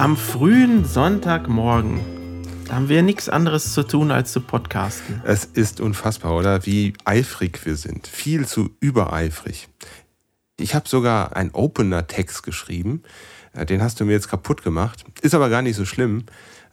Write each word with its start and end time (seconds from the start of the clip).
Am 0.00 0.16
frühen 0.16 0.86
Sonntagmorgen 0.86 2.00
haben 2.70 2.88
wir 2.88 3.02
nichts 3.02 3.28
anderes 3.28 3.74
zu 3.74 3.82
tun, 3.82 4.10
als 4.10 4.32
zu 4.32 4.40
podcasten. 4.40 5.20
Es 5.26 5.44
ist 5.44 5.78
unfassbar, 5.78 6.34
oder? 6.34 6.64
Wie 6.64 6.94
eifrig 7.04 7.66
wir 7.66 7.76
sind. 7.76 8.06
Viel 8.06 8.46
zu 8.46 8.70
übereifrig. 8.80 9.68
Ich 10.58 10.74
habe 10.74 10.88
sogar 10.88 11.36
einen 11.36 11.50
Opener-Text 11.50 12.42
geschrieben. 12.42 13.02
Äh, 13.52 13.66
den 13.66 13.82
hast 13.82 14.00
du 14.00 14.06
mir 14.06 14.12
jetzt 14.12 14.30
kaputt 14.30 14.62
gemacht. 14.62 15.04
Ist 15.20 15.34
aber 15.34 15.50
gar 15.50 15.60
nicht 15.60 15.76
so 15.76 15.84
schlimm. 15.84 16.24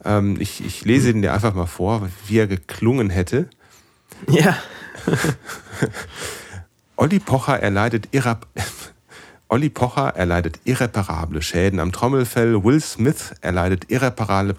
Ähm, 0.05 0.39
ich, 0.39 0.65
ich 0.65 0.85
lese 0.85 1.11
den 1.11 1.21
dir 1.21 1.33
einfach 1.33 1.53
mal 1.53 1.65
vor, 1.65 2.07
wie 2.27 2.37
er 2.37 2.47
geklungen 2.47 3.09
hätte. 3.09 3.49
Ja. 4.29 4.55
Olli 6.95 7.19
Pocher 7.19 7.59
erleidet 7.59 8.07
irrab 8.11 8.47
Olli 9.49 9.69
Pocher 9.69 10.09
erleidet 10.15 10.59
irreparable 10.65 11.41
Schäden 11.41 11.79
am 11.79 11.93
Trommelfell. 11.93 12.63
Will 12.63 12.81
Smith 12.81 13.33
erleidet 13.41 13.89
irreparable 13.89 14.53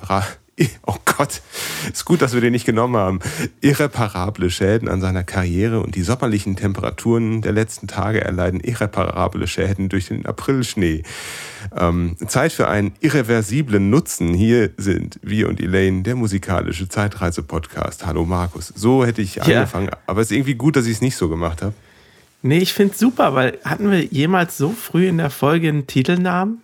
oh 0.86 0.96
Gott, 1.04 1.40
ist 1.92 2.04
gut, 2.04 2.22
dass 2.22 2.34
wir 2.34 2.40
den 2.40 2.52
nicht 2.52 2.64
genommen 2.64 2.96
haben. 2.96 3.20
Irreparable 3.60 4.50
Schäden 4.50 4.88
an 4.88 5.00
seiner 5.00 5.22
Karriere 5.24 5.80
und 5.80 5.94
die 5.94 6.02
sommerlichen 6.02 6.56
Temperaturen 6.56 7.42
der 7.42 7.52
letzten 7.52 7.86
Tage 7.86 8.22
erleiden 8.22 8.60
irreparable 8.60 9.46
Schäden 9.46 9.88
durch 9.88 10.08
den 10.08 10.26
Aprilschnee. 10.26 11.02
Ähm, 11.76 12.16
Zeit 12.26 12.52
für 12.52 12.68
einen 12.68 12.92
irreversiblen 13.00 13.90
Nutzen. 13.90 14.34
Hier 14.34 14.70
sind 14.76 15.20
wir 15.22 15.48
und 15.48 15.60
Elaine, 15.60 16.02
der 16.02 16.16
musikalische 16.16 16.88
Zeitreise-Podcast. 16.88 18.06
Hallo 18.06 18.24
Markus. 18.24 18.72
So 18.74 19.04
hätte 19.04 19.22
ich 19.22 19.36
ja. 19.36 19.44
angefangen, 19.44 19.90
aber 20.06 20.22
es 20.22 20.30
ist 20.30 20.36
irgendwie 20.36 20.54
gut, 20.54 20.76
dass 20.76 20.86
ich 20.86 20.92
es 20.92 21.00
nicht 21.00 21.16
so 21.16 21.28
gemacht 21.28 21.62
habe. 21.62 21.74
Nee, 22.42 22.58
ich 22.58 22.72
finde 22.72 22.92
es 22.92 23.00
super, 23.00 23.34
weil 23.34 23.58
hatten 23.64 23.90
wir 23.90 24.04
jemals 24.04 24.56
so 24.56 24.70
früh 24.70 25.08
in 25.08 25.18
der 25.18 25.30
Folge 25.30 25.68
einen 25.68 25.86
Titelnamen? 25.86 26.62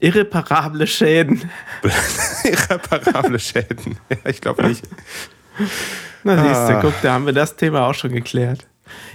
Irreparable 0.00 0.86
Schäden. 0.86 1.50
Irreparable 2.44 3.38
Schäden. 3.38 3.96
Ja, 4.08 4.30
ich 4.30 4.40
glaube 4.40 4.66
nicht. 4.66 4.82
Na 6.24 6.36
siehst 6.36 6.68
du, 6.68 6.76
ah. 6.76 6.80
guck, 6.80 6.94
da 7.02 7.12
haben 7.12 7.26
wir 7.26 7.32
das 7.32 7.54
Thema 7.56 7.86
auch 7.86 7.94
schon 7.94 8.12
geklärt. 8.12 8.66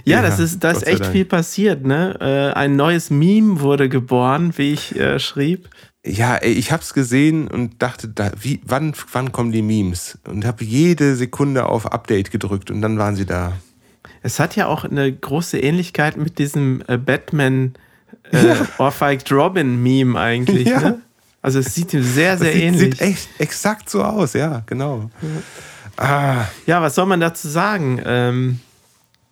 Ja, 0.04 0.16
ja 0.16 0.22
das 0.22 0.38
ist, 0.38 0.62
da 0.64 0.70
ist 0.70 0.86
echt 0.86 1.00
Dank. 1.00 1.12
viel 1.12 1.24
passiert, 1.24 1.84
ne? 1.84 2.16
Äh, 2.20 2.56
ein 2.56 2.76
neues 2.76 3.10
Meme 3.10 3.60
wurde 3.60 3.88
geboren, 3.88 4.52
wie 4.56 4.72
ich 4.72 4.96
äh, 4.96 5.18
schrieb. 5.18 5.68
Ja, 6.04 6.36
ey, 6.36 6.52
ich 6.52 6.70
hab's 6.70 6.94
gesehen 6.94 7.48
und 7.48 7.82
dachte, 7.82 8.08
da, 8.08 8.30
wie, 8.40 8.60
wann, 8.64 8.94
wann 9.12 9.32
kommen 9.32 9.50
die 9.50 9.62
Memes? 9.62 10.18
Und 10.26 10.44
habe 10.44 10.64
jede 10.64 11.16
Sekunde 11.16 11.66
auf 11.66 11.92
Update 11.92 12.30
gedrückt 12.30 12.70
und 12.70 12.80
dann 12.80 12.96
waren 12.98 13.16
sie 13.16 13.26
da. 13.26 13.54
Es 14.22 14.40
hat 14.40 14.56
ja 14.56 14.66
auch 14.66 14.84
eine 14.84 15.12
große 15.12 15.58
Ähnlichkeit 15.58 16.16
mit 16.16 16.38
diesem 16.38 16.82
äh, 16.88 16.96
Batman 16.96 17.74
äh, 18.32 18.46
ja. 18.46 18.56
Ohrfeigt 18.78 19.30
Robin-Meme 19.30 20.18
eigentlich. 20.18 20.68
Ja. 20.68 20.80
Ne? 20.80 21.00
Also 21.42 21.60
es 21.60 21.74
sieht 21.74 21.94
ihm 21.94 22.02
sehr, 22.02 22.36
sehr 22.38 22.52
sieht, 22.52 22.62
ähnlich. 22.62 22.98
Sieht 22.98 23.00
echt 23.00 23.28
exakt 23.38 23.88
so 23.88 24.02
aus, 24.02 24.32
ja, 24.32 24.62
genau. 24.66 25.10
Ja, 25.96 26.04
ah. 26.04 26.48
ja 26.66 26.82
was 26.82 26.96
soll 26.96 27.06
man 27.06 27.20
dazu 27.20 27.48
sagen? 27.48 28.00
Ähm, 28.04 28.60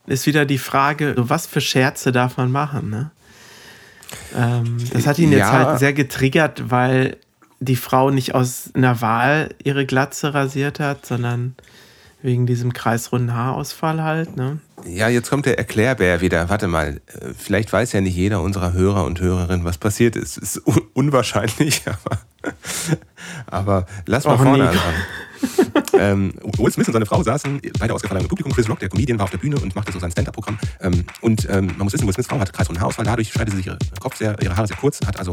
ist 0.07 0.27
wieder 0.27 0.45
die 0.45 0.59
Frage, 0.59 1.15
was 1.17 1.47
für 1.47 1.61
Scherze 1.61 2.13
darf 2.13 2.37
man 2.37 2.53
machen, 2.53 2.91
ne? 2.91 3.11
Ähm, 4.37 4.77
das 4.93 5.07
hat 5.07 5.19
ihn 5.19 5.33
jetzt 5.33 5.51
halt 5.51 5.79
sehr 5.79 5.93
getriggert, 5.93 6.71
weil 6.71 7.17
die 7.61 7.77
Frau 7.77 8.11
nicht 8.11 8.35
aus 8.35 8.71
einer 8.75 9.01
Wahl 9.01 9.55
ihre 9.63 9.87
Glatze 9.87 10.35
rasiert 10.35 10.81
hat, 10.81 11.07
sondern 11.07 11.57
wegen 12.25 12.47
diesem 12.47 12.73
kreisrunden 12.73 13.35
Haarausfall 13.35 14.03
halt, 14.03 14.35
ne? 14.35 14.59
Ja, 14.87 15.09
jetzt 15.09 15.29
kommt 15.29 15.45
der 15.45 15.59
Erklärbär 15.59 16.23
wieder. 16.23 16.49
Warte 16.49 16.69
mal, 16.69 17.03
äh, 17.07 17.35
vielleicht 17.37 17.71
weiß 17.71 17.93
ja 17.93 18.01
nicht 18.01 18.17
jeder 18.17 18.41
unserer 18.41 18.73
Hörer 18.73 19.05
und 19.05 19.21
Hörerinnen, 19.21 19.65
was 19.65 19.77
passiert 19.77 20.17
ist. 20.17 20.39
Ist 20.39 20.57
unwahrscheinlich, 20.95 21.83
aber, 21.87 22.19
aber 23.47 23.87
lass 24.07 24.25
mal 24.25 24.37
oh, 24.37 24.39
vorne 24.39 24.71
anfangen. 24.71 24.97
ähm, 25.99 26.33
Will 26.59 26.73
Smith 26.73 26.87
und 26.89 26.93
seine 26.95 27.07
Frau 27.07 27.23
saßen 27.23 27.61
beide 27.79 27.95
ausgefallen 27.95 28.23
im 28.23 28.29
Publikum. 28.29 28.53
Chris 28.53 28.69
Rock, 28.69 28.79
der 28.81 28.89
Comedian, 28.89 29.19
war 29.19 29.25
auf 29.25 29.31
der 29.31 29.39
Bühne 29.39 29.57
und 29.57 29.75
machte 29.75 29.93
so 29.93 29.99
sein 29.99 30.11
Stand-Up-Programm. 30.11 30.59
Ähm, 30.81 31.05
und 31.21 31.49
ähm, 31.51 31.67
man 31.67 31.79
muss 31.79 31.93
wissen, 31.93 32.07
Will 32.07 32.15
Smiths 32.15 32.29
Frau 32.29 32.39
hat 32.39 32.53
kreisrunden 32.53 32.81
Haarausfall. 32.81 33.05
Dadurch 33.05 33.33
schneidet 33.33 33.53
sie 33.53 33.59
sich 33.59 33.67
ihre, 33.67 33.79
Kopf 34.01 34.17
sehr, 34.17 34.41
ihre 34.43 34.57
Haare 34.57 34.67
sehr 34.67 34.77
kurz, 34.77 35.01
hat 35.07 35.19
also 35.19 35.33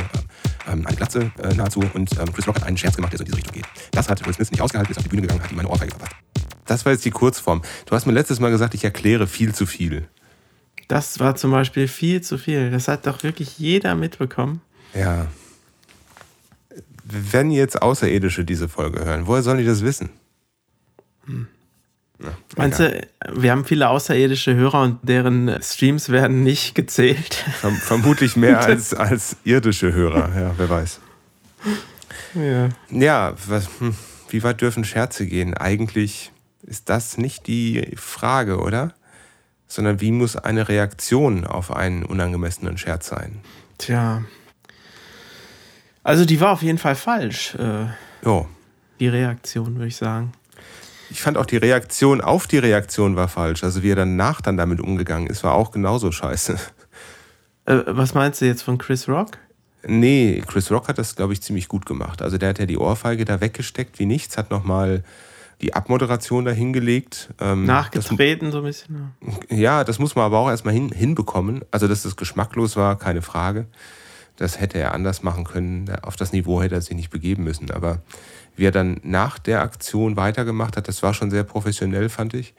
ähm, 0.72 0.86
eine 0.86 0.96
Glatze 0.96 1.32
äh, 1.42 1.54
nahezu. 1.54 1.84
Und 1.94 2.12
ähm, 2.20 2.32
Chris 2.34 2.48
Rock 2.48 2.56
hat 2.56 2.64
einen 2.64 2.78
Scherz 2.78 2.96
gemacht, 2.96 3.12
der 3.14 3.18
so 3.18 3.24
in 3.24 3.26
diese 3.26 3.38
Richtung 3.38 3.54
geht. 3.54 3.66
Das 3.92 4.10
hat 4.10 4.26
Will 4.26 4.34
Smith 4.34 4.52
nicht 4.52 4.62
ausgehalten, 4.62 4.92
ist 4.92 4.98
auf 4.98 5.04
die 5.04 5.10
Bühne 5.10 5.22
gegangen, 5.24 5.42
hat 5.42 5.52
ihm 5.52 5.60
eine 5.60 5.70
Ohrfeige 5.70 5.92
verpasst. 5.92 6.16
Das 6.66 6.86
war 6.86 6.92
jetzt 6.94 7.06
die 7.06 7.12
Kurzform. 7.12 7.62
Du 7.86 7.96
hast 7.96 8.06
mir 8.06 8.14
letztes 8.14 8.40
Mal 8.40 8.50
gesagt, 8.52 8.74
ich 8.74 8.84
erkläre 8.84 9.28
viel 9.28 9.54
zu 9.54 9.66
viel. 9.66 10.08
Das 10.88 11.20
war 11.20 11.36
zum 11.36 11.52
Beispiel 11.52 11.88
viel 11.88 12.22
zu 12.22 12.38
viel. 12.38 12.72
Das 12.72 12.88
hat 12.88 13.08
doch 13.08 13.24
wirklich 13.24 13.60
jeder 13.60 13.96
mitbekommen. 13.96 14.62
Ja. 14.94 15.28
Wenn 17.12 17.52
jetzt 17.52 17.82
Außerirdische 17.82 18.46
diese 18.46 18.70
Folge 18.70 19.04
hören, 19.04 19.28
woher 19.28 19.44
sollen 19.44 19.58
die 19.58 19.66
das 19.66 19.84
wissen? 19.84 20.10
Hm. 21.26 21.48
Na, 22.20 22.38
Meinst 22.56 22.80
du, 22.80 23.08
wir 23.34 23.52
haben 23.52 23.66
viele 23.66 23.90
außerirdische 23.90 24.54
Hörer 24.54 24.84
und 24.84 25.00
deren 25.02 25.58
Streams 25.62 26.10
werden 26.10 26.44
nicht 26.44 26.76
gezählt? 26.76 27.34
Verm 27.60 27.76
vermutlich 27.76 28.36
mehr 28.36 28.60
als, 28.66 28.94
als 28.94 29.38
irdische 29.44 29.92
Hörer, 29.92 30.30
ja, 30.40 30.54
wer 30.58 30.70
weiß. 30.70 31.00
Ja, 32.36 32.70
ja 32.90 33.34
was, 33.48 33.68
hm, 33.80 33.96
wie 34.30 34.44
weit 34.44 34.62
dürfen 34.62 34.84
Scherze 34.84 35.26
gehen? 35.26 35.56
Eigentlich 35.56 36.32
ist 36.62 36.90
das 36.90 37.18
nicht 37.18 37.48
die 37.48 37.94
Frage, 37.96 38.60
oder? 38.60 38.94
Sondern 39.68 40.02
wie 40.02 40.12
muss 40.12 40.36
eine 40.36 40.68
Reaktion 40.68 41.46
auf 41.46 41.72
einen 41.76 42.04
unangemessenen 42.04 42.78
Scherz 42.78 43.08
sein? 43.08 43.40
Tja. 43.78 44.24
Also 46.04 46.26
die 46.26 46.40
war 46.40 46.52
auf 46.52 46.62
jeden 46.62 46.78
Fall 46.78 46.96
falsch. 46.96 47.56
Äh, 47.56 47.86
jo. 48.26 48.48
Die 49.00 49.08
Reaktion, 49.08 49.76
würde 49.76 49.88
ich 49.88 49.96
sagen. 49.96 50.32
Ich 51.10 51.22
fand 51.22 51.38
auch 51.38 51.46
die 51.46 51.58
Reaktion 51.58 52.22
auf 52.22 52.48
die 52.48 52.58
Reaktion 52.58 53.16
war 53.16 53.28
falsch. 53.28 53.64
Also 53.64 53.84
wie 53.84 53.92
er 53.92 53.98
danach 53.98 54.42
dann 54.42 54.58
damit 54.58 54.80
umgegangen 54.80 55.28
ist, 55.28 55.44
war 55.44 55.54
auch 55.54 55.72
genauso 55.72 56.12
scheiße. 56.12 56.58
Äh, 57.66 57.84
was 57.86 58.14
meinst 58.14 58.42
du 58.42 58.46
jetzt 58.46 58.64
von 58.64 58.78
Chris 58.78 59.08
Rock? 59.08 59.38
Nee, 59.86 60.44
Chris 60.48 60.72
Rock 60.72 60.88
hat 60.88 60.98
das, 60.98 61.16
glaube 61.16 61.34
ich, 61.34 61.42
ziemlich 61.42 61.68
gut 61.68 61.86
gemacht. 61.86 62.22
Also 62.22 62.38
der 62.38 62.50
hat 62.50 62.60
ja 62.60 62.66
die 62.66 62.78
Ohrfeige 62.78 63.26
da 63.26 63.42
weggesteckt 63.42 64.00
wie 64.00 64.06
nichts, 64.06 64.38
hat 64.38 64.52
nochmal 64.52 65.04
die 65.62 65.74
Abmoderation 65.74 66.46
dahingelegt. 66.46 67.30
Ähm, 67.40 67.66
Nachgetreten 67.66 68.48
das, 68.48 68.54
so 68.54 68.60
ein 68.60 68.64
bisschen. 68.64 69.12
Ja, 69.50 69.84
das 69.84 70.00
muss 70.00 70.16
man 70.16 70.26
aber 70.26 70.40
auch 70.40 70.50
erstmal 70.50 70.74
hin, 70.74 70.92
hinbekommen. 70.92 71.62
Also, 71.72 71.88
dass 71.88 72.04
das 72.04 72.16
geschmacklos 72.16 72.76
war, 72.76 72.98
keine 72.98 73.22
Frage. 73.22 73.68
Das 74.38 74.60
hätte 74.60 74.80
er 74.80 74.94
anders 74.94 75.24
machen 75.24 75.44
können. 75.44 75.90
Auf 76.02 76.16
das 76.16 76.32
Niveau 76.32 76.62
hätte 76.62 76.76
er 76.76 76.82
sich 76.82 76.96
nicht 76.96 77.12
begeben 77.12 77.44
müssen. 77.44 77.72
Aber 77.72 78.02
wie 78.56 78.66
er 78.66 78.72
dann 78.72 79.00
nach 79.04 79.40
der 79.40 79.62
Aktion 79.62 80.16
weitergemacht 80.18 80.78
hat, 80.78 80.88
das 80.88 81.04
war 81.04 81.14
schon 81.14 81.32
sehr 81.32 81.44
professionell, 81.44 82.10
fand 82.10 82.34
ich. 82.34 82.54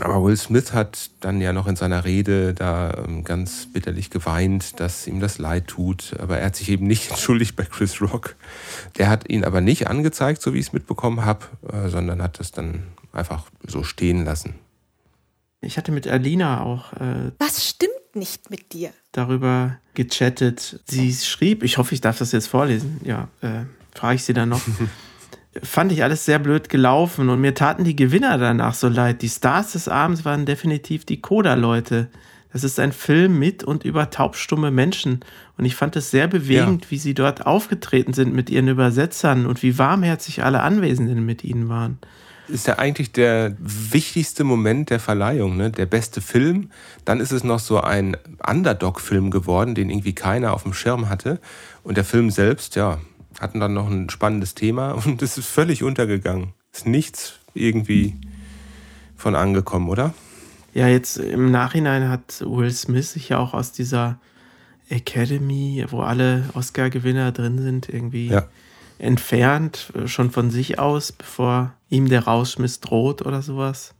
Aber 0.00 0.24
Will 0.24 0.36
Smith 0.36 0.72
hat 0.72 1.10
dann 1.20 1.40
ja 1.40 1.52
noch 1.52 1.66
in 1.66 1.76
seiner 1.76 2.04
Rede 2.04 2.52
da 2.52 3.04
ähm, 3.06 3.22
ganz 3.22 3.68
bitterlich 3.72 4.10
geweint, 4.10 4.80
dass 4.80 5.06
ihm 5.06 5.20
das 5.20 5.38
leid 5.38 5.68
tut. 5.68 6.16
Aber 6.18 6.38
er 6.38 6.46
hat 6.46 6.56
sich 6.56 6.68
eben 6.68 6.86
nicht 6.86 7.10
entschuldigt 7.10 7.54
bei 7.54 7.64
Chris 7.64 8.00
Rock. 8.00 8.34
Der 8.98 9.08
hat 9.08 9.30
ihn 9.30 9.44
aber 9.44 9.60
nicht 9.60 9.86
angezeigt, 9.86 10.42
so 10.42 10.52
wie 10.52 10.58
ich 10.58 10.66
es 10.66 10.72
mitbekommen 10.72 11.24
habe, 11.24 11.46
äh, 11.72 11.88
sondern 11.88 12.22
hat 12.22 12.40
das 12.40 12.50
dann 12.50 12.84
einfach 13.12 13.44
so 13.66 13.84
stehen 13.84 14.24
lassen. 14.24 14.54
Ich 15.60 15.78
hatte 15.78 15.92
mit 15.92 16.08
Alina 16.08 16.62
auch. 16.62 16.92
Äh, 16.94 17.32
Was 17.38 17.66
stimmt 17.66 17.93
nicht 18.16 18.50
mit 18.50 18.72
dir? 18.72 18.90
Darüber 19.12 19.78
gechattet. 19.94 20.80
Sie 20.86 21.12
schrieb, 21.12 21.62
ich 21.62 21.78
hoffe, 21.78 21.94
ich 21.94 22.00
darf 22.00 22.18
das 22.18 22.32
jetzt 22.32 22.48
vorlesen. 22.48 23.00
Ja, 23.04 23.28
äh, 23.40 23.64
frage 23.94 24.16
ich 24.16 24.24
sie 24.24 24.32
dann 24.32 24.48
noch. 24.48 24.62
fand 25.62 25.92
ich 25.92 26.02
alles 26.02 26.24
sehr 26.24 26.38
blöd 26.38 26.68
gelaufen 26.68 27.28
und 27.28 27.40
mir 27.40 27.54
taten 27.54 27.84
die 27.84 27.96
Gewinner 27.96 28.38
danach 28.38 28.74
so 28.74 28.88
leid. 28.88 29.22
Die 29.22 29.28
Stars 29.28 29.72
des 29.72 29.88
Abends 29.88 30.24
waren 30.24 30.46
definitiv 30.46 31.04
die 31.04 31.20
Coda-Leute. 31.20 32.08
Das 32.52 32.64
ist 32.64 32.78
ein 32.78 32.92
Film 32.92 33.38
mit 33.38 33.64
und 33.64 33.84
über 33.84 34.10
taubstumme 34.10 34.70
Menschen. 34.70 35.20
Und 35.56 35.64
ich 35.64 35.74
fand 35.74 35.96
es 35.96 36.10
sehr 36.10 36.28
bewegend, 36.28 36.84
ja. 36.84 36.90
wie 36.90 36.98
sie 36.98 37.14
dort 37.14 37.46
aufgetreten 37.46 38.12
sind 38.12 38.32
mit 38.32 38.50
ihren 38.50 38.68
Übersetzern 38.68 39.46
und 39.46 39.62
wie 39.62 39.78
warmherzig 39.78 40.44
alle 40.44 40.62
Anwesenden 40.62 41.24
mit 41.24 41.44
ihnen 41.44 41.68
waren. 41.68 41.98
Ist 42.48 42.66
ja 42.66 42.78
eigentlich 42.78 43.12
der 43.12 43.56
wichtigste 43.58 44.44
Moment 44.44 44.90
der 44.90 45.00
Verleihung, 45.00 45.56
ne? 45.56 45.70
Der 45.70 45.86
beste 45.86 46.20
Film. 46.20 46.70
Dann 47.04 47.20
ist 47.20 47.32
es 47.32 47.42
noch 47.42 47.58
so 47.58 47.80
ein 47.80 48.16
Underdog-Film 48.46 49.30
geworden, 49.30 49.74
den 49.74 49.88
irgendwie 49.88 50.14
keiner 50.14 50.52
auf 50.52 50.64
dem 50.64 50.74
Schirm 50.74 51.08
hatte. 51.08 51.40
Und 51.82 51.96
der 51.96 52.04
Film 52.04 52.30
selbst, 52.30 52.76
ja, 52.76 52.98
hatten 53.40 53.60
dann 53.60 53.74
noch 53.74 53.90
ein 53.90 54.10
spannendes 54.10 54.54
Thema 54.54 54.92
und 55.06 55.22
es 55.22 55.38
ist 55.38 55.46
völlig 55.46 55.82
untergegangen. 55.82 56.52
Ist 56.72 56.86
nichts 56.86 57.34
irgendwie 57.54 58.14
von 59.16 59.34
angekommen, 59.34 59.88
oder? 59.88 60.12
Ja, 60.74 60.88
jetzt 60.88 61.18
im 61.18 61.50
Nachhinein 61.50 62.08
hat 62.08 62.44
Will 62.44 62.72
Smith 62.72 63.12
sich 63.12 63.28
ja 63.28 63.38
auch 63.38 63.54
aus 63.54 63.70
dieser 63.70 64.18
Academy, 64.88 65.84
wo 65.88 66.00
alle 66.00 66.44
Oscar-Gewinner 66.54 67.32
drin 67.32 67.58
sind, 67.62 67.88
irgendwie 67.88 68.28
ja. 68.28 68.48
Entfernt, 68.98 69.92
schon 70.06 70.30
von 70.30 70.50
sich 70.50 70.78
aus, 70.78 71.12
bevor 71.12 71.74
ihm 71.88 72.08
der 72.08 72.24
Rausschmiss 72.24 72.80
droht 72.80 73.22
oder 73.22 73.42
sowas. 73.42 73.94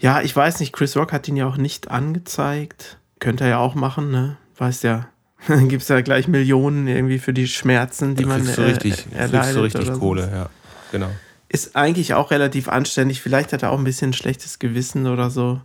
Ja, 0.00 0.20
ich 0.20 0.34
weiß 0.34 0.60
nicht, 0.60 0.72
Chris 0.72 0.96
Rock 0.96 1.12
hat 1.12 1.28
ihn 1.28 1.36
ja 1.36 1.46
auch 1.46 1.56
nicht 1.56 1.90
angezeigt. 1.90 2.98
Könnte 3.20 3.44
er 3.44 3.50
ja 3.50 3.58
auch 3.58 3.74
machen, 3.74 4.10
ne? 4.10 4.36
Weiß 4.56 4.82
ja, 4.82 5.08
Dann 5.48 5.68
gibt 5.68 5.82
es 5.82 5.88
ja 5.88 6.00
gleich 6.00 6.28
Millionen 6.28 6.86
irgendwie 6.86 7.18
für 7.18 7.32
die 7.32 7.48
Schmerzen, 7.48 8.14
die 8.14 8.22
Da 8.22 8.28
man 8.28 8.44
du 8.44 8.52
äh, 8.52 8.64
richtig, 8.64 9.06
erleidet. 9.12 9.32
kriegst 9.40 9.56
du 9.56 9.60
richtig 9.60 9.80
oder 9.82 9.94
so. 9.94 10.00
Kohle, 10.00 10.30
ja. 10.32 10.48
Genau. 10.92 11.10
Ist 11.48 11.76
eigentlich 11.76 12.14
auch 12.14 12.30
relativ 12.30 12.68
anständig. 12.68 13.20
Vielleicht 13.20 13.52
hat 13.52 13.62
er 13.62 13.72
auch 13.72 13.78
ein 13.78 13.84
bisschen 13.84 14.12
schlechtes 14.12 14.58
Gewissen 14.58 15.06
oder 15.06 15.30
so 15.30 15.60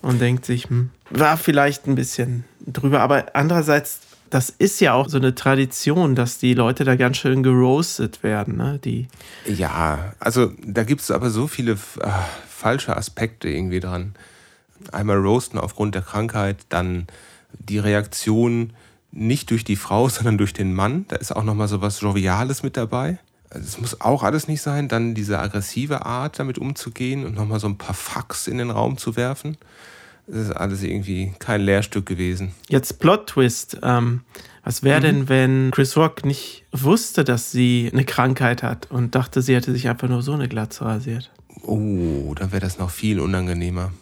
und 0.00 0.20
denkt 0.20 0.44
sich, 0.44 0.68
hm, 0.68 0.90
war 1.10 1.36
vielleicht 1.36 1.86
ein 1.86 1.94
bisschen 1.94 2.44
drüber. 2.66 3.00
Aber 3.00 3.26
andererseits, 3.34 4.00
das 4.32 4.48
ist 4.48 4.80
ja 4.80 4.94
auch 4.94 5.10
so 5.10 5.18
eine 5.18 5.34
Tradition, 5.34 6.14
dass 6.14 6.38
die 6.38 6.54
Leute 6.54 6.84
da 6.84 6.96
ganz 6.96 7.18
schön 7.18 7.42
geroastet 7.42 8.22
werden. 8.22 8.56
Ne? 8.56 8.80
Die, 8.82 9.06
Ja, 9.46 10.14
also 10.20 10.52
da 10.64 10.84
gibt 10.84 11.02
es 11.02 11.10
aber 11.10 11.28
so 11.28 11.46
viele 11.46 11.72
äh, 11.72 11.76
falsche 12.48 12.96
Aspekte 12.96 13.50
irgendwie 13.50 13.80
dran. 13.80 14.14
Einmal 14.90 15.18
roasten 15.18 15.58
aufgrund 15.58 15.94
der 15.94 16.00
Krankheit, 16.00 16.56
dann 16.70 17.08
die 17.58 17.78
Reaktion 17.78 18.72
nicht 19.10 19.50
durch 19.50 19.64
die 19.64 19.76
Frau, 19.76 20.08
sondern 20.08 20.38
durch 20.38 20.54
den 20.54 20.72
Mann. 20.72 21.04
Da 21.08 21.16
ist 21.16 21.36
auch 21.36 21.44
nochmal 21.44 21.68
so 21.68 21.82
was 21.82 22.00
Joviales 22.00 22.62
mit 22.62 22.78
dabei. 22.78 23.18
Also 23.50 23.66
es 23.66 23.78
muss 23.78 24.00
auch 24.00 24.22
alles 24.22 24.48
nicht 24.48 24.62
sein. 24.62 24.88
Dann 24.88 25.14
diese 25.14 25.40
aggressive 25.40 26.06
Art, 26.06 26.38
damit 26.38 26.56
umzugehen 26.56 27.26
und 27.26 27.34
nochmal 27.34 27.60
so 27.60 27.66
ein 27.66 27.76
paar 27.76 27.94
Fucks 27.94 28.46
in 28.46 28.56
den 28.56 28.70
Raum 28.70 28.96
zu 28.96 29.14
werfen. 29.14 29.58
Das 30.26 30.48
ist 30.48 30.52
alles 30.52 30.82
irgendwie 30.82 31.32
kein 31.38 31.62
Lehrstück 31.62 32.06
gewesen. 32.06 32.52
Jetzt 32.68 33.00
Plot-Twist. 33.00 33.78
Ähm, 33.82 34.20
was 34.64 34.82
wäre 34.82 35.00
denn, 35.00 35.28
wenn 35.28 35.72
Chris 35.72 35.96
Rock 35.96 36.24
nicht 36.24 36.64
wusste, 36.70 37.24
dass 37.24 37.50
sie 37.50 37.90
eine 37.92 38.04
Krankheit 38.04 38.62
hat 38.62 38.90
und 38.90 39.14
dachte, 39.14 39.42
sie 39.42 39.54
hätte 39.54 39.72
sich 39.72 39.88
einfach 39.88 40.08
nur 40.08 40.22
so 40.22 40.32
eine 40.32 40.48
Glatze 40.48 40.84
rasiert? 40.84 41.32
Oh, 41.62 42.32
dann 42.36 42.52
wäre 42.52 42.60
das 42.60 42.78
noch 42.78 42.90
viel 42.90 43.20
unangenehmer. 43.20 43.92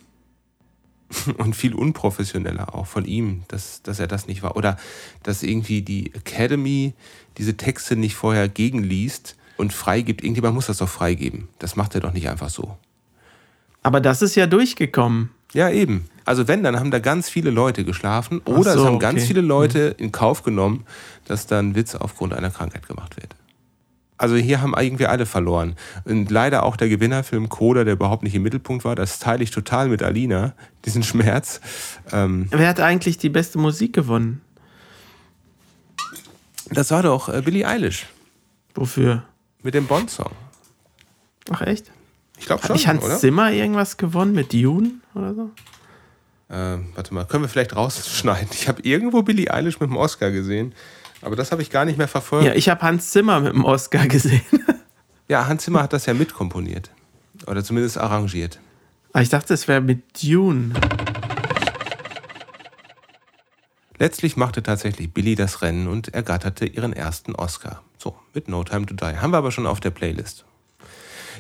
Und 1.39 1.57
viel 1.57 1.75
unprofessioneller 1.75 2.73
auch 2.73 2.87
von 2.87 3.05
ihm, 3.05 3.43
dass, 3.49 3.83
dass 3.83 3.99
er 3.99 4.07
das 4.07 4.29
nicht 4.29 4.45
war. 4.45 4.57
Oder 4.57 4.77
dass 5.25 5.43
irgendwie 5.43 5.83
die 5.83 6.15
Academy 6.15 6.95
diese 7.37 7.57
Texte 7.57 7.97
nicht 7.97 8.15
vorher 8.15 8.49
gegenliest 8.49 9.37
und 9.57 9.73
freigibt. 9.73 10.23
Irgendjemand 10.23 10.55
muss 10.55 10.67
das 10.67 10.79
doch 10.79 10.89
freigeben. 10.89 11.49
Das 11.59 11.75
macht 11.75 11.97
er 11.97 12.01
doch 12.01 12.13
nicht 12.13 12.29
einfach 12.29 12.49
so. 12.49 12.79
Aber 13.83 14.01
das 14.01 14.23
ist 14.23 14.37
ja 14.37 14.47
durchgekommen. 14.47 15.31
Ja, 15.53 15.69
eben. 15.69 16.05
Also 16.25 16.49
wenn, 16.49 16.63
dann 16.63 16.79
haben 16.79 16.91
da 16.91 16.99
ganz 16.99 17.29
viele 17.29 17.51
Leute 17.51 17.85
geschlafen 17.85 18.41
oder 18.45 18.75
so, 18.75 18.81
es 18.81 18.87
haben 18.87 18.99
ganz 18.99 19.19
okay. 19.19 19.27
viele 19.27 19.41
Leute 19.41 19.95
in 19.99 20.13
Kauf 20.13 20.43
genommen, 20.43 20.85
dass 21.27 21.47
da 21.47 21.59
ein 21.59 21.75
Witz 21.75 21.95
aufgrund 21.95 22.33
einer 22.35 22.51
Krankheit 22.51 22.87
gemacht 22.87 23.17
wird. 23.17 23.35
Also 24.21 24.37
hier 24.37 24.61
haben 24.61 24.75
irgendwie 24.79 25.07
alle 25.07 25.25
verloren. 25.25 25.77
Und 26.05 26.31
leider 26.31 26.63
auch 26.65 26.77
der 26.77 26.91
Gewinnerfilm 26.91 27.49
Coda, 27.49 27.85
der 27.85 27.95
überhaupt 27.95 28.23
nicht 28.23 28.35
im 28.35 28.43
Mittelpunkt 28.43 28.85
war, 28.85 28.95
das 28.95 29.19
teile 29.19 29.43
ich 29.43 29.51
total 29.51 29.89
mit 29.89 30.03
Alina, 30.03 30.53
diesen 30.85 31.03
Schmerz. 31.03 31.63
Ähm, 32.13 32.47
Wer 32.51 32.69
hat 32.69 32.81
eigentlich 32.81 33.17
die 33.17 33.31
beste 33.31 33.59
Musik 33.59 33.95
gewonnen? 33.95 34.43
das 36.71 36.91
war 36.91 37.03
doch 37.03 37.29
äh, 37.29 37.43
Billie 37.43 37.67
Eilish 37.67 38.07
Wofür? 38.75 39.25
mit 39.63 39.75
dem 39.75 39.87
Bond-Song. 39.87 40.33
Ach 41.51 41.63
echt? 41.63 41.91
Ich 42.39 42.47
glaube 42.47 42.63
Hat 42.63 42.69
schon, 42.69 42.77
nicht 42.77 42.87
Hans 42.87 43.05
oder? 43.05 43.19
Zimmer 43.19 43.53
irgendwas 43.53 43.97
gewonnen 43.97 44.33
mit 44.33 44.53
Dune 44.53 44.93
oder 45.15 45.35
so? 45.35 45.51
Ähm, 46.51 46.87
warte 46.95 47.15
mal, 47.15 47.25
können 47.27 47.45
wir 47.45 47.49
vielleicht 47.49 47.77
rausschneiden? 47.77 48.49
Ich 48.53 48.69
habe 48.69 48.83
irgendwo 48.83 49.23
Billie 49.23 49.53
Eilish 49.53 49.79
mit 49.79 49.89
dem 49.89 49.97
Oscar 49.97 50.31
gesehen, 50.33 50.75
aber 51.23 51.37
das 51.37 51.53
habe 51.53 51.63
ich 51.63 51.71
gar 51.71 51.85
nicht 51.85 51.97
mehr 51.97 52.09
verfolgt. 52.09 52.47
Ja, 52.47 52.55
ich 52.55 52.69
habe 52.69 52.83
Hans 52.83 53.11
Zimmer 53.11 53.41
mit 53.41 53.53
dem 53.53 53.65
Oscar 53.65 54.07
gesehen. 54.09 54.43
Ja, 55.29 55.47
Hans 55.47 55.63
Zimmer 55.63 55.85
hat 55.85 55.93
das 55.93 56.07
ja 56.07 56.15
mitkomponiert. 56.15 56.91
Oder 57.47 57.63
zumindest 57.63 57.99
arrangiert. 57.99 58.59
Aber 59.13 59.23
ich 59.23 59.29
dachte, 59.29 59.55
es 59.55 59.69
wäre 59.69 59.81
mit 59.81 60.03
Dune. 60.23 60.75
Letztlich 63.99 64.37
machte 64.37 64.63
tatsächlich 64.63 65.13
Billy 65.13 65.37
das 65.37 65.63
Rennen 65.63 65.87
und 65.87 66.13
ergatterte 66.15 66.67
ihren 66.67 66.93
ersten 66.93 67.35
Oscar. 67.35 67.83
So, 67.99 68.17
mit 68.35 68.49
No 68.49 68.65
Time 68.65 68.87
to 68.87 68.95
Die. 68.95 69.19
Haben 69.19 69.33
wir 69.33 69.39
aber 69.39 69.53
schon 69.53 69.67
auf 69.67 69.79
der 69.79 69.91
Playlist. 69.91 70.47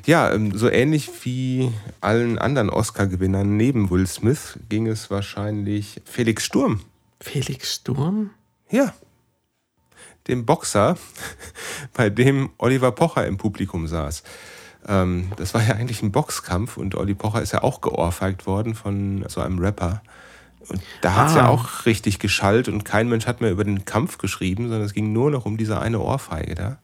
Ja, 0.06 0.32
ähm, 0.32 0.56
so 0.56 0.68
ähnlich 0.70 1.10
wie 1.24 1.72
allen 2.00 2.38
anderen 2.38 2.70
Oscar-Gewinnern 2.70 3.56
neben 3.56 3.90
Will 3.90 4.06
Smith 4.06 4.58
ging 4.68 4.86
es 4.86 5.10
wahrscheinlich 5.10 6.00
Felix 6.04 6.44
Sturm. 6.44 6.80
Felix 7.20 7.74
Sturm? 7.74 8.30
Ja. 8.70 8.94
Dem 10.28 10.46
Boxer, 10.46 10.96
bei 11.94 12.10
dem 12.10 12.50
Oliver 12.58 12.92
Pocher 12.92 13.26
im 13.26 13.36
Publikum 13.36 13.86
saß. 13.86 14.22
Ähm, 14.86 15.32
das 15.36 15.54
war 15.54 15.62
ja 15.66 15.74
eigentlich 15.74 16.02
ein 16.02 16.12
Boxkampf 16.12 16.76
und 16.76 16.94
Olli 16.94 17.14
Pocher 17.14 17.42
ist 17.42 17.52
ja 17.52 17.62
auch 17.62 17.80
geohrfeigt 17.80 18.46
worden 18.46 18.74
von 18.74 19.24
so 19.28 19.40
einem 19.40 19.58
Rapper. 19.58 20.02
Und 20.68 20.80
da 21.00 21.16
hat 21.16 21.28
es 21.28 21.34
ja 21.34 21.46
Ah. 21.46 21.48
auch 21.48 21.86
richtig 21.86 22.18
geschallt 22.18 22.68
und 22.68 22.84
kein 22.84 23.08
Mensch 23.08 23.26
hat 23.26 23.40
mehr 23.40 23.50
über 23.50 23.64
den 23.64 23.84
Kampf 23.84 24.18
geschrieben, 24.18 24.64
sondern 24.68 24.82
es 24.86 24.92
ging 24.94 25.12
nur 25.12 25.30
noch 25.30 25.46
um 25.46 25.56
diese 25.56 25.80
eine 25.80 26.00
Ohrfeige 26.00 26.54
da. 26.54 26.78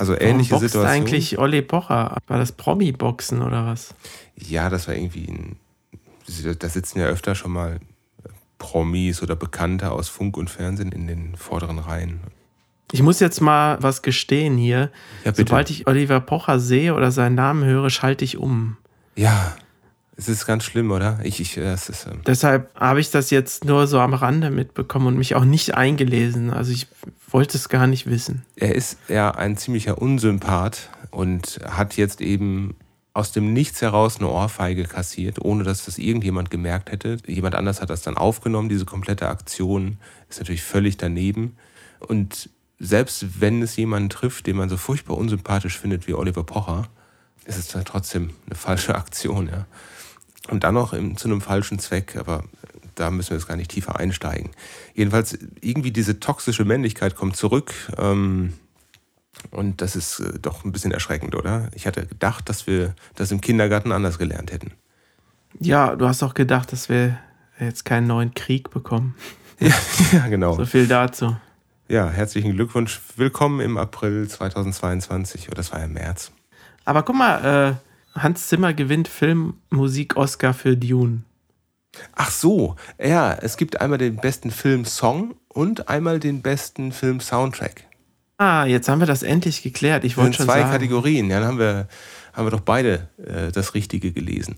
Also 0.00 0.18
ähnliche 0.18 0.52
Warum 0.52 0.62
boxt 0.62 0.72
Situation. 0.72 0.86
eigentlich 0.86 1.38
Olli 1.38 1.60
Pocher? 1.60 2.16
War 2.26 2.38
das 2.38 2.52
Promi-Boxen 2.52 3.42
oder 3.42 3.66
was? 3.66 3.94
Ja, 4.34 4.70
das 4.70 4.88
war 4.88 4.94
irgendwie 4.94 5.26
ein. 5.26 5.56
Da 6.58 6.68
sitzen 6.70 7.00
ja 7.00 7.06
öfter 7.06 7.34
schon 7.34 7.52
mal 7.52 7.80
Promis 8.56 9.22
oder 9.22 9.36
Bekannte 9.36 9.90
aus 9.90 10.08
Funk 10.08 10.38
und 10.38 10.48
Fernsehen 10.48 10.90
in 10.90 11.06
den 11.06 11.36
vorderen 11.36 11.78
Reihen. 11.78 12.20
Ich 12.92 13.02
muss 13.02 13.20
jetzt 13.20 13.42
mal 13.42 13.76
was 13.82 14.00
gestehen 14.00 14.56
hier. 14.56 14.90
Ja. 15.22 15.34
Sobald 15.34 15.68
ich 15.68 15.86
Oliver 15.86 16.20
Pocher 16.20 16.60
sehe 16.60 16.94
oder 16.94 17.10
seinen 17.10 17.34
Namen 17.34 17.64
höre, 17.64 17.90
schalte 17.90 18.24
ich 18.24 18.38
um. 18.38 18.78
Ja, 19.16 19.54
es 20.20 20.28
ist 20.28 20.46
ganz 20.46 20.64
schlimm, 20.64 20.90
oder? 20.90 21.18
Ich, 21.22 21.40
ich, 21.40 21.54
das 21.54 21.88
ist, 21.88 22.06
ähm, 22.06 22.20
Deshalb 22.26 22.74
habe 22.74 23.00
ich 23.00 23.10
das 23.10 23.30
jetzt 23.30 23.64
nur 23.64 23.86
so 23.86 23.98
am 24.00 24.12
Rande 24.12 24.50
mitbekommen 24.50 25.06
und 25.06 25.16
mich 25.16 25.34
auch 25.34 25.44
nicht 25.44 25.74
eingelesen. 25.74 26.50
Also 26.50 26.72
ich 26.72 26.88
wollte 27.30 27.56
es 27.56 27.68
gar 27.68 27.86
nicht 27.86 28.06
wissen. 28.06 28.44
er 28.56 28.74
ist 28.74 28.98
ja 29.08 29.30
ein 29.30 29.56
ziemlicher 29.56 30.00
Unsympath 30.00 30.90
und 31.10 31.60
hat 31.64 31.96
jetzt 31.96 32.20
eben 32.20 32.76
aus 33.14 33.32
dem 33.32 33.52
Nichts 33.52 33.80
heraus 33.80 34.18
eine 34.18 34.28
Ohrfeige 34.28 34.84
kassiert, 34.84 35.42
ohne 35.42 35.64
dass 35.64 35.86
das 35.86 35.98
irgendjemand 35.98 36.50
gemerkt 36.50 36.92
hätte. 36.92 37.16
Jemand 37.26 37.54
anders 37.54 37.80
hat 37.80 37.90
das 37.90 38.02
dann 38.02 38.16
aufgenommen, 38.16 38.68
diese 38.68 38.84
komplette 38.84 39.28
Aktion 39.28 39.96
ist 40.28 40.38
natürlich 40.38 40.62
völlig 40.62 40.96
daneben. 40.96 41.56
Und 41.98 42.50
selbst 42.78 43.40
wenn 43.40 43.62
es 43.62 43.76
jemanden 43.76 44.10
trifft, 44.10 44.46
den 44.46 44.56
man 44.56 44.68
so 44.68 44.76
furchtbar 44.76 45.16
unsympathisch 45.16 45.78
findet 45.78 46.06
wie 46.06 46.14
Oliver 46.14 46.44
Pocher, 46.44 46.88
ist 47.46 47.58
es 47.58 47.68
dann 47.68 47.84
trotzdem 47.84 48.30
eine 48.46 48.54
falsche 48.54 48.94
Aktion, 48.94 49.48
ja. 49.48 49.66
Und 50.50 50.64
dann 50.64 50.74
noch 50.74 50.92
im, 50.92 51.16
zu 51.16 51.28
einem 51.28 51.40
falschen 51.40 51.78
Zweck, 51.78 52.16
aber 52.16 52.44
da 52.96 53.10
müssen 53.10 53.30
wir 53.30 53.36
jetzt 53.36 53.46
gar 53.46 53.56
nicht 53.56 53.70
tiefer 53.70 53.96
einsteigen. 53.96 54.50
Jedenfalls, 54.94 55.38
irgendwie 55.60 55.92
diese 55.92 56.20
toxische 56.20 56.64
Männlichkeit 56.64 57.14
kommt 57.16 57.36
zurück. 57.36 57.72
Ähm, 57.96 58.54
und 59.50 59.80
das 59.80 59.96
ist 59.96 60.20
äh, 60.20 60.38
doch 60.40 60.64
ein 60.64 60.72
bisschen 60.72 60.92
erschreckend, 60.92 61.34
oder? 61.34 61.68
Ich 61.74 61.86
hatte 61.86 62.06
gedacht, 62.06 62.48
dass 62.48 62.66
wir 62.66 62.94
das 63.14 63.30
im 63.30 63.40
Kindergarten 63.40 63.92
anders 63.92 64.18
gelernt 64.18 64.52
hätten. 64.52 64.72
Ja, 65.58 65.96
du 65.96 66.06
hast 66.06 66.22
auch 66.22 66.34
gedacht, 66.34 66.72
dass 66.72 66.88
wir 66.88 67.18
jetzt 67.58 67.84
keinen 67.84 68.06
neuen 68.06 68.34
Krieg 68.34 68.70
bekommen. 68.70 69.14
Ja, 69.62 69.74
ja 70.12 70.26
genau. 70.28 70.54
So 70.54 70.64
viel 70.64 70.86
dazu. 70.86 71.36
Ja, 71.86 72.08
herzlichen 72.08 72.54
Glückwunsch. 72.54 72.98
Willkommen 73.16 73.60
im 73.60 73.76
April 73.76 74.26
2022. 74.26 75.48
Oder 75.48 75.56
das 75.56 75.70
war 75.70 75.80
ja 75.80 75.84
im 75.84 75.92
März. 75.92 76.32
Aber 76.86 77.02
guck 77.02 77.14
mal, 77.14 77.74
äh, 77.74 77.89
Hans 78.14 78.48
Zimmer 78.48 78.74
gewinnt 78.74 79.08
Filmmusik-Oscar 79.08 80.54
für 80.54 80.76
Dune. 80.76 81.22
Ach 82.14 82.30
so, 82.30 82.76
ja, 83.02 83.32
es 83.34 83.56
gibt 83.56 83.80
einmal 83.80 83.98
den 83.98 84.16
besten 84.16 84.50
Film-Song 84.50 85.34
und 85.48 85.88
einmal 85.88 86.20
den 86.20 86.42
besten 86.42 86.92
Film-Soundtrack. 86.92 87.84
Ah, 88.38 88.64
jetzt 88.64 88.88
haben 88.88 89.00
wir 89.00 89.06
das 89.06 89.22
endlich 89.22 89.62
geklärt. 89.62 90.04
Ich 90.04 90.16
wollte 90.16 90.38
schon 90.38 90.46
zwei 90.46 90.60
sagen. 90.60 90.72
Kategorien. 90.72 91.28
Ja, 91.28 91.40
dann 91.40 91.48
haben 91.48 91.58
wir, 91.58 91.88
haben 92.32 92.46
wir 92.46 92.50
doch 92.50 92.60
beide 92.60 93.08
äh, 93.18 93.52
das 93.52 93.74
Richtige 93.74 94.12
gelesen. 94.12 94.56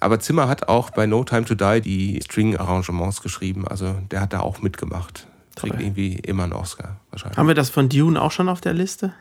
Aber 0.00 0.20
Zimmer 0.20 0.48
hat 0.48 0.68
auch 0.68 0.90
bei 0.90 1.06
No 1.06 1.24
Time 1.24 1.44
to 1.44 1.54
Die 1.54 1.80
die 1.80 2.20
String-Arrangements 2.22 3.22
geschrieben. 3.22 3.66
Also 3.66 3.94
der 4.10 4.20
hat 4.20 4.32
da 4.32 4.40
auch 4.40 4.60
mitgemacht. 4.60 5.26
Kriegt 5.54 5.74
Toll. 5.76 5.82
irgendwie 5.82 6.14
immer 6.16 6.44
einen 6.44 6.52
Oscar 6.52 7.00
wahrscheinlich. 7.10 7.38
Haben 7.38 7.48
wir 7.48 7.54
das 7.54 7.70
von 7.70 7.88
Dune 7.88 8.20
auch 8.20 8.32
schon 8.32 8.48
auf 8.48 8.60
der 8.60 8.74
Liste? 8.74 9.12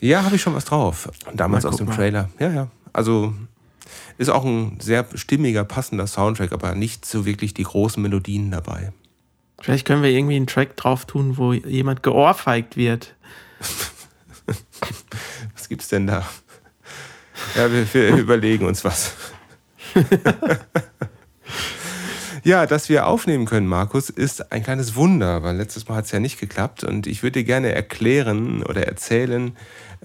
Ja, 0.00 0.22
habe 0.22 0.36
ich 0.36 0.42
schon 0.42 0.54
was 0.54 0.66
drauf. 0.66 1.10
Damals 1.32 1.64
aus 1.64 1.78
dem 1.78 1.86
mal. 1.86 1.96
Trailer. 1.96 2.28
Ja, 2.38 2.50
ja. 2.50 2.68
Also 2.94 3.34
ist 4.16 4.30
auch 4.30 4.44
ein 4.44 4.78
sehr 4.80 5.06
stimmiger, 5.14 5.64
passender 5.64 6.06
Soundtrack, 6.06 6.52
aber 6.52 6.74
nicht 6.74 7.04
so 7.04 7.26
wirklich 7.26 7.52
die 7.52 7.64
großen 7.64 8.02
Melodien 8.02 8.50
dabei. 8.50 8.92
Vielleicht 9.60 9.86
können 9.86 10.02
wir 10.02 10.10
irgendwie 10.10 10.36
einen 10.36 10.46
Track 10.46 10.76
drauf 10.76 11.04
tun, 11.04 11.36
wo 11.36 11.52
jemand 11.52 12.02
geohrfeigt 12.02 12.76
wird. 12.76 13.14
Was 15.54 15.68
gibt's 15.68 15.88
denn 15.88 16.06
da? 16.06 16.26
Ja, 17.56 17.72
wir, 17.72 17.92
wir 17.92 18.16
überlegen 18.16 18.66
uns 18.66 18.84
was. 18.84 19.14
ja, 22.44 22.66
dass 22.66 22.88
wir 22.88 23.06
aufnehmen 23.06 23.46
können, 23.46 23.66
Markus, 23.66 24.10
ist 24.10 24.52
ein 24.52 24.62
kleines 24.62 24.94
Wunder, 24.94 25.42
weil 25.42 25.56
letztes 25.56 25.88
Mal 25.88 25.96
hat 25.96 26.04
es 26.04 26.12
ja 26.12 26.20
nicht 26.20 26.38
geklappt 26.38 26.84
und 26.84 27.06
ich 27.06 27.22
würde 27.22 27.40
dir 27.40 27.44
gerne 27.44 27.72
erklären 27.72 28.62
oder 28.62 28.86
erzählen, 28.86 29.48
äh, 29.48 29.52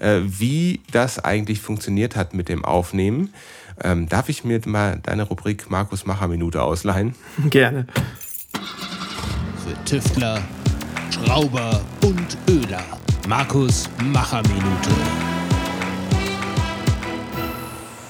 wie 0.00 0.80
das 0.90 1.18
eigentlich 1.18 1.60
funktioniert 1.60 2.16
hat 2.16 2.34
mit 2.34 2.48
dem 2.48 2.64
Aufnehmen. 2.64 3.32
Ähm, 3.82 4.08
darf 4.08 4.28
ich 4.28 4.44
mir 4.44 4.60
mal 4.66 4.98
deine 5.02 5.22
Rubrik 5.22 5.70
Markus 5.70 6.06
Macher 6.06 6.28
Minute 6.28 6.62
ausleihen? 6.62 7.14
Gerne. 7.50 7.86
Für 8.52 9.84
Tüftler 9.84 10.42
Schrauber 11.10 11.80
und 12.02 12.38
Öler. 12.48 12.84
Markus 13.28 13.88
Macherminute. 14.02 14.90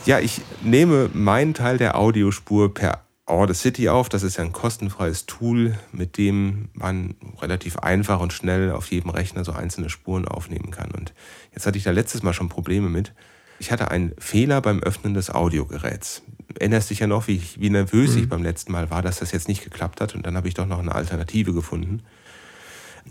Ja, 0.07 0.19
ich 0.19 0.43
nehme 0.63 1.11
meinen 1.13 1.55
Teil 1.55 1.79
der 1.79 1.97
Audiospur 1.99 2.73
per 2.73 3.03
Audacity 3.27 3.89
auf. 3.89 4.09
Das 4.09 4.23
ist 4.23 4.37
ja 4.37 4.45
ein 4.45 4.53
kostenfreies 4.53 5.27
Tool, 5.27 5.79
mit 5.93 6.19
dem 6.19 6.69
man 6.73 7.15
relativ 7.41 7.79
einfach 7.79 8.21
und 8.21 8.33
schnell 8.33 8.71
auf 8.73 8.91
jedem 8.91 9.11
Rechner 9.11 9.45
so 9.45 9.53
einzelne 9.53 9.89
Spuren 9.89 10.27
aufnehmen 10.27 10.71
kann. 10.71 10.91
Und 10.91 11.13
jetzt 11.53 11.67
hatte 11.67 11.79
ich 11.79 11.85
da 11.85 11.91
letztes 11.91 12.23
Mal 12.23 12.33
schon 12.33 12.49
Probleme 12.49 12.89
mit. 12.89 13.13
Ich 13.59 13.71
hatte 13.71 13.91
einen 13.91 14.13
Fehler 14.19 14.61
beim 14.63 14.81
Öffnen 14.83 15.15
des 15.15 15.31
Audiogeräts. 15.31 16.23
Erinnerst 16.59 16.91
dich 16.91 17.01
ja 17.01 17.07
noch, 17.07 17.29
wie, 17.29 17.43
wie 17.57 17.71
nervös 17.71 18.15
mhm. 18.15 18.23
ich 18.23 18.29
beim 18.29 18.43
letzten 18.43 18.73
Mal 18.73 18.91
war, 18.91 19.03
dass 19.03 19.19
das 19.19 19.33
jetzt 19.33 19.49
nicht 19.49 19.63
geklappt 19.63 20.01
hat. 20.01 20.15
Und 20.15 20.27
dann 20.27 20.37
habe 20.37 20.49
ich 20.49 20.55
doch 20.55 20.67
noch 20.67 20.79
eine 20.79 20.95
Alternative 20.95 21.53
gefunden. 21.53 22.03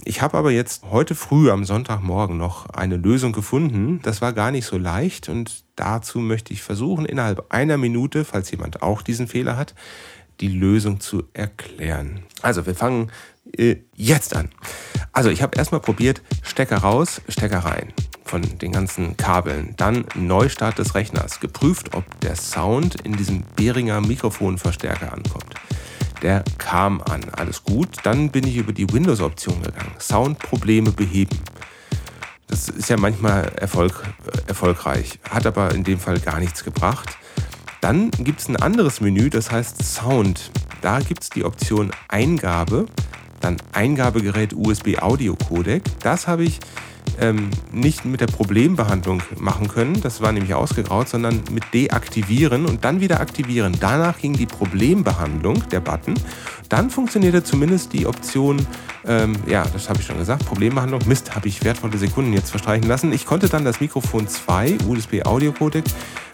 Ich 0.06 0.22
habe 0.22 0.38
aber 0.38 0.52
jetzt 0.52 0.84
heute 0.90 1.16
früh 1.16 1.52
am 1.52 1.66
Sonntagmorgen 1.66 2.38
noch 2.38 2.68
eine 2.68 2.98
Lösung 2.98 3.32
gefunden. 3.32 4.00
Das 4.02 4.22
war 4.22 4.34
gar 4.34 4.52
nicht 4.52 4.66
so 4.66 4.78
leicht 4.78 5.30
und 5.30 5.64
dazu 5.76 6.20
möchte 6.20 6.54
ich 6.54 6.62
versuchen, 6.62 7.06
innerhalb 7.06 7.52
einer 7.52 7.78
Minute, 7.78 8.26
falls 8.26 8.52
jemand 8.52 8.82
auch 8.82 9.02
diesen 9.02 9.28
Fehler 9.28 9.58
hat, 9.58 9.76
die 10.40 10.48
Lösung 10.48 11.00
zu 11.00 11.24
erklären. 11.34 12.22
Also 12.42 12.66
wir 12.66 12.76
fangen 12.76 13.12
äh, 13.58 13.78
jetzt 13.96 14.36
an. 14.36 14.50
Also 15.12 15.30
ich 15.30 15.42
habe 15.42 15.58
erstmal 15.58 15.82
probiert, 15.82 16.22
Stecker 16.44 16.78
raus, 16.78 17.22
Stecker 17.28 17.60
rein 17.60 17.94
von 18.30 18.42
den 18.60 18.72
ganzen 18.72 19.18
Kabeln. 19.18 19.74
Dann 19.78 20.06
Neustart 20.14 20.78
des 20.78 20.94
Rechners. 20.94 21.40
Geprüft, 21.40 21.96
ob 21.96 22.04
der 22.22 22.36
Sound 22.36 23.02
in 23.02 23.14
diesem 23.18 23.44
Behringer 23.56 24.02
Mikrofonverstärker 24.02 25.12
ankommt. 25.12 25.56
Der 26.22 26.44
kam 26.60 27.02
an, 27.02 27.26
alles 27.32 27.64
gut. 27.64 27.98
Dann 28.04 28.30
bin 28.30 28.46
ich 28.46 28.58
über 28.58 28.72
die 28.72 28.92
Windows-Option 28.92 29.64
gegangen. 29.64 29.96
Soundprobleme 30.00 30.92
beheben. 30.92 31.40
Das 32.48 32.70
ist 32.70 32.90
ja 32.90 32.98
manchmal 32.98 33.46
Erfolg, 33.56 34.04
erfolgreich, 34.48 35.20
hat 35.30 35.46
aber 35.46 35.74
in 35.74 35.84
dem 35.84 36.00
Fall 36.00 36.20
gar 36.20 36.40
nichts 36.40 36.64
gebracht. 36.64 37.18
Dann 37.82 38.12
gibt 38.12 38.42
es 38.42 38.50
ein 38.50 38.58
anderes 38.58 39.02
Menü, 39.02 39.30
das 39.30 39.52
heißt 39.52 39.84
Sound. 39.84 40.52
Da 40.82 41.00
gibt 41.00 41.24
es 41.24 41.30
die 41.30 41.46
Option 41.46 41.92
Eingabe, 42.08 42.88
dann 43.40 43.58
Eingabegerät 43.74 44.54
USB 44.54 45.00
Audio 45.00 45.36
Codec. 45.36 45.84
Das 46.02 46.28
habe 46.28 46.44
ich 46.44 46.60
ähm, 47.20 47.50
nicht 47.72 48.06
mit 48.06 48.22
der 48.22 48.28
Problembehandlung 48.28 49.22
machen 49.38 49.68
können, 49.68 50.02
das 50.02 50.22
war 50.22 50.32
nämlich 50.32 50.54
ausgegraut, 50.54 51.10
sondern 51.10 51.42
mit 51.52 51.64
deaktivieren 51.74 52.66
und 52.66 52.86
dann 52.86 53.02
wieder 53.02 53.20
aktivieren. 53.20 53.76
Danach 53.80 54.20
ging 54.20 54.34
die 54.34 54.46
Problembehandlung, 54.46 55.68
der 55.70 55.80
Button. 55.80 56.14
Dann 56.70 56.90
funktionierte 56.90 57.44
zumindest 57.44 57.94
die 57.94 58.06
Option, 58.06 58.66
ähm, 59.06 59.36
ja, 59.48 59.64
das 59.74 59.90
habe 59.90 60.00
ich 60.00 60.06
schon 60.06 60.18
gesagt, 60.18 60.46
Problembehandlung. 60.46 61.02
Mist, 61.08 61.36
habe 61.36 61.48
ich 61.48 61.64
wertvolle 61.64 61.98
Sekunden 61.98 62.34
jetzt 62.34 62.52
verstreichen 62.52 62.88
lassen. 62.88 63.12
Ich 63.12 63.26
konnte 63.26 63.50
dann 63.50 63.66
das 63.66 63.82
Mikrofon 63.82 64.28
2, 64.28 64.78
USB 64.88 65.26
Audio 65.26 65.52
Codec, 65.52 65.86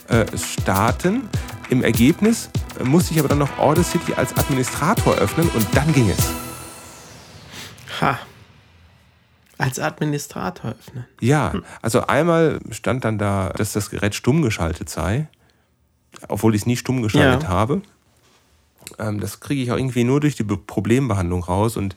äh, 0.07 0.25
starten. 0.37 1.29
Im 1.69 1.83
Ergebnis 1.83 2.49
äh, 2.79 2.83
musste 2.83 3.13
ich 3.13 3.19
aber 3.19 3.29
dann 3.29 3.39
noch 3.39 3.57
Audacity 3.57 4.13
als 4.13 4.37
Administrator 4.37 5.15
öffnen 5.15 5.49
und 5.49 5.65
dann 5.73 5.91
ging 5.93 6.09
es. 6.09 6.44
Ha. 8.01 8.19
Als 9.57 9.79
Administrator 9.79 10.71
öffnen. 10.71 11.05
Ja, 11.21 11.53
also 11.81 12.07
einmal 12.07 12.59
stand 12.71 13.05
dann 13.05 13.17
da, 13.17 13.49
dass 13.55 13.71
das 13.71 13.89
Gerät 13.89 14.13
stumm 14.13 14.41
geschaltet 14.41 14.89
sei, 14.89 15.29
obwohl 16.27 16.55
ich 16.55 16.61
es 16.61 16.65
nie 16.65 16.75
stumm 16.75 17.01
geschaltet 17.01 17.43
ja. 17.43 17.49
habe. 17.49 17.81
Ähm, 18.99 19.19
das 19.19 19.39
kriege 19.39 19.61
ich 19.61 19.71
auch 19.71 19.77
irgendwie 19.77 20.03
nur 20.03 20.19
durch 20.19 20.35
die 20.35 20.43
Problembehandlung 20.43 21.43
raus 21.43 21.77
und 21.77 21.95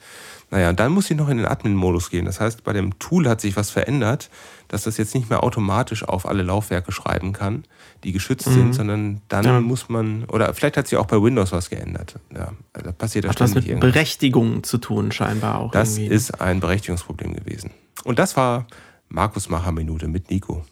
naja, 0.50 0.72
dann 0.72 0.92
muss 0.92 1.10
ich 1.10 1.16
noch 1.16 1.28
in 1.28 1.36
den 1.36 1.46
Admin-Modus 1.46 2.08
gehen. 2.08 2.24
Das 2.24 2.40
heißt, 2.40 2.64
bei 2.64 2.72
dem 2.72 2.98
Tool 2.98 3.28
hat 3.28 3.40
sich 3.40 3.56
was 3.56 3.70
verändert, 3.70 4.30
dass 4.68 4.84
das 4.84 4.96
jetzt 4.96 5.14
nicht 5.14 5.28
mehr 5.28 5.42
automatisch 5.42 6.04
auf 6.04 6.26
alle 6.26 6.42
Laufwerke 6.42 6.90
schreiben 6.90 7.34
kann, 7.34 7.64
die 8.02 8.12
geschützt 8.12 8.48
mhm. 8.48 8.54
sind, 8.54 8.72
sondern 8.74 9.20
dann 9.28 9.44
ja. 9.44 9.60
muss 9.60 9.90
man, 9.90 10.24
oder 10.24 10.52
vielleicht 10.54 10.78
hat 10.78 10.88
sich 10.88 10.98
auch 10.98 11.06
bei 11.06 11.22
Windows 11.22 11.52
was 11.52 11.68
geändert. 11.68 12.14
Ja, 12.34 12.52
da 12.72 12.92
passiert 12.92 13.24
das 13.24 13.30
Hat 13.32 13.40
was 13.40 13.54
mit 13.54 13.66
irgendwas. 13.66 13.92
Berechtigung 13.92 14.62
zu 14.62 14.78
tun, 14.78 15.12
scheinbar 15.12 15.58
auch. 15.58 15.70
Das 15.72 15.98
irgendwie. 15.98 16.14
ist 16.14 16.40
ein 16.40 16.60
Berechtigungsproblem 16.60 17.34
gewesen. 17.34 17.70
Und 18.04 18.18
das 18.18 18.36
war 18.36 18.66
Markus 19.08 19.50
Macher 19.50 19.72
Minute 19.72 20.08
mit 20.08 20.30
Nico. 20.30 20.64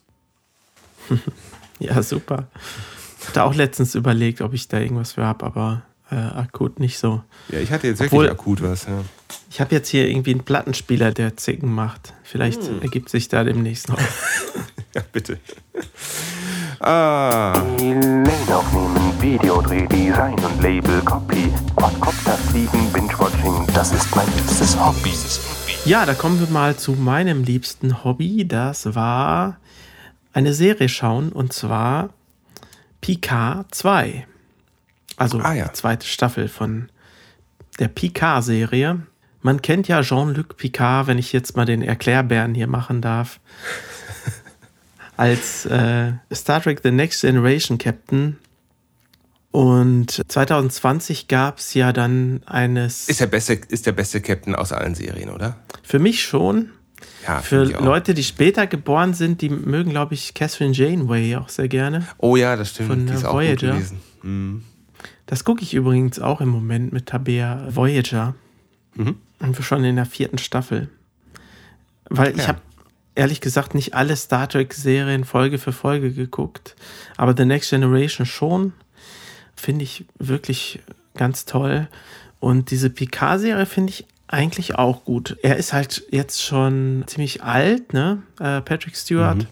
ja, 1.78 2.02
super. 2.02 2.48
Hatte 3.28 3.42
auch 3.42 3.54
letztens 3.54 3.94
überlegt, 3.94 4.40
ob 4.40 4.54
ich 4.54 4.68
da 4.68 4.78
irgendwas 4.78 5.12
für 5.12 5.24
habe, 5.24 5.44
aber 5.44 5.82
äh, 6.10 6.14
akut 6.14 6.80
nicht 6.80 6.98
so. 6.98 7.22
Ja, 7.48 7.58
ich 7.58 7.70
hatte 7.72 7.88
jetzt 7.88 8.00
Obwohl, 8.00 8.24
wirklich 8.24 8.40
akut 8.40 8.62
was. 8.62 8.84
Ja. 8.84 9.02
Ich 9.50 9.60
habe 9.60 9.74
jetzt 9.74 9.88
hier 9.88 10.08
irgendwie 10.08 10.32
einen 10.32 10.44
Plattenspieler, 10.44 11.12
der 11.12 11.36
Zicken 11.36 11.74
macht. 11.74 12.14
Vielleicht 12.22 12.62
hm. 12.62 12.82
ergibt 12.82 13.08
sich 13.08 13.28
da 13.28 13.44
demnächst 13.44 13.88
noch. 13.88 13.98
ja, 14.94 15.02
bitte. 15.12 15.38
Ah. 16.80 17.52
Lane 17.78 18.24
aufnehmen, 18.50 19.12
Videodreh, 19.20 19.86
Design 19.86 20.34
und 20.34 20.62
Label, 20.62 21.00
Copy, 21.02 21.50
Quadcopter 21.74 22.36
fliegen, 22.50 22.92
Binge-Watching, 22.92 23.66
das 23.74 23.92
ist 23.92 24.14
mein 24.14 24.26
liebstes 24.36 24.78
Hobby. 24.78 25.12
Ja, 25.84 26.04
da 26.04 26.14
kommen 26.14 26.38
wir 26.38 26.48
mal 26.48 26.76
zu 26.76 26.92
meinem 26.92 27.44
liebsten 27.44 28.04
Hobby. 28.04 28.46
Das 28.46 28.94
war 28.94 29.58
eine 30.32 30.52
Serie 30.52 30.88
schauen 30.88 31.32
und 31.32 31.52
zwar 31.52 32.10
Picard 33.00 33.74
2. 33.74 34.26
Also 35.16 35.38
ah, 35.40 35.54
ja. 35.54 35.68
die 35.68 35.72
zweite 35.72 36.06
Staffel 36.06 36.48
von 36.48 36.88
der 37.78 37.88
Picard-Serie. 37.88 39.02
Man 39.42 39.62
kennt 39.62 39.88
ja 39.88 40.02
Jean-Luc 40.02 40.56
Picard, 40.56 41.06
wenn 41.06 41.18
ich 41.18 41.32
jetzt 41.32 41.56
mal 41.56 41.64
den 41.64 41.82
Erklärbären 41.82 42.54
hier 42.54 42.66
machen 42.66 43.00
darf, 43.00 43.40
als 45.16 45.66
äh, 45.66 46.12
Star 46.32 46.62
Trek 46.62 46.80
The 46.82 46.90
Next 46.90 47.20
Generation 47.20 47.78
Captain. 47.78 48.38
Und 49.52 50.22
2020 50.28 51.28
gab 51.28 51.58
es 51.58 51.72
ja 51.72 51.92
dann 51.92 52.42
eines. 52.44 53.08
Ist 53.08 53.20
der, 53.20 53.26
beste, 53.26 53.54
ist 53.54 53.86
der 53.86 53.92
beste 53.92 54.20
Captain 54.20 54.54
aus 54.54 54.72
allen 54.72 54.94
Serien, 54.94 55.30
oder? 55.30 55.56
Für 55.82 55.98
mich 55.98 56.22
schon. 56.22 56.70
Ja, 57.26 57.40
Für 57.40 57.64
Leute, 57.64 58.14
die 58.14 58.22
später 58.22 58.66
geboren 58.66 59.14
sind, 59.14 59.40
die 59.40 59.48
mögen, 59.48 59.90
glaube 59.90 60.14
ich, 60.14 60.34
Catherine 60.34 60.72
Janeway 60.72 61.36
auch 61.36 61.48
sehr 61.48 61.68
gerne. 61.68 62.06
Oh 62.18 62.36
ja, 62.36 62.56
das 62.56 62.70
stimmt. 62.70 62.88
Von 62.88 63.06
die 63.06 63.12
ist 63.14 63.24
Voyager. 63.24 63.30
auch 63.30 63.74
gut 63.74 63.78
gewesen. 63.78 64.00
Mhm. 64.22 64.62
Das 65.26 65.44
gucke 65.44 65.62
ich 65.62 65.74
übrigens 65.74 66.18
auch 66.18 66.40
im 66.40 66.48
Moment 66.48 66.92
mit 66.92 67.06
Tabea 67.06 67.66
Voyager. 67.68 68.34
Mhm. 68.94 69.16
Und 69.40 69.56
wir 69.56 69.64
schon 69.64 69.84
in 69.84 69.96
der 69.96 70.06
vierten 70.06 70.38
Staffel. 70.38 70.88
Weil 72.08 72.30
ja. 72.30 72.42
ich 72.42 72.48
habe 72.48 72.60
ehrlich 73.14 73.40
gesagt 73.40 73.74
nicht 73.74 73.94
alle 73.94 74.16
Star 74.16 74.48
Trek-Serien 74.48 75.24
Folge 75.24 75.58
für 75.58 75.72
Folge 75.72 76.12
geguckt, 76.12 76.76
aber 77.16 77.34
The 77.36 77.44
Next 77.44 77.70
Generation 77.70 78.26
schon. 78.26 78.72
Finde 79.56 79.84
ich 79.84 80.04
wirklich 80.18 80.80
ganz 81.14 81.46
toll. 81.46 81.88
Und 82.40 82.70
diese 82.70 82.90
Picard-Serie 82.90 83.66
finde 83.66 83.90
ich 83.90 84.06
eigentlich 84.28 84.74
auch 84.74 85.04
gut. 85.04 85.36
Er 85.42 85.56
ist 85.56 85.72
halt 85.72 86.04
jetzt 86.10 86.42
schon 86.42 87.04
ziemlich 87.06 87.42
alt, 87.42 87.92
ne? 87.92 88.22
Äh, 88.38 88.60
Patrick 88.60 88.96
Stewart. 88.96 89.46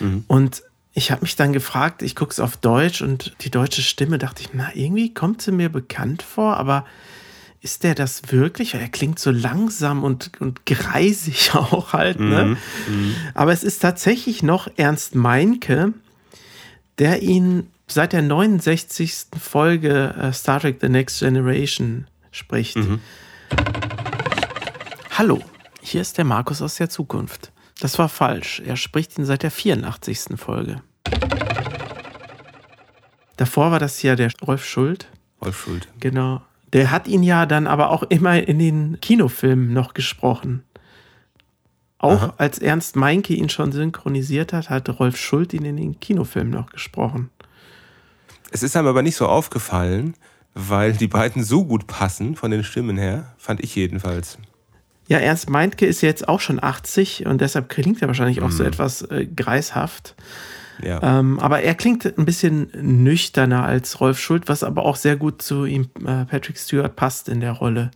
Mhm. 0.00 0.06
Mhm. 0.06 0.24
Und 0.28 0.62
ich 0.94 1.10
habe 1.10 1.22
mich 1.22 1.36
dann 1.36 1.52
gefragt, 1.52 2.02
ich 2.02 2.16
gucke 2.16 2.32
es 2.32 2.40
auf 2.40 2.56
Deutsch 2.56 3.02
und 3.02 3.34
die 3.42 3.50
deutsche 3.50 3.82
Stimme 3.82 4.18
dachte 4.18 4.42
ich, 4.42 4.50
na, 4.52 4.70
irgendwie 4.74 5.12
kommt 5.12 5.42
sie 5.42 5.52
mir 5.52 5.68
bekannt 5.68 6.22
vor, 6.22 6.56
aber 6.56 6.84
ist 7.60 7.82
der 7.82 7.94
das 7.94 8.30
wirklich? 8.30 8.74
Er 8.74 8.88
klingt 8.88 9.18
so 9.18 9.30
langsam 9.30 10.04
und, 10.04 10.30
und 10.40 10.64
greisig 10.64 11.50
auch 11.54 11.92
halt, 11.92 12.20
ne? 12.20 12.44
Mhm, 12.44 12.94
mhm. 12.94 13.14
Aber 13.34 13.52
es 13.52 13.64
ist 13.64 13.80
tatsächlich 13.80 14.42
noch 14.42 14.68
Ernst 14.76 15.14
Meinke, 15.14 15.92
der 16.98 17.22
ihn 17.22 17.68
seit 17.86 18.12
der 18.12 18.22
69. 18.22 19.26
Folge 19.40 20.14
äh, 20.20 20.32
Star 20.32 20.60
Trek 20.60 20.78
The 20.80 20.88
Next 20.88 21.20
Generation 21.20 22.06
spricht. 22.30 22.76
Mhm. 22.76 23.00
Hallo, 25.16 25.42
hier 25.80 26.00
ist 26.00 26.18
der 26.18 26.24
Markus 26.24 26.62
aus 26.62 26.76
der 26.76 26.90
Zukunft. 26.90 27.50
Das 27.80 27.98
war 27.98 28.08
falsch. 28.08 28.60
Er 28.64 28.76
spricht 28.76 29.18
ihn 29.18 29.24
seit 29.24 29.42
der 29.42 29.50
84. 29.50 30.36
Folge. 30.36 30.82
Davor 33.36 33.70
war 33.70 33.78
das 33.78 34.02
ja 34.02 34.16
der 34.16 34.30
Rolf 34.44 34.64
Schuld. 34.64 35.08
Rolf 35.40 35.62
Schuld. 35.62 35.88
Genau. 36.00 36.42
Der 36.72 36.90
hat 36.90 37.06
ihn 37.06 37.22
ja 37.22 37.46
dann 37.46 37.66
aber 37.66 37.90
auch 37.90 38.02
immer 38.02 38.42
in 38.42 38.58
den 38.58 39.00
Kinofilmen 39.00 39.72
noch 39.72 39.94
gesprochen. 39.94 40.64
Auch 41.98 42.22
Aha. 42.22 42.34
als 42.36 42.58
Ernst 42.58 42.96
Meinke 42.96 43.34
ihn 43.34 43.48
schon 43.48 43.72
synchronisiert 43.72 44.52
hat, 44.52 44.70
hat 44.70 44.88
Rolf 45.00 45.16
Schuld 45.16 45.52
ihn 45.52 45.64
in 45.64 45.76
den 45.76 46.00
Kinofilmen 46.00 46.52
noch 46.52 46.70
gesprochen. 46.70 47.30
Es 48.50 48.62
ist 48.62 48.76
einem 48.76 48.88
aber 48.88 49.02
nicht 49.02 49.16
so 49.16 49.26
aufgefallen, 49.26 50.14
weil 50.54 50.92
die 50.92 51.08
beiden 51.08 51.44
so 51.44 51.64
gut 51.64 51.86
passen 51.86 52.36
von 52.36 52.50
den 52.50 52.64
Stimmen 52.64 52.98
her, 52.98 53.34
fand 53.36 53.62
ich 53.62 53.74
jedenfalls. 53.74 54.38
Ja, 55.08 55.18
Ernst 55.18 55.48
Meintke 55.48 55.86
ist 55.86 56.02
jetzt 56.02 56.28
auch 56.28 56.40
schon 56.40 56.62
80 56.62 57.26
und 57.26 57.40
deshalb 57.40 57.68
klingt 57.68 58.00
er 58.02 58.08
wahrscheinlich 58.08 58.42
auch 58.42 58.50
so 58.50 58.62
mhm. 58.62 58.68
etwas 58.68 59.02
äh, 59.02 59.26
greishaft. 59.26 60.14
Ja. 60.82 61.18
Ähm, 61.18 61.38
aber 61.40 61.62
er 61.62 61.74
klingt 61.74 62.06
ein 62.06 62.24
bisschen 62.24 62.70
nüchterner 62.80 63.64
als 63.64 64.00
Rolf 64.00 64.20
Schuld, 64.20 64.48
was 64.48 64.62
aber 64.62 64.84
auch 64.84 64.96
sehr 64.96 65.16
gut 65.16 65.42
zu 65.42 65.64
ihm, 65.64 65.88
äh, 66.06 66.24
Patrick 66.26 66.58
Stewart, 66.58 66.94
passt 66.94 67.28
in 67.28 67.40
der 67.40 67.52
Rolle 67.52 67.90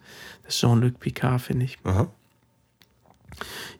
des 0.46 0.58
Jean-Luc 0.58 0.98
Picard, 0.98 1.42
finde 1.42 1.66
ich. 1.66 1.78
Aha. 1.84 2.08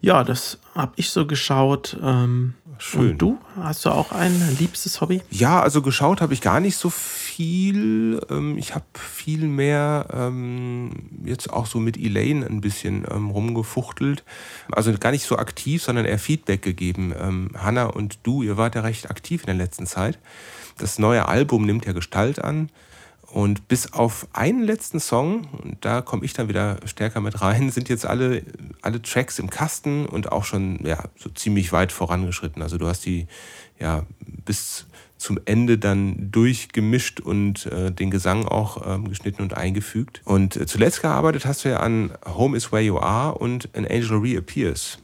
Ja, 0.01 0.23
das 0.23 0.57
habe 0.75 0.93
ich 0.95 1.09
so 1.09 1.25
geschaut. 1.25 1.97
Ähm, 2.01 2.55
Schön. 2.79 3.11
Und 3.11 3.17
du? 3.19 3.37
Hast 3.55 3.85
du 3.85 3.89
auch 3.89 4.11
ein 4.11 4.57
liebstes 4.59 4.99
Hobby? 4.99 5.21
Ja, 5.29 5.61
also 5.61 5.81
geschaut 5.81 6.21
habe 6.21 6.33
ich 6.33 6.41
gar 6.41 6.59
nicht 6.59 6.75
so 6.75 6.89
viel. 6.89 8.19
Ähm, 8.29 8.57
ich 8.57 8.75
habe 8.75 8.85
viel 8.93 9.47
mehr 9.47 10.07
ähm, 10.11 10.91
jetzt 11.23 11.51
auch 11.51 11.65
so 11.65 11.79
mit 11.79 11.97
Elaine 11.97 12.45
ein 12.45 12.61
bisschen 12.61 13.05
ähm, 13.09 13.29
rumgefuchtelt. 13.29 14.23
Also 14.71 14.91
gar 14.97 15.11
nicht 15.11 15.25
so 15.25 15.37
aktiv, 15.37 15.83
sondern 15.83 16.05
eher 16.05 16.19
Feedback 16.19 16.61
gegeben. 16.61 17.13
Hanna 17.55 17.85
und 17.85 18.19
du, 18.23 18.43
ihr 18.43 18.57
wart 18.57 18.75
ja 18.75 18.81
recht 18.81 19.09
aktiv 19.09 19.41
in 19.43 19.47
der 19.47 19.55
letzten 19.55 19.85
Zeit. 19.85 20.19
Das 20.77 20.99
neue 20.99 21.27
Album 21.27 21.65
nimmt 21.65 21.85
ja 21.85 21.93
Gestalt 21.93 22.43
an. 22.43 22.69
Und 23.33 23.67
bis 23.67 23.93
auf 23.93 24.27
einen 24.31 24.61
letzten 24.61 24.99
Song, 24.99 25.47
und 25.63 25.83
da 25.83 26.01
komme 26.01 26.23
ich 26.23 26.33
dann 26.33 26.49
wieder 26.49 26.77
stärker 26.85 27.19
mit 27.19 27.41
rein, 27.41 27.71
sind 27.71 27.89
jetzt 27.89 28.05
alle, 28.05 28.43
alle 28.83 29.01
Tracks 29.01 29.39
im 29.39 29.49
Kasten 29.49 30.05
und 30.05 30.31
auch 30.31 30.43
schon 30.43 30.85
ja, 30.85 31.05
so 31.17 31.31
ziemlich 31.31 31.71
weit 31.71 31.91
vorangeschritten. 31.91 32.61
Also 32.61 32.77
du 32.77 32.85
hast 32.85 33.07
die 33.07 33.25
ja 33.79 34.05
bis 34.19 34.85
zum 35.17 35.39
Ende 35.45 35.79
dann 35.79 36.29
durchgemischt 36.29 37.21
und 37.21 37.65
äh, 37.65 37.91
den 37.91 38.11
Gesang 38.11 38.45
auch 38.45 38.85
ähm, 38.85 39.09
geschnitten 39.09 39.41
und 39.41 39.57
eingefügt. 39.57 40.21
Und 40.25 40.55
äh, 40.55 40.67
zuletzt 40.67 41.01
gearbeitet 41.01 41.47
hast 41.47 41.65
du 41.65 41.69
ja 41.69 41.77
an 41.77 42.13
Home 42.27 42.55
is 42.55 42.71
Where 42.71 42.83
You 42.83 42.99
Are 42.99 43.33
und 43.33 43.67
An 43.75 43.87
Angel 43.87 44.19
Reappears. 44.19 44.99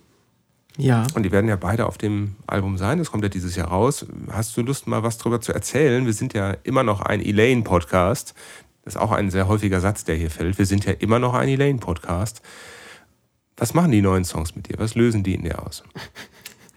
Ja. 0.79 1.05
Und 1.13 1.23
die 1.23 1.31
werden 1.33 1.49
ja 1.49 1.57
beide 1.57 1.85
auf 1.85 1.97
dem 1.97 2.37
Album 2.47 2.77
sein. 2.77 2.99
Das 2.99 3.11
kommt 3.11 3.23
ja 3.23 3.29
dieses 3.29 3.57
Jahr 3.57 3.67
raus. 3.67 4.05
Hast 4.31 4.55
du 4.55 4.61
Lust, 4.61 4.87
mal 4.87 5.03
was 5.03 5.17
drüber 5.17 5.41
zu 5.41 5.51
erzählen? 5.51 6.05
Wir 6.05 6.13
sind 6.13 6.33
ja 6.33 6.55
immer 6.63 6.83
noch 6.83 7.01
ein 7.01 7.19
Elaine-Podcast. 7.21 8.33
Das 8.85 8.95
ist 8.95 9.01
auch 9.01 9.11
ein 9.11 9.29
sehr 9.29 9.49
häufiger 9.49 9.81
Satz, 9.81 10.05
der 10.05 10.15
hier 10.15 10.31
fällt. 10.31 10.57
Wir 10.57 10.65
sind 10.65 10.85
ja 10.85 10.93
immer 10.93 11.19
noch 11.19 11.33
ein 11.33 11.49
Elaine-Podcast. 11.49 12.41
Was 13.57 13.73
machen 13.73 13.91
die 13.91 14.01
neuen 14.01 14.23
Songs 14.23 14.55
mit 14.55 14.69
dir? 14.69 14.79
Was 14.79 14.95
lösen 14.95 15.21
die 15.21 15.35
in 15.35 15.43
dir 15.43 15.61
aus? 15.61 15.83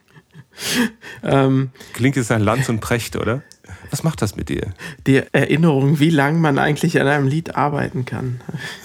ähm, 1.23 1.71
Klingt 1.93 2.17
jetzt 2.17 2.31
nach 2.31 2.41
Lanz 2.41 2.69
und 2.69 2.81
Precht, 2.81 3.15
oder? 3.15 3.43
Was 3.91 4.03
macht 4.03 4.21
das 4.21 4.35
mit 4.35 4.49
dir? 4.49 4.75
Die 5.07 5.23
Erinnerung, 5.31 6.01
wie 6.01 6.11
lange 6.11 6.41
man 6.41 6.59
eigentlich 6.59 7.01
an 7.01 7.07
einem 7.07 7.29
Lied 7.29 7.55
arbeiten 7.55 8.05
kann. 8.05 8.41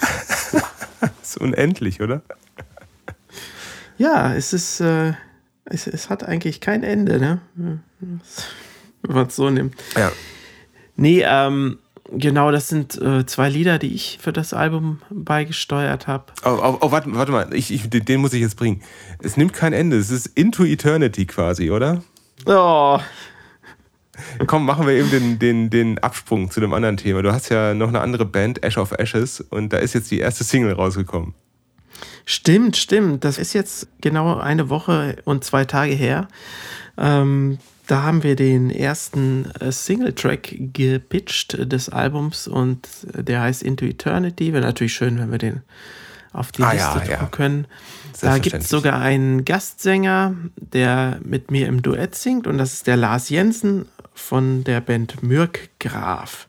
das 1.00 1.10
ist 1.22 1.38
unendlich, 1.38 2.00
oder? 2.00 2.22
Ja, 3.98 4.34
es 4.34 4.52
ist, 4.52 4.80
äh, 4.80 5.12
es, 5.64 5.86
es 5.86 6.08
hat 6.08 6.24
eigentlich 6.24 6.60
kein 6.60 6.82
Ende, 6.82 7.18
ne? 7.18 7.40
Wenn 7.54 8.20
man 9.02 9.26
es 9.26 9.36
so 9.36 9.50
nimmt. 9.50 9.74
Ja. 9.96 10.12
Nee, 10.96 11.24
ähm, 11.26 11.78
genau, 12.12 12.50
das 12.50 12.68
sind 12.68 13.00
äh, 13.00 13.26
zwei 13.26 13.48
Lieder, 13.48 13.78
die 13.78 13.94
ich 13.94 14.18
für 14.20 14.32
das 14.32 14.54
Album 14.54 15.00
beigesteuert 15.10 16.06
habe. 16.06 16.32
Oh, 16.44 16.58
oh, 16.62 16.78
oh, 16.80 16.90
warte, 16.90 17.12
warte 17.14 17.32
mal, 17.32 17.52
ich, 17.52 17.72
ich, 17.72 17.90
den 17.90 18.20
muss 18.20 18.32
ich 18.32 18.40
jetzt 18.40 18.56
bringen. 18.56 18.82
Es 19.20 19.36
nimmt 19.36 19.52
kein 19.52 19.72
Ende, 19.72 19.98
es 19.98 20.10
ist 20.10 20.26
Into 20.26 20.64
Eternity 20.64 21.26
quasi, 21.26 21.70
oder? 21.70 22.02
Oh. 22.46 22.98
Komm, 24.46 24.64
machen 24.64 24.86
wir 24.86 24.94
eben 24.94 25.10
den, 25.10 25.38
den, 25.38 25.70
den 25.70 25.98
Absprung 25.98 26.50
zu 26.50 26.60
dem 26.60 26.72
anderen 26.72 26.96
Thema. 26.96 27.22
Du 27.22 27.32
hast 27.32 27.48
ja 27.50 27.74
noch 27.74 27.88
eine 27.88 28.00
andere 28.00 28.24
Band, 28.24 28.62
Ash 28.64 28.78
of 28.78 28.92
Ashes, 28.92 29.40
und 29.40 29.72
da 29.72 29.78
ist 29.78 29.94
jetzt 29.94 30.10
die 30.10 30.18
erste 30.18 30.44
Single 30.44 30.72
rausgekommen. 30.72 31.34
Stimmt, 32.30 32.76
stimmt. 32.76 33.24
Das 33.24 33.38
ist 33.38 33.54
jetzt 33.54 33.88
genau 34.02 34.36
eine 34.36 34.68
Woche 34.68 35.16
und 35.24 35.44
zwei 35.44 35.64
Tage 35.64 35.94
her. 35.94 36.28
Ähm, 36.98 37.56
da 37.86 38.02
haben 38.02 38.22
wir 38.22 38.36
den 38.36 38.68
ersten 38.68 39.50
äh, 39.60 39.72
Single-Track 39.72 40.54
gepitcht 40.74 41.56
des 41.72 41.88
Albums 41.88 42.46
und 42.46 42.86
der 43.14 43.40
heißt 43.40 43.62
Into 43.62 43.86
Eternity. 43.86 44.52
Wäre 44.52 44.62
natürlich 44.62 44.92
schön, 44.92 45.18
wenn 45.18 45.30
wir 45.30 45.38
den 45.38 45.62
auf 46.34 46.52
die 46.52 46.62
Ah, 46.64 46.72
Liste 46.72 46.86
ja, 46.86 46.94
drucken 46.98 47.10
ja. 47.12 47.26
können. 47.28 47.66
Da 48.20 48.36
gibt 48.36 48.56
es 48.56 48.68
sogar 48.68 49.00
einen 49.00 49.46
Gastsänger, 49.46 50.34
der 50.56 51.20
mit 51.24 51.50
mir 51.50 51.66
im 51.66 51.80
Duett 51.80 52.14
singt 52.14 52.46
und 52.46 52.58
das 52.58 52.74
ist 52.74 52.86
der 52.86 52.98
Lars 52.98 53.30
Jensen 53.30 53.86
von 54.12 54.64
der 54.64 54.82
Band 54.82 55.22
Mürk 55.22 55.70
Graf. 55.80 56.46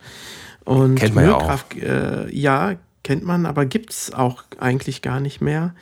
Und 0.65 0.95
Kennt 0.95 1.15
man 1.15 1.23
ja 1.23 1.29
Mürk 1.29 1.41
auch. 1.41 1.47
Graf, 1.47 1.65
äh, 1.81 2.35
ja, 2.35 2.75
kennt 3.09 3.25
man, 3.25 3.47
aber 3.47 3.65
gibt 3.65 3.89
es 3.89 4.13
auch 4.13 4.43
eigentlich 4.59 5.01
gar 5.01 5.19
nicht 5.19 5.41
mehr. 5.41 5.73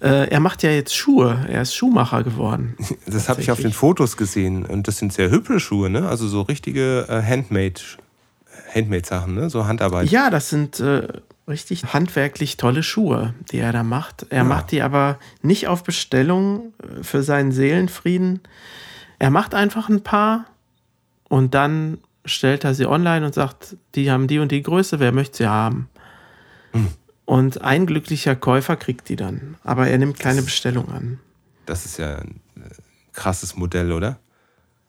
Äh, 0.00 0.28
er 0.28 0.38
macht 0.38 0.62
ja 0.62 0.70
jetzt 0.70 0.94
Schuhe, 0.94 1.44
er 1.48 1.62
ist 1.62 1.74
Schuhmacher 1.74 2.22
geworden. 2.22 2.76
Das 3.06 3.28
habe 3.28 3.40
ich 3.40 3.50
auf 3.50 3.60
den. 3.60 3.72
Fotos 3.72 4.16
gesehen 4.16 4.64
und 4.64 4.86
das 4.86 4.98
sind 4.98 5.12
sehr 5.12 5.28
hübsche 5.32 5.58
Schuhe, 5.58 5.90
ne? 5.90 6.08
Also 6.08 6.28
so 6.28 6.42
richtige 6.42 7.06
äh, 7.08 7.20
Handmade, 7.20 7.80
Handmade-Sachen, 8.72 9.34
ne? 9.34 9.50
So 9.50 9.66
Handarbeit. 9.66 10.08
Ja, 10.10 10.30
das 10.30 10.50
sind 10.50 10.78
äh, 10.78 11.08
richtig 11.48 11.92
handwerklich 11.92 12.56
tolle 12.58 12.84
Schuhe, 12.84 13.34
die 13.50 13.58
er 13.58 13.72
da 13.72 13.82
macht. 13.82 14.26
Er 14.30 14.44
macht 14.44 14.70
die 14.70 14.82
aber 14.82 15.18
nicht 15.42 15.66
auf 15.66 15.82
Bestellung 15.82 16.74
äh, 16.80 17.02
für 17.02 17.24
seinen 17.24 17.50
Seelenfrieden. 17.50 18.38
Er 19.18 19.30
macht 19.30 19.52
einfach 19.56 19.88
ein 19.88 20.04
paar 20.04 20.44
und 21.28 21.54
dann 21.54 21.98
stellt 22.24 22.62
er 22.62 22.74
sie 22.74 22.86
online 22.86 23.26
und 23.26 23.34
sagt, 23.34 23.76
die 23.96 24.12
haben 24.12 24.28
die 24.28 24.38
und 24.38 24.52
die 24.52 24.62
Größe, 24.62 25.00
wer 25.00 25.10
möchte 25.10 25.38
sie 25.38 25.48
haben? 25.48 25.88
Und 27.24 27.62
ein 27.62 27.86
glücklicher 27.86 28.36
Käufer 28.36 28.76
kriegt 28.76 29.08
die 29.08 29.16
dann. 29.16 29.56
Aber 29.64 29.88
er 29.88 29.98
nimmt 29.98 30.18
keine 30.18 30.42
Bestellung 30.42 30.90
an. 30.90 31.20
Das 31.66 31.86
ist 31.86 31.98
ja 31.98 32.16
ein 32.16 32.40
äh, 32.56 32.68
krasses 33.12 33.56
Modell, 33.56 33.92
oder? 33.92 34.18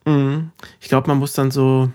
Mhm. 0.06 0.52
Ich 0.80 0.90
glaube, 0.90 1.08
man 1.08 1.20
muss 1.20 1.34
dann 1.34 1.52
so 1.52 1.92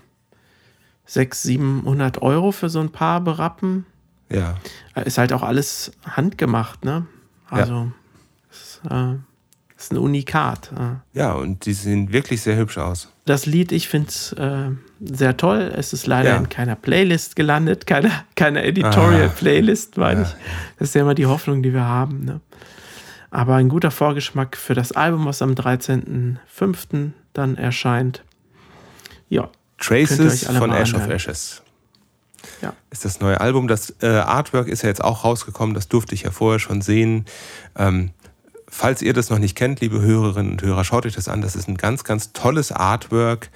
600, 1.05 1.35
700 1.35 2.21
Euro 2.21 2.51
für 2.51 2.69
so 2.69 2.79
ein 2.79 2.91
Paar 2.91 3.21
berappen. 3.21 3.85
Ja. 4.31 4.57
Ist 4.95 5.17
halt 5.17 5.33
auch 5.33 5.43
alles 5.43 5.91
handgemacht, 6.05 6.85
ne? 6.85 7.07
Also, 7.49 7.91
ist, 8.51 8.81
äh, 8.89 9.15
ist 9.79 9.91
ein 9.93 9.97
Unikat. 9.97 10.71
Ja, 11.13 11.33
und 11.33 11.65
die 11.65 11.73
sehen 11.73 12.11
wirklich 12.11 12.41
sehr 12.41 12.57
hübsch 12.57 12.77
aus. 12.77 13.07
Das 13.25 13.45
Lied, 13.45 13.71
ich 13.71 13.87
finde 13.87 14.09
es 14.09 14.33
äh, 14.33 14.71
sehr 14.99 15.37
toll. 15.37 15.71
Es 15.75 15.93
ist 15.93 16.05
leider 16.05 16.31
Ja. 16.31 16.37
in 16.37 16.49
keiner 16.49 16.75
Playlist 16.75 17.35
gelandet, 17.35 17.87
keine, 17.87 18.11
keine 18.35 18.63
Editorial-Playlist, 18.63 19.97
meine 19.97 20.21
Ja. 20.21 20.27
ich. 20.27 20.35
Das 20.79 20.89
ist 20.89 20.95
ja 20.95 21.01
immer 21.01 21.15
die 21.15 21.27
Hoffnung, 21.27 21.63
die 21.63 21.73
wir 21.73 21.85
haben. 21.85 22.25
Ne? 22.25 22.41
Aber 23.31 23.55
ein 23.55 23.69
guter 23.69 23.91
Vorgeschmack 23.91 24.57
für 24.57 24.73
das 24.73 24.91
Album, 24.91 25.25
was 25.25 25.41
am 25.41 25.53
13.05. 25.53 27.11
dann 27.33 27.55
erscheint. 27.55 28.23
Ja, 29.29 29.49
Traces 29.77 30.45
von 30.45 30.71
Ash 30.71 30.93
of 30.93 31.01
anhören. 31.01 31.11
Ashes. 31.15 31.61
Ja. 32.61 32.73
Ist 32.89 33.05
das 33.05 33.19
neue 33.19 33.39
Album. 33.39 33.67
Das 33.67 33.93
äh, 34.01 34.07
Artwork 34.07 34.67
ist 34.67 34.81
ja 34.81 34.89
jetzt 34.89 35.03
auch 35.03 35.23
rausgekommen, 35.23 35.73
das 35.75 35.87
durfte 35.87 36.15
ich 36.15 36.23
ja 36.23 36.31
vorher 36.31 36.59
schon 36.59 36.81
sehen. 36.81 37.25
Ähm, 37.77 38.11
falls 38.69 39.01
ihr 39.01 39.13
das 39.13 39.29
noch 39.29 39.39
nicht 39.39 39.55
kennt, 39.55 39.81
liebe 39.81 40.01
Hörerinnen 40.01 40.53
und 40.53 40.61
Hörer, 40.61 40.83
schaut 40.83 41.05
euch 41.05 41.15
das 41.15 41.27
an. 41.27 41.41
Das 41.41 41.55
ist 41.55 41.67
ein 41.67 41.77
ganz, 41.77 42.03
ganz 42.03 42.33
tolles 42.33 42.71
Artwork. 42.71 43.49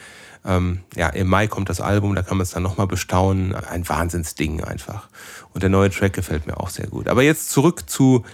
Ähm, 0.45 0.79
ja, 0.95 1.07
im 1.09 1.27
Mai 1.27 1.47
kommt 1.47 1.69
das 1.69 1.79
Album, 1.79 2.15
da 2.15 2.21
kann 2.21 2.37
man 2.37 2.43
es 2.43 2.51
dann 2.51 2.63
nochmal 2.63 2.87
bestaunen. 2.87 3.55
Ein 3.55 3.87
Wahnsinnsding 3.87 4.63
einfach. 4.63 5.07
Und 5.53 5.63
der 5.63 5.69
neue 5.69 5.89
Track 5.89 6.13
gefällt 6.13 6.47
mir 6.47 6.59
auch 6.59 6.69
sehr 6.69 6.87
gut. 6.87 7.07
Aber 7.07 7.23
jetzt 7.23 7.51
zurück 7.51 7.89
zu 7.89 8.25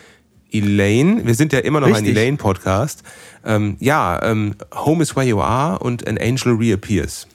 Elaine. 0.52 1.26
Wir 1.26 1.36
sind 1.36 1.54
ja 1.54 1.60
immer 1.60 1.80
noch 1.80 1.88
ein 1.88 1.94
Richtig. 1.94 2.16
Elaine-Podcast. 2.16 3.04
Ähm, 3.46 3.78
ja, 3.80 4.22
ähm, 4.24 4.56
Home 4.74 5.04
is 5.04 5.16
Where 5.16 5.28
You 5.28 5.42
Are 5.42 5.80
und 5.80 6.08
An 6.08 6.18
Angel 6.18 6.56
Reappears. 6.56 7.28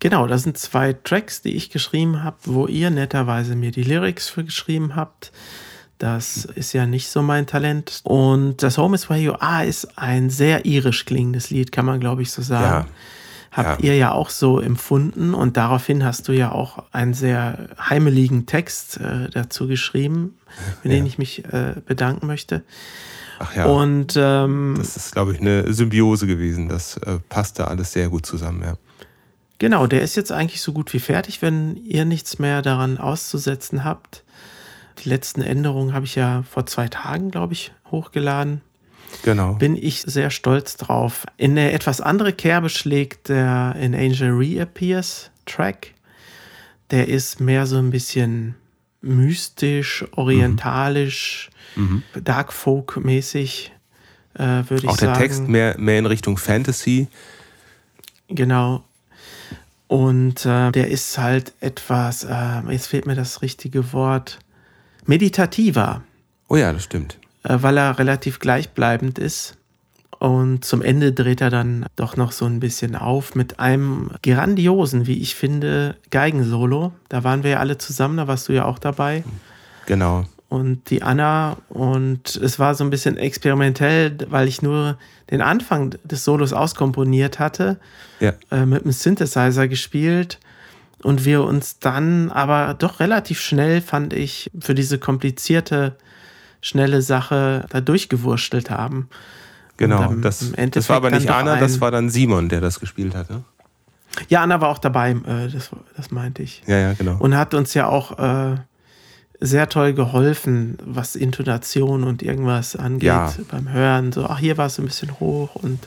Genau, 0.00 0.26
das 0.26 0.42
sind 0.42 0.56
zwei 0.58 0.92
Tracks, 0.92 1.42
die 1.42 1.56
ich 1.56 1.70
geschrieben 1.70 2.22
habe, 2.22 2.36
wo 2.44 2.66
ihr 2.66 2.90
netterweise 2.90 3.56
mir 3.56 3.72
die 3.72 3.82
Lyrics 3.82 4.28
für 4.28 4.44
geschrieben 4.44 4.94
habt. 4.94 5.32
Das 5.98 6.44
ist 6.44 6.72
ja 6.72 6.86
nicht 6.86 7.08
so 7.08 7.22
mein 7.22 7.46
Talent. 7.46 8.00
Und 8.04 8.62
das 8.62 8.78
Home 8.78 8.94
is 8.94 9.10
Where 9.10 9.18
You 9.20 9.32
Are 9.40 9.66
ist 9.66 9.98
ein 9.98 10.30
sehr 10.30 10.64
irisch 10.64 11.04
klingendes 11.04 11.50
Lied, 11.50 11.72
kann 11.72 11.84
man 11.86 11.98
glaube 12.00 12.22
ich 12.22 12.30
so 12.30 12.40
sagen. 12.42 12.88
Habt 13.50 13.82
Ja. 13.82 13.88
ihr 13.90 13.96
ja 13.96 14.12
auch 14.12 14.30
so 14.30 14.60
empfunden 14.60 15.34
und 15.34 15.56
daraufhin 15.56 16.04
hast 16.04 16.28
du 16.28 16.32
ja 16.32 16.52
auch 16.52 16.84
einen 16.92 17.14
sehr 17.14 17.70
heimeligen 17.80 18.46
Text 18.46 18.98
äh, 18.98 19.28
dazu 19.30 19.66
geschrieben, 19.66 20.36
für 20.82 20.88
den 20.88 21.06
ich 21.06 21.18
mich 21.18 21.44
äh, 21.46 21.74
bedanken 21.84 22.26
möchte. 22.26 22.62
Ach 23.40 23.54
ja. 23.56 23.64
Und 23.66 24.14
ähm, 24.16 24.74
Das 24.76 24.96
ist, 24.96 25.12
glaube 25.12 25.32
ich, 25.32 25.40
eine 25.40 25.72
Symbiose 25.72 26.26
gewesen. 26.26 26.68
Das 26.68 26.96
äh, 26.98 27.18
passte 27.28 27.66
alles 27.68 27.92
sehr 27.92 28.08
gut 28.08 28.26
zusammen, 28.26 28.62
ja. 28.62 28.74
Genau, 29.58 29.86
der 29.88 30.02
ist 30.02 30.14
jetzt 30.14 30.30
eigentlich 30.30 30.60
so 30.60 30.72
gut 30.72 30.92
wie 30.92 31.00
fertig, 31.00 31.42
wenn 31.42 31.76
ihr 31.84 32.04
nichts 32.04 32.38
mehr 32.38 32.62
daran 32.62 32.98
auszusetzen 32.98 33.82
habt. 33.82 34.22
Die 35.04 35.08
letzten 35.08 35.42
Änderungen 35.42 35.94
habe 35.94 36.06
ich 36.06 36.14
ja 36.14 36.42
vor 36.50 36.66
zwei 36.66 36.88
Tagen, 36.88 37.30
glaube 37.30 37.52
ich, 37.52 37.72
hochgeladen. 37.90 38.62
Genau. 39.22 39.54
Bin 39.54 39.76
ich 39.76 40.02
sehr 40.02 40.30
stolz 40.30 40.76
drauf. 40.76 41.24
In 41.36 41.52
eine 41.52 41.72
etwas 41.72 42.00
andere 42.00 42.32
Kerbe 42.32 42.68
schlägt 42.68 43.28
der 43.28 43.74
in 43.80 43.94
Angel 43.94 44.30
Reappears 44.30 45.30
Track. 45.46 45.94
Der 46.90 47.08
ist 47.08 47.40
mehr 47.40 47.66
so 47.66 47.78
ein 47.78 47.90
bisschen 47.90 48.54
mystisch, 49.00 50.04
orientalisch, 50.12 51.50
Dark 52.22 52.52
Folk 52.52 52.96
mäßig, 52.96 53.72
äh, 54.34 54.42
würde 54.42 54.84
ich 54.84 54.88
Auch 54.88 54.96
der 54.96 55.08
sagen. 55.08 55.20
Text 55.20 55.48
mehr, 55.48 55.76
mehr 55.78 55.98
in 55.98 56.06
Richtung 56.06 56.36
Fantasy. 56.36 57.08
Genau. 58.28 58.84
Und 59.86 60.44
äh, 60.44 60.70
der 60.72 60.88
ist 60.88 61.16
halt 61.18 61.52
etwas, 61.60 62.24
äh, 62.24 62.60
jetzt 62.70 62.88
fehlt 62.88 63.06
mir 63.06 63.14
das 63.14 63.42
richtige 63.42 63.92
Wort, 63.92 64.38
meditativer. 65.08 66.02
Oh 66.48 66.56
ja, 66.56 66.72
das 66.72 66.84
stimmt. 66.84 67.18
äh, 67.42 67.56
weil 67.60 67.76
er 67.76 67.98
relativ 67.98 68.38
gleichbleibend 68.38 69.18
ist. 69.18 69.54
Und 70.20 70.64
zum 70.64 70.82
Ende 70.82 71.12
dreht 71.12 71.40
er 71.40 71.50
dann 71.50 71.86
doch 71.94 72.16
noch 72.16 72.32
so 72.32 72.44
ein 72.44 72.58
bisschen 72.58 72.96
auf 72.96 73.34
mit 73.36 73.60
einem 73.60 74.10
grandiosen, 74.22 75.06
wie 75.06 75.18
ich 75.22 75.34
finde, 75.36 75.94
Geigensolo. 76.10 76.92
Da 77.08 77.22
waren 77.22 77.44
wir 77.44 77.52
ja 77.52 77.58
alle 77.60 77.78
zusammen, 77.78 78.16
da 78.16 78.26
warst 78.26 78.48
du 78.48 78.52
ja 78.52 78.64
auch 78.64 78.78
dabei. 78.80 79.22
Genau. 79.86 80.24
Und 80.48 80.90
die 80.90 81.02
Anna. 81.02 81.56
Und 81.68 82.34
es 82.36 82.58
war 82.58 82.74
so 82.74 82.82
ein 82.82 82.90
bisschen 82.90 83.16
experimentell, 83.16 84.16
weil 84.28 84.48
ich 84.48 84.60
nur 84.60 84.98
den 85.30 85.40
Anfang 85.40 85.94
des 86.04 86.24
Solos 86.24 86.52
auskomponiert 86.52 87.38
hatte, 87.38 87.78
Ja. 88.18 88.32
äh, 88.50 88.66
mit 88.66 88.82
einem 88.82 88.92
Synthesizer 88.92 89.68
gespielt. 89.68 90.40
Und 91.02 91.24
wir 91.24 91.44
uns 91.44 91.78
dann 91.78 92.30
aber 92.30 92.74
doch 92.74 92.98
relativ 93.00 93.40
schnell, 93.40 93.80
fand 93.80 94.12
ich, 94.12 94.50
für 94.60 94.74
diese 94.74 94.98
komplizierte, 94.98 95.96
schnelle 96.60 97.02
Sache 97.02 97.66
da 97.70 97.80
durchgewurschtelt 97.80 98.70
haben. 98.70 99.08
Genau. 99.76 100.12
Das, 100.14 100.52
das 100.72 100.88
war 100.88 100.96
aber 100.96 101.10
nicht 101.10 101.30
Anna, 101.30 101.56
das 101.56 101.80
war 101.80 101.92
dann 101.92 102.10
Simon, 102.10 102.48
der 102.48 102.60
das 102.60 102.80
gespielt 102.80 103.14
hat. 103.14 103.30
Ne? 103.30 103.44
Ja, 104.28 104.42
Anna 104.42 104.60
war 104.60 104.70
auch 104.70 104.78
dabei, 104.78 105.12
äh, 105.12 105.48
das, 105.48 105.70
das 105.96 106.10
meinte 106.10 106.42
ich. 106.42 106.62
Ja, 106.66 106.78
ja, 106.78 106.92
genau. 106.94 107.16
Und 107.18 107.36
hat 107.36 107.54
uns 107.54 107.74
ja 107.74 107.86
auch 107.86 108.18
äh, 108.18 108.56
sehr 109.40 109.68
toll 109.68 109.92
geholfen, 109.94 110.78
was 110.84 111.14
Intonation 111.14 112.02
und 112.02 112.22
irgendwas 112.22 112.74
angeht 112.74 113.06
Ja. 113.06 113.32
beim 113.50 113.70
Hören. 113.70 114.10
So, 114.10 114.26
ach, 114.26 114.40
hier 114.40 114.58
war 114.58 114.66
es 114.66 114.78
ein 114.80 114.86
bisschen 114.86 115.20
hoch 115.20 115.54
und 115.54 115.78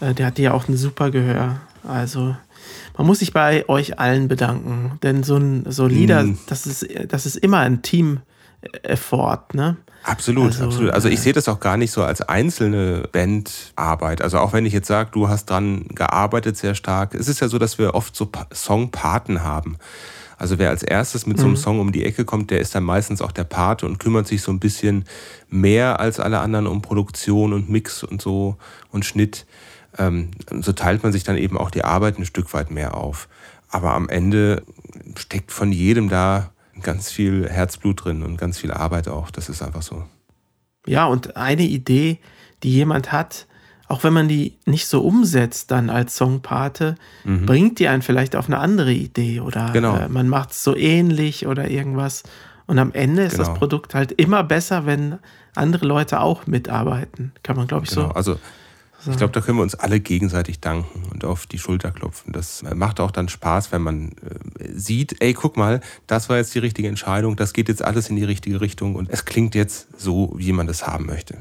äh, 0.00 0.14
der 0.14 0.26
hatte 0.26 0.42
ja 0.42 0.52
auch 0.52 0.68
ein 0.68 0.76
super 0.76 1.10
Gehör. 1.10 1.60
Also 1.82 2.36
man 2.96 3.06
muss 3.06 3.18
sich 3.20 3.32
bei 3.32 3.68
euch 3.68 3.98
allen 3.98 4.28
bedanken, 4.28 4.98
denn 5.02 5.22
so 5.22 5.36
ein 5.36 5.64
so 5.70 5.86
Lieder, 5.86 6.22
Mm. 6.24 6.38
das 6.48 6.66
ist 6.66 6.86
das 7.08 7.26
ist 7.26 7.36
immer 7.36 7.58
ein 7.60 7.82
Team-Effort, 7.82 9.54
ne? 9.54 9.76
Absolut, 10.04 10.52
Also, 10.52 10.64
absolut. 10.66 10.90
Also 10.92 11.08
ich 11.08 11.18
äh, 11.18 11.22
sehe 11.22 11.32
das 11.32 11.48
auch 11.48 11.58
gar 11.58 11.76
nicht 11.76 11.90
so 11.90 12.04
als 12.04 12.20
einzelne 12.22 13.08
Bandarbeit. 13.10 14.22
Also 14.22 14.38
auch 14.38 14.52
wenn 14.52 14.64
ich 14.64 14.72
jetzt 14.72 14.86
sage, 14.86 15.10
du 15.12 15.28
hast 15.28 15.46
dran 15.50 15.86
gearbeitet 15.94 16.56
sehr 16.56 16.76
stark. 16.76 17.14
Es 17.16 17.26
ist 17.26 17.40
ja 17.40 17.48
so, 17.48 17.58
dass 17.58 17.78
wir 17.78 17.94
oft 17.96 18.14
so 18.14 18.26
Pa- 18.26 18.46
Songpaten 18.54 19.42
haben. 19.42 19.78
Also 20.38 20.58
wer 20.58 20.68
als 20.70 20.82
erstes 20.84 21.26
mit 21.26 21.38
so 21.38 21.46
einem 21.46 21.56
Song 21.56 21.80
um 21.80 21.90
die 21.92 22.04
Ecke 22.04 22.24
kommt, 22.24 22.50
der 22.52 22.60
ist 22.60 22.74
dann 22.74 22.84
meistens 22.84 23.20
auch 23.22 23.32
der 23.32 23.44
Pate 23.44 23.84
und 23.86 23.98
kümmert 23.98 24.28
sich 24.28 24.42
so 24.42 24.52
ein 24.52 24.60
bisschen 24.60 25.06
mehr 25.48 25.98
als 25.98 26.20
alle 26.20 26.38
anderen 26.40 26.66
um 26.68 26.82
Produktion 26.82 27.52
und 27.52 27.68
Mix 27.70 28.04
und 28.04 28.20
so 28.22 28.56
und 28.92 29.04
Schnitt. 29.06 29.46
Ähm, 29.98 30.30
so 30.60 30.72
teilt 30.72 31.02
man 31.02 31.12
sich 31.12 31.24
dann 31.24 31.36
eben 31.36 31.56
auch 31.56 31.70
die 31.70 31.84
Arbeit 31.84 32.18
ein 32.18 32.24
Stück 32.26 32.52
weit 32.54 32.70
mehr 32.70 32.94
auf. 32.96 33.28
Aber 33.70 33.92
am 33.94 34.08
Ende 34.08 34.62
steckt 35.16 35.52
von 35.52 35.72
jedem 35.72 36.08
da 36.08 36.50
ganz 36.82 37.10
viel 37.10 37.48
Herzblut 37.48 38.04
drin 38.04 38.22
und 38.22 38.36
ganz 38.36 38.58
viel 38.58 38.70
Arbeit 38.72 39.08
auch. 39.08 39.30
Das 39.30 39.48
ist 39.48 39.62
einfach 39.62 39.82
so. 39.82 40.04
Ja, 40.86 41.06
und 41.06 41.36
eine 41.36 41.62
Idee, 41.62 42.18
die 42.62 42.70
jemand 42.72 43.10
hat, 43.12 43.46
auch 43.88 44.04
wenn 44.04 44.12
man 44.12 44.28
die 44.28 44.54
nicht 44.66 44.86
so 44.86 45.00
umsetzt 45.02 45.70
dann 45.70 45.90
als 45.90 46.16
Songpate, 46.16 46.96
bringt 47.24 47.78
die 47.78 47.88
einen 47.88 48.02
vielleicht 48.02 48.36
auf 48.36 48.46
eine 48.46 48.58
andere 48.58 48.92
Idee 48.92 49.40
oder 49.40 49.68
Mhm. 49.68 49.72
Genau. 49.72 49.96
äh, 49.96 50.08
man 50.08 50.28
macht 50.28 50.50
es 50.50 50.62
so 50.64 50.76
ähnlich 50.76 51.46
oder 51.46 51.70
irgendwas. 51.70 52.22
Und 52.66 52.78
am 52.78 52.92
Ende 52.92 53.22
ist 53.22 53.36
Genau. 53.36 53.48
das 53.48 53.58
Produkt 53.58 53.94
halt 53.94 54.12
immer 54.12 54.42
besser, 54.44 54.86
wenn 54.86 55.18
andere 55.54 55.86
Leute 55.86 56.20
auch 56.20 56.46
mitarbeiten. 56.46 57.32
Kann 57.42 57.56
man, 57.56 57.66
glaube 57.68 57.84
ich, 57.86 57.90
Genau. 57.90 58.08
so. 58.08 58.12
Also 58.14 58.38
ich 59.08 59.16
glaube, 59.16 59.32
da 59.32 59.40
können 59.40 59.58
wir 59.58 59.62
uns 59.62 59.74
alle 59.74 60.00
gegenseitig 60.00 60.60
danken 60.60 61.02
und 61.12 61.24
auf 61.24 61.46
die 61.46 61.58
Schulter 61.58 61.90
klopfen. 61.90 62.32
Das 62.32 62.62
äh, 62.62 62.74
macht 62.74 63.00
auch 63.00 63.10
dann 63.10 63.28
Spaß, 63.28 63.72
wenn 63.72 63.82
man 63.82 64.12
äh, 64.58 64.68
sieht, 64.74 65.16
ey, 65.20 65.34
guck 65.34 65.56
mal, 65.56 65.80
das 66.06 66.28
war 66.28 66.36
jetzt 66.36 66.54
die 66.54 66.58
richtige 66.58 66.88
Entscheidung, 66.88 67.36
das 67.36 67.52
geht 67.52 67.68
jetzt 67.68 67.82
alles 67.82 68.08
in 68.08 68.16
die 68.16 68.24
richtige 68.24 68.60
Richtung 68.60 68.94
und 68.94 69.10
es 69.10 69.24
klingt 69.24 69.54
jetzt 69.54 69.88
so, 69.98 70.32
wie 70.36 70.52
man 70.52 70.66
das 70.66 70.86
haben 70.86 71.06
möchte. 71.06 71.38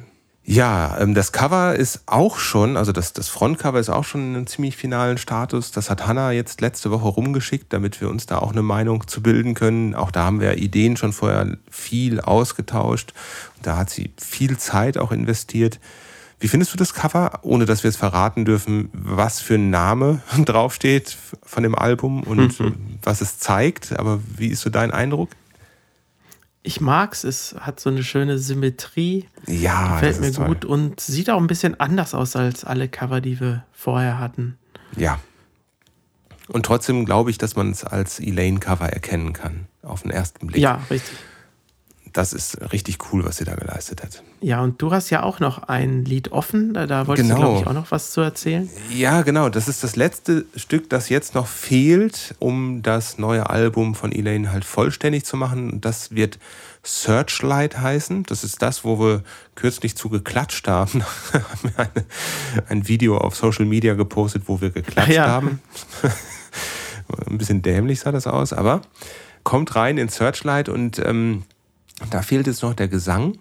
Ja, 0.48 1.00
ähm, 1.00 1.16
das 1.16 1.32
Cover 1.32 1.76
ist 1.76 2.04
auch 2.06 2.38
schon, 2.38 2.78
also 2.78 2.92
das, 2.92 3.14
das 3.14 3.30
Frontcover 3.30 3.80
ist 3.80 3.90
auch 3.90 4.04
schon 4.04 4.22
in 4.22 4.36
einem 4.36 4.48
ziemlich 4.48 4.78
finalen 4.78 5.18
Status. 5.18 5.72
Das 5.72 5.90
hat 5.90 6.06
Hannah 6.06 6.30
jetzt 6.32 6.62
letzte 6.62 6.92
Woche 6.92 7.08
rumgeschickt, 7.08 7.74
damit 7.74 8.00
wir 8.00 8.10
uns 8.10 8.28
da 8.28 8.38
auch 8.38 8.52
eine 8.52 8.62
Meinung 8.62 9.08
zu 9.08 9.24
bilden 9.24 9.56
können. 9.56 9.96
Auch 9.96 10.12
da 10.12 10.24
haben 10.26 10.42
wir 10.42 10.60
Ideen 10.60 10.98
schon 10.98 11.14
vorher 11.14 11.58
viel 11.72 12.22
ausgetauscht. 12.22 13.14
Da 13.64 13.76
hat 13.76 13.90
sie 13.90 14.12
viel 14.18 14.60
Zeit 14.60 15.00
auch 15.00 15.12
investiert. 15.12 15.80
Wie 16.40 16.48
findest 16.48 16.74
du 16.74 16.78
das 16.78 16.94
Cover, 16.94 17.40
ohne 17.44 17.66
dass 17.66 17.84
wir 17.84 17.90
es 17.90 17.96
verraten 17.96 18.44
dürfen, 18.46 18.90
was 18.94 19.40
für 19.40 19.56
ein 19.56 19.70
Name 19.70 20.22
draufsteht 20.46 21.16
von 21.44 21.64
dem 21.64 21.76
Album 21.76 22.24
und 22.24 22.58
was 23.02 23.22
es 23.22 23.40
zeigt? 23.40 23.98
Aber 23.98 24.20
wie 24.38 24.48
ist 24.48 24.62
so 24.62 24.70
dein 24.70 24.92
Eindruck? 24.92 25.30
Ich 26.62 26.82
mag's, 26.82 27.24
es 27.24 27.56
hat 27.60 27.80
so 27.80 27.90
eine 27.92 28.04
schöne 28.04 28.40
Symmetrie, 28.40 29.28
Ja, 29.46 29.94
gefällt 29.94 30.20
mir 30.20 30.32
toll. 30.32 30.48
gut 30.48 30.66
und 30.66 31.00
sieht 31.00 31.30
auch 31.30 31.40
ein 31.40 31.46
bisschen 31.48 31.80
anders 31.80 32.16
aus 32.16 32.36
als 32.36 32.66
alle 32.66 32.90
Cover, 32.90 33.22
die 33.22 33.40
wir 33.40 33.64
vorher 33.72 34.18
hatten. 34.20 34.58
Ja. 34.98 35.20
Und 36.48 36.66
trotzdem 36.66 37.06
glaube 37.06 37.30
ich, 37.30 37.38
dass 37.38 37.56
man 37.56 37.72
es 37.72 37.84
als 37.84 38.20
Elaine-Cover 38.20 38.88
erkennen 38.90 39.34
kann, 39.34 39.68
auf 39.84 40.02
den 40.02 40.12
ersten 40.12 40.48
Blick. 40.48 40.62
Ja, 40.62 40.82
richtig. 40.90 41.16
Das 42.16 42.32
ist 42.32 42.72
richtig 42.72 43.12
cool, 43.12 43.26
was 43.26 43.36
sie 43.38 43.44
da 43.44 43.56
geleistet 43.56 44.02
hat. 44.02 44.24
Ja, 44.40 44.62
und 44.62 44.82
du 44.82 44.92
hast 44.92 45.10
ja 45.10 45.22
auch 45.24 45.42
noch 45.42 45.64
ein 45.64 46.06
Lied 46.06 46.32
offen, 46.32 46.74
da, 46.74 46.88
da 46.88 47.08
wolltest 47.08 47.28
Genau. 47.28 47.40
du, 47.42 47.46
glaube 47.46 47.60
ich, 47.62 47.68
auch 47.68 47.74
noch 47.74 47.92
was 47.92 48.12
zu 48.12 48.22
erzählen. 48.22 48.70
Ja, 48.90 49.22
genau. 49.24 49.50
Das 49.50 49.68
ist 49.68 49.84
das 49.84 49.98
letzte 49.98 50.46
Stück, 50.56 50.90
das 50.90 51.10
jetzt 51.10 51.36
noch 51.36 51.46
fehlt, 51.48 52.34
um 52.40 52.82
das 52.84 53.18
neue 53.18 53.50
Album 53.50 53.96
von 53.96 54.14
Elaine 54.14 54.54
halt 54.54 54.64
vollständig 54.64 55.26
zu 55.26 55.36
machen. 55.36 55.82
Das 55.82 56.16
wird 56.16 56.40
Searchlight 56.84 57.80
heißen. 57.80 58.24
Das 58.24 58.46
ist 58.46 58.62
das, 58.62 58.86
wo 58.86 58.98
wir 58.98 59.22
kürzlich 59.56 59.98
zu 59.98 60.08
geklatscht 60.10 60.70
haben. 60.70 61.04
haben 61.34 61.44
wir 61.64 61.78
eine, 61.80 62.06
ein 62.70 62.88
Video 62.88 63.18
auf 63.18 63.36
Social 63.36 63.66
Media 63.66 63.94
gepostet, 63.96 64.44
wo 64.46 64.62
wir 64.62 64.70
geklatscht 64.70 65.12
Ja. 65.12 65.28
haben. 65.28 65.60
Ein 67.30 67.38
bisschen 67.38 67.62
dämlich 67.62 68.00
sah 68.00 68.12
das 68.12 68.26
aus, 68.26 68.52
aber 68.54 68.82
kommt 69.44 69.76
rein 69.76 69.98
in 69.98 70.08
Searchlight 70.10 70.70
und 70.70 70.98
ähm, 71.00 71.44
da 72.10 72.22
fehlt 72.22 72.48
jetzt 72.48 72.62
noch 72.62 72.74
der 72.74 72.88
Gesang 72.88 73.38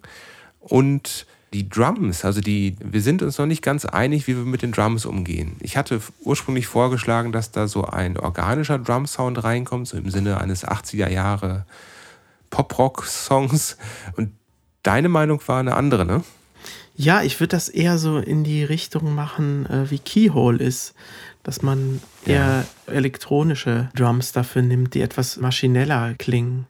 und 0.60 1.26
die 1.54 1.68
Drums. 1.68 2.24
Also 2.24 2.40
die, 2.40 2.76
wir 2.80 3.00
sind 3.00 3.22
uns 3.22 3.38
noch 3.38 3.46
nicht 3.46 3.62
ganz 3.62 3.84
einig, 3.84 4.26
wie 4.26 4.36
wir 4.36 4.44
mit 4.44 4.62
den 4.62 4.72
Drums 4.72 5.06
umgehen. 5.06 5.56
Ich 5.60 5.76
hatte 5.76 6.00
ursprünglich 6.20 6.66
vorgeschlagen, 6.66 7.32
dass 7.32 7.52
da 7.52 7.68
so 7.68 7.84
ein 7.84 8.18
organischer 8.18 8.78
Drum-Sound 8.78 9.42
reinkommt, 9.42 9.88
so 9.88 9.96
im 9.96 10.10
Sinne 10.10 10.40
eines 10.40 10.66
80er 10.66 11.08
Jahre 11.08 11.64
Pop-Rock-Songs. 12.50 13.76
Und 14.16 14.32
deine 14.82 15.08
Meinung 15.08 15.40
war 15.46 15.60
eine 15.60 15.74
andere, 15.74 16.04
ne? 16.04 16.22
Ja, 16.96 17.22
ich 17.22 17.40
würde 17.40 17.48
das 17.48 17.68
eher 17.68 17.98
so 17.98 18.18
in 18.18 18.44
die 18.44 18.62
Richtung 18.62 19.14
machen, 19.14 19.66
äh, 19.66 19.90
wie 19.90 19.98
Keyhole 19.98 20.62
ist. 20.62 20.94
Dass 21.42 21.60
man 21.60 22.00
eher 22.24 22.64
elektronische 22.86 23.90
Drums 23.94 24.32
dafür 24.32 24.62
nimmt, 24.62 24.94
die 24.94 25.02
etwas 25.02 25.36
maschineller 25.36 26.14
klingen. 26.14 26.66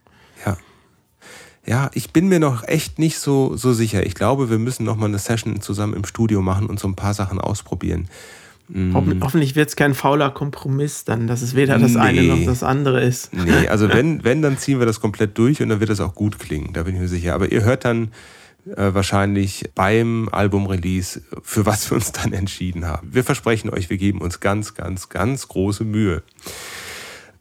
Ja. 1.66 1.90
Ich 1.94 2.12
bin 2.12 2.29
mir 2.29 2.40
noch 2.40 2.66
echt 2.66 2.98
nicht 2.98 3.18
so, 3.18 3.57
so 3.57 3.72
sicher. 3.72 4.05
Ich 4.07 4.14
glaube, 4.14 4.50
wir 4.50 4.59
müssen 4.59 4.85
noch 4.85 4.96
mal 4.96 5.07
eine 5.07 5.18
Session 5.18 5.61
zusammen 5.61 5.94
im 5.94 6.05
Studio 6.05 6.42
machen 6.42 6.66
und 6.66 6.79
so 6.79 6.88
ein 6.88 6.94
paar 6.94 7.14
Sachen 7.14 7.40
ausprobieren. 7.40 8.09
Hoffen, 8.94 9.20
hoffentlich 9.22 9.57
wird 9.57 9.68
es 9.68 9.77
kein 9.77 9.92
fauler 9.92 10.31
Kompromiss 10.31 11.05
dann, 11.05 11.27
dass 11.27 11.42
es 11.42 11.55
weder 11.55 11.79
das 11.79 11.92
Nee. 11.92 12.00
eine 12.00 12.22
noch 12.22 12.44
das 12.46 12.62
andere 12.62 13.03
ist. 13.03 13.31
Nee, 13.35 13.68
also 13.68 13.88
wenn, 13.92 14.24
wenn, 14.24 14.40
dann 14.40 14.57
ziehen 14.57 14.79
wir 14.79 14.87
das 14.87 15.00
komplett 15.00 15.37
durch 15.37 15.61
und 15.61 15.68
dann 15.68 15.81
wird 15.81 15.90
es 15.90 16.00
auch 16.00 16.14
gut 16.14 16.38
klingen, 16.38 16.72
da 16.72 16.83
bin 16.85 16.94
ich 16.94 17.00
mir 17.03 17.09
sicher. 17.09 17.35
Aber 17.35 17.53
ihr 17.53 17.62
hört 17.62 17.85
dann 17.85 18.12
äh, 18.74 18.94
wahrscheinlich 18.94 19.68
beim 19.74 20.31
Album-Release, 20.33 21.20
für 21.42 21.66
was 21.66 21.90
wir 21.90 21.96
uns 21.96 22.12
dann 22.12 22.33
entschieden 22.33 22.87
haben. 22.87 23.11
Wir 23.12 23.22
versprechen 23.22 23.68
euch, 23.68 23.90
wir 23.90 23.98
geben 23.98 24.22
uns 24.22 24.40
ganz, 24.40 24.72
ganz, 24.72 25.11
ganz 25.11 25.46
große 25.48 25.85
Mühe. 25.85 26.22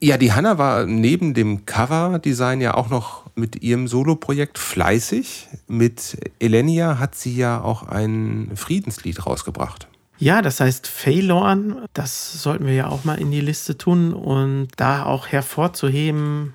Ja, 0.03 0.17
die 0.17 0.33
Hanna 0.33 0.57
war 0.57 0.85
neben 0.85 1.33
dem 1.33 1.65
Cover-Design 1.65 2.59
ja 2.59 2.73
auch 2.73 2.89
noch 2.89 3.23
mit 3.35 3.63
ihrem 3.63 3.87
Solo-Projekt 3.87 4.59
fleißig. 4.59 5.47
Mit 5.69 6.17
Elenia 6.41 6.99
hat 6.99 7.15
sie 7.15 7.33
ja 7.33 7.61
auch 7.61 7.83
ein 7.83 8.51
Friedenslied 8.53 9.25
rausgebracht. 9.25 9.87
Ja, 10.17 10.41
das 10.41 10.59
heißt 10.59 10.87
Phaelorn, 10.87 11.85
das 11.93 12.33
sollten 12.33 12.65
wir 12.65 12.73
ja 12.73 12.89
auch 12.89 13.05
mal 13.05 13.17
in 13.17 13.31
die 13.31 13.39
Liste 13.39 13.77
tun. 13.77 14.11
Und 14.11 14.67
da 14.75 15.05
auch 15.05 15.27
hervorzuheben 15.27 16.53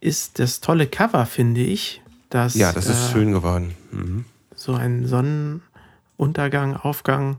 ist 0.00 0.38
das 0.38 0.60
tolle 0.60 0.86
Cover, 0.86 1.26
finde 1.26 1.60
ich. 1.60 2.00
Das, 2.30 2.54
Ja, 2.54 2.72
das 2.72 2.86
ist 2.86 3.10
äh, 3.10 3.12
schön 3.12 3.32
geworden. 3.32 3.74
Mhm. 3.90 4.24
so 4.56 4.72
ein 4.72 5.06
Sonnenuntergang, 5.06 6.74
Aufgang 6.74 7.36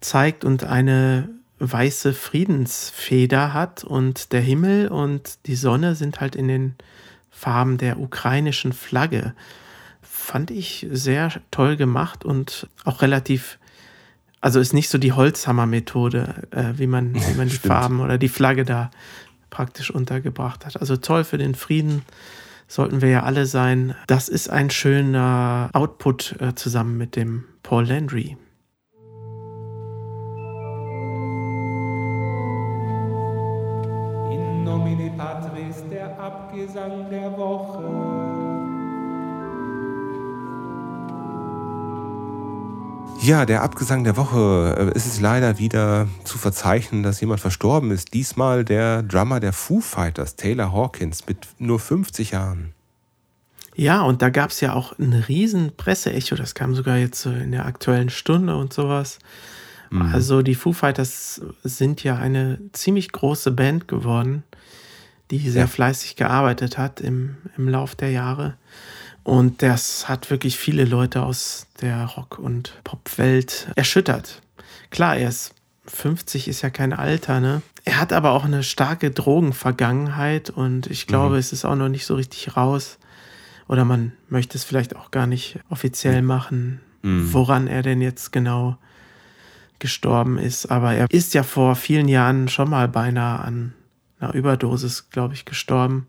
zeigt 0.00 0.42
und 0.42 0.64
eine 0.64 1.28
weiße 1.60 2.14
Friedensfeder 2.14 3.52
hat 3.52 3.84
und 3.84 4.32
der 4.32 4.40
Himmel 4.40 4.88
und 4.88 5.46
die 5.46 5.54
Sonne 5.54 5.94
sind 5.94 6.20
halt 6.20 6.34
in 6.34 6.48
den 6.48 6.74
Farben 7.30 7.78
der 7.78 8.00
ukrainischen 8.00 8.72
Flagge. 8.72 9.34
Fand 10.02 10.50
ich 10.50 10.86
sehr 10.90 11.30
toll 11.50 11.76
gemacht 11.76 12.24
und 12.24 12.68
auch 12.84 13.02
relativ, 13.02 13.58
also 14.40 14.58
ist 14.58 14.72
nicht 14.72 14.88
so 14.88 14.98
die 14.98 15.12
Holzhammer-Methode, 15.12 16.48
äh, 16.50 16.72
wie 16.76 16.86
man, 16.86 17.14
wie 17.28 17.34
man 17.34 17.48
die. 17.48 17.56
Farben 17.56 18.00
oder 18.00 18.18
die 18.18 18.28
Flagge 18.28 18.64
da 18.64 18.90
praktisch 19.50 19.90
untergebracht 19.90 20.64
hat. 20.64 20.80
Also 20.80 20.96
toll 20.96 21.24
für 21.24 21.38
den 21.38 21.54
Frieden, 21.54 22.02
sollten 22.68 23.02
wir 23.02 23.08
ja 23.08 23.22
alle 23.24 23.46
sein. 23.46 23.94
Das 24.06 24.28
ist 24.28 24.48
ein 24.48 24.70
schöner 24.70 25.70
Output 25.72 26.36
äh, 26.40 26.54
zusammen 26.54 26.96
mit 26.96 27.16
dem 27.16 27.44
Paul 27.62 27.84
Landry. 27.86 28.36
Der 37.20 37.36
Woche. 37.36 37.84
Ja, 43.22 43.44
der 43.44 43.62
Abgesang 43.62 44.04
der 44.04 44.16
Woche. 44.16 44.74
Äh, 44.78 44.96
Es 44.96 45.06
ist 45.06 45.20
leider 45.20 45.58
wieder 45.58 46.08
zu 46.24 46.38
verzeichnen, 46.38 47.02
dass 47.02 47.20
jemand 47.20 47.40
verstorben 47.40 47.90
ist. 47.90 48.14
Diesmal 48.14 48.64
der 48.64 49.02
Drummer 49.02 49.40
der 49.40 49.52
Foo 49.52 49.80
Fighters, 49.80 50.36
Taylor 50.36 50.72
Hawkins, 50.72 51.26
mit 51.26 51.46
nur 51.58 51.78
50 51.78 52.30
Jahren. 52.30 52.72
Ja, 53.76 54.02
und 54.02 54.22
da 54.22 54.30
gab 54.30 54.50
es 54.50 54.60
ja 54.60 54.72
auch 54.72 54.98
ein 54.98 55.12
riesen 55.12 55.72
Presseecho. 55.76 56.34
Das 56.34 56.54
kam 56.54 56.74
sogar 56.74 56.96
jetzt 56.96 57.20
so 57.20 57.30
in 57.30 57.52
der 57.52 57.66
aktuellen 57.66 58.10
Stunde 58.10 58.56
und 58.56 58.72
sowas. 58.72 59.18
Also 60.12 60.42
die 60.42 60.54
Foo 60.54 60.72
Fighters 60.72 61.40
sind 61.64 62.04
ja 62.04 62.14
eine 62.14 62.60
ziemlich 62.72 63.10
große 63.10 63.50
Band 63.50 63.88
geworden, 63.88 64.44
die 65.30 65.50
sehr 65.50 65.62
Ja. 65.62 65.66
fleißig 65.66 66.16
gearbeitet 66.16 66.78
hat 66.78 67.00
im, 67.00 67.36
im 67.56 67.68
Lauf 67.68 67.94
der 67.94 68.10
Jahre. 68.10 68.54
Und 69.22 69.62
das 69.62 70.08
hat 70.08 70.30
wirklich 70.30 70.56
viele 70.58 70.84
Leute 70.84 71.22
aus 71.22 71.66
der 71.80 72.04
Rock- 72.06 72.38
und 72.38 72.78
Popwelt 72.84 73.68
erschüttert. 73.76 74.40
Klar, 74.90 75.16
er 75.16 75.28
ist 75.28 75.54
50, 75.86 76.48
ist 76.48 76.62
ja 76.62 76.70
kein 76.70 76.92
Alter, 76.92 77.40
ne? 77.40 77.62
Er 77.84 77.98
hat 78.00 78.12
aber 78.12 78.32
auch 78.32 78.44
eine 78.44 78.62
starke 78.62 79.10
Drogenvergangenheit 79.10 80.50
und 80.50 80.86
ich 80.86 81.06
glaube, 81.06 81.38
es 81.38 81.52
ist 81.52 81.64
auch 81.64 81.76
noch 81.76 81.88
nicht 81.88 82.06
so 82.06 82.14
richtig 82.14 82.56
raus. 82.56 82.98
Oder 83.68 83.84
man 83.84 84.12
möchte 84.28 84.58
es 84.58 84.64
vielleicht 84.64 84.96
auch 84.96 85.10
gar 85.10 85.26
nicht 85.26 85.58
offiziell 85.68 86.22
machen, 86.22 86.80
woran 87.02 87.66
er 87.68 87.82
denn 87.82 88.00
jetzt 88.02 88.32
genau 88.32 88.76
gestorben 89.78 90.38
ist. 90.38 90.66
Aber 90.70 90.92
er 90.94 91.06
ist 91.10 91.34
ja 91.34 91.42
vor 91.42 91.76
vielen 91.76 92.08
Jahren 92.08 92.48
schon 92.48 92.68
mal 92.70 92.88
beinahe 92.88 93.38
an 93.40 93.72
einer 94.20 94.34
Überdosis, 94.34 95.08
glaube 95.10 95.34
ich, 95.34 95.44
gestorben. 95.44 96.06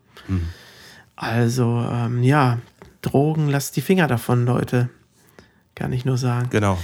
Also, 1.16 1.84
ähm, 1.90 2.22
ja, 2.22 2.58
Drogen, 3.02 3.48
lasst 3.48 3.76
die 3.76 3.80
Finger 3.80 4.06
davon, 4.06 4.44
Leute. 4.46 4.88
Kann 5.74 5.92
ich 5.94 6.04
nur 6.04 6.18
sagen. 6.18 6.48
Genau. 6.50 6.78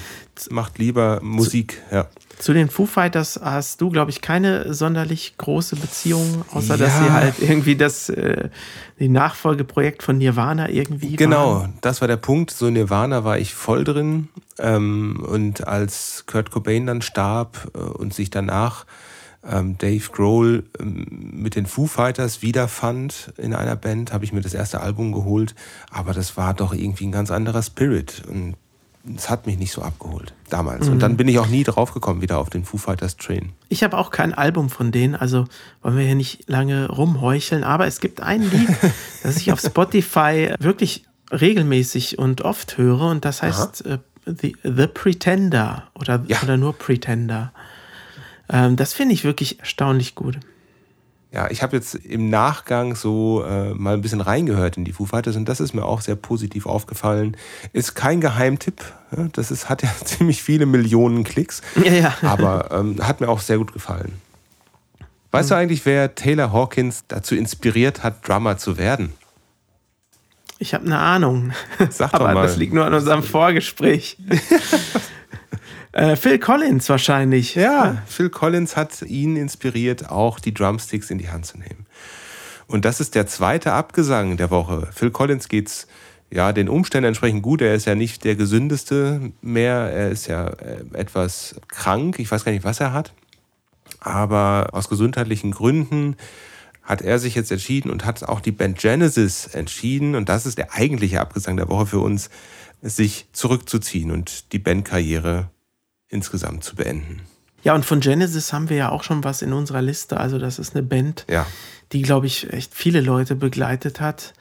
Macht 0.50 0.78
lieber 0.78 1.20
Musik, 1.22 1.82
ja. 1.92 2.06
Zu 2.38 2.54
den 2.54 2.70
Foo 2.70 2.86
Fighters 2.86 3.38
hast 3.42 3.80
du, 3.82 3.90
glaube 3.90 4.10
ich, 4.10 4.22
keine 4.22 4.72
sonderlich 4.72 5.34
große 5.36 5.76
Beziehung, 5.76 6.44
außer 6.52 6.78
dass 6.78 6.94
Ja. 6.94 7.04
sie 7.04 7.10
halt 7.12 7.34
irgendwie 7.40 7.76
das 7.76 8.08
äh, 8.08 8.48
die 8.98 9.08
Nachfolgeprojekt 9.10 10.02
von 10.02 10.16
Nirvana 10.16 10.70
irgendwie 10.70 11.16
Genau, 11.16 11.56
waren. 11.56 11.74
das 11.82 12.00
war 12.00 12.08
der 12.08 12.16
Punkt. 12.16 12.50
So 12.50 12.70
Nirvana 12.70 13.24
war 13.24 13.38
ich 13.38 13.54
voll 13.54 13.84
drin. 13.84 14.28
Ähm, 14.58 15.22
und 15.28 15.66
als 15.68 16.24
Kurt 16.26 16.50
Cobain 16.50 16.86
dann 16.86 17.02
starb 17.02 17.70
äh, 17.74 17.78
und 17.78 18.14
sich 18.14 18.30
danach 18.30 18.86
Dave 19.42 20.11
Grohl 20.12 20.64
ähm, 20.81 21.07
mit 21.33 21.55
den 21.55 21.66
Foo 21.66 21.87
Fighters 21.87 22.42
wiederfand 22.42 23.33
in 23.37 23.55
einer 23.55 23.77
Band, 23.77 24.12
habe 24.12 24.24
ich 24.24 24.33
mir 24.33 24.40
das 24.40 24.55
erste 24.55 24.81
Album 24.81 25.12
geholt. 25.12 25.55
Aber 25.90 26.12
das 26.12 26.37
war 26.37 26.55
doch 26.55 26.74
irgendwie 26.74 27.07
ein 27.07 27.12
ganz 27.12 27.31
anderer 27.31 27.62
Spirit. 27.62 28.22
Und 28.29 28.57
es 29.16 29.31
hat 29.31 29.46
mich 29.46 29.57
nicht 29.59 29.72
so 29.72 29.81
abgeholt 29.83 30.35
damals. 30.51 30.88
Und 30.88 31.01
dann 31.01 31.16
bin 31.16 31.29
ich 31.29 31.38
auch 31.38 31.46
nie 31.46 31.64
draufgekommen 31.64 32.20
wieder 32.20 32.38
auf 32.38 32.51
den 32.51 32.64
Foo 32.64 32.77
Fighters 32.77 33.16
Train. 33.16 33.53
Ich 33.68 33.83
habe 33.83 33.96
auch 33.96 34.11
kein 34.11 34.35
Album 34.35 34.68
von 34.68 34.92
denen, 34.92 35.14
also 35.14 35.46
wollen 35.83 35.96
wir 35.96 36.05
hier 36.05 36.14
nicht 36.14 36.48
lange 36.48 36.88
rumheucheln, 36.88 37.64
aber 37.64 37.87
es 37.87 38.01
gibt 38.01 38.20
ein 38.20 38.42
Lied, 38.42 38.68
das 39.22 39.37
ich 39.38 39.53
auf 39.53 39.61
Spotify 39.61 40.53
wirklich 40.59 41.05
regelmäßig 41.31 42.18
und 42.18 42.42
oft 42.42 42.77
höre 42.77 43.03
und 43.03 43.24
das 43.24 43.42
heißt 43.42 43.87
äh, 43.87 43.98
The, 44.27 44.57
The 44.62 44.87
Pretender 44.88 45.85
oder, 45.94 46.22
Ja. 46.27 46.42
oder 46.42 46.57
nur 46.59 46.74
Pretender. 46.74 47.53
Ähm, 48.50 48.76
das 48.76 48.92
finde 48.92 49.14
ich 49.14 49.24
wirklich 49.24 49.61
erstaunlich 49.61 50.14
gut. 50.14 50.38
Ja, 51.30 51.50
ich 51.50 51.62
habe 51.62 51.76
jetzt 51.76 51.94
im 51.94 52.30
Nachgang 52.30 52.94
so 52.96 53.44
äh, 53.44 53.74
mal 53.74 53.92
ein 53.92 54.00
bisschen 54.00 54.22
reingehört 54.22 54.78
in 54.78 54.87
die 54.87 54.92
Foo 54.92 55.04
Fighters 55.04 55.37
und 55.37 55.46
das 55.46 55.61
ist 55.61 55.74
mir 55.74 55.84
auch 55.84 56.00
sehr 56.00 56.16
positiv 56.16 56.64
aufgefallen. 56.64 57.37
Ist 57.74 57.94
kein 57.94 58.22
Geheimtipp, 58.22 58.82
ja, 59.14 59.28
das 59.32 59.50
ist, 59.50 59.68
hat 59.68 59.82
ja 59.82 59.90
ziemlich 60.04 60.42
viele 60.42 60.64
Millionen 60.64 61.24
Klicks, 61.24 61.61
Ja, 61.84 61.92
ja. 61.92 62.14
aber 62.22 62.70
ähm, 62.72 63.06
hat 63.06 63.20
mir 63.20 63.28
auch 63.28 63.40
sehr 63.40 63.58
gut 63.58 63.74
gefallen. 63.74 64.12
Weißt 65.30 65.50
du 65.50 65.54
eigentlich, 65.54 65.84
wer 65.84 66.14
Taylor 66.14 66.50
Hawkins 66.54 67.04
dazu 67.08 67.34
inspiriert 67.34 68.02
hat, 68.02 68.26
Drummer 68.26 68.56
zu 68.56 68.78
werden? 68.78 69.12
Ich 70.58 70.72
habe 70.72 70.87
eine 70.87 70.98
Ahnung. 70.98 71.52
Sag 71.90 72.12
doch 72.12 72.20
Aber 72.20 72.32
mal. 72.32 72.42
das 72.46 72.56
liegt 72.56 72.72
nur 72.72 72.87
an 72.87 72.94
unserem 72.94 73.22
Vorgespräch. 73.22 74.16
äh, 75.92 76.16
Phil 76.16 76.38
Collins 76.38 76.88
wahrscheinlich. 76.88 77.55
Ja, 77.55 78.03
Phil 78.07 78.31
Collins 78.31 78.77
hat 78.77 79.03
ihn 79.03 79.37
inspiriert, 79.37 80.11
auch 80.11 80.40
die 80.40 80.55
Drumsticks 80.55 81.11
in 81.11 81.18
die 81.18 81.31
Hand 81.31 81.46
zu 81.46 81.59
nehmen. 81.59 81.87
Und 82.66 82.85
das 82.85 83.01
ist 83.01 83.14
der 83.14 83.27
zweite 83.27 83.72
Abgesang 83.72 84.37
der 84.37 84.51
Woche. 84.51 84.88
Phil 84.92 85.11
Collins 85.11 85.48
geht's 85.48 85.87
ja 86.31 86.53
den 86.53 86.68
Umständen 86.68 87.09
entsprechend 87.09 87.42
gut. 87.42 87.62
Er 87.62 87.74
ist 87.74 87.87
ja 87.87 87.94
nicht 87.94 88.24
der 88.24 88.37
gesündeste 88.37 89.33
mehr. 89.40 89.90
Er 89.90 90.11
ist 90.11 90.27
ja 90.27 90.48
äh, 90.48 90.85
etwas 90.92 91.57
krank. 91.68 92.18
Ich 92.18 92.31
weiß 92.31 92.44
gar 92.44 92.53
nicht, 92.53 92.64
was 92.64 92.81
er 92.81 92.92
hat. 92.92 93.14
Aber 94.01 94.68
aus 94.72 94.88
gesundheitlichen 94.88 95.51
Gründen 95.51 96.16
hat 96.83 97.03
er 97.03 97.18
sich 97.18 97.35
jetzt 97.35 97.53
entschieden 97.53 97.90
und 97.90 98.05
hat 98.05 98.22
auch 98.22 98.40
die 98.40 98.53
Band 98.53 98.79
Genesis 98.79 99.46
entschieden, 99.46 100.14
und 100.14 100.29
das 100.31 100.46
ist 100.46 100.57
der 100.57 100.72
eigentliche 100.72 101.20
Abgesang 101.20 101.57
der 101.57 101.68
Woche 101.68 101.87
für 101.87 101.98
uns, 101.98 102.31
sich 102.81 103.27
zurückzuziehen 103.33 104.11
und 104.11 104.53
die 104.53 104.59
Bandkarriere 104.59 105.51
insgesamt 106.09 106.64
zu 106.64 106.77
beenden. 106.77 107.21
Ja, 107.64 107.75
und 107.75 107.85
von 107.85 108.01
Genesis 108.01 108.53
haben 108.53 108.68
wir 108.71 108.77
ja 108.77 108.88
auch 108.90 109.03
schon 109.03 109.25
was 109.25 109.42
in 109.42 109.53
unserer 109.53 109.83
Liste. 109.83 110.18
Also, 110.18 110.38
das 110.38 110.59
ist 110.59 110.75
eine 110.77 110.83
Band, 110.85 111.27
Ja. 111.29 111.47
die, 111.92 112.03
glaube 112.03 112.27
ich, 112.27 112.53
echt 112.53 112.75
viele 112.75 113.01
Leute 113.01 113.35
begleitet 113.35 114.01
hat 114.01 114.33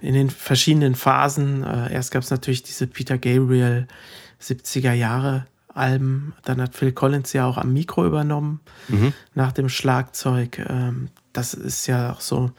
in 0.00 0.14
den 0.14 0.30
verschiedenen 0.30 0.94
Phasen. 0.94 1.62
Äh, 1.62 1.92
erst 1.92 2.10
gab 2.10 2.22
es 2.22 2.30
natürlich 2.30 2.62
diese 2.62 2.86
Peter 2.86 3.18
Gabriel 3.18 3.86
70er 4.42 4.92
Jahre 4.94 5.46
Alben. 5.74 6.34
Dann 6.44 6.60
hat 6.60 6.74
Phil 6.74 6.92
Collins 6.92 7.32
ja 7.32 7.46
auch 7.46 7.56
am 7.56 7.72
Mikro 7.72 8.04
übernommen 8.06 8.60
nach 9.34 9.52
dem 9.52 9.68
Schlagzeug. 9.68 10.58
Ähm, 10.68 11.08
das 11.32 11.54
ist 11.54 11.86
ja 11.86 12.12
auch 12.12 12.20
so 12.20 12.50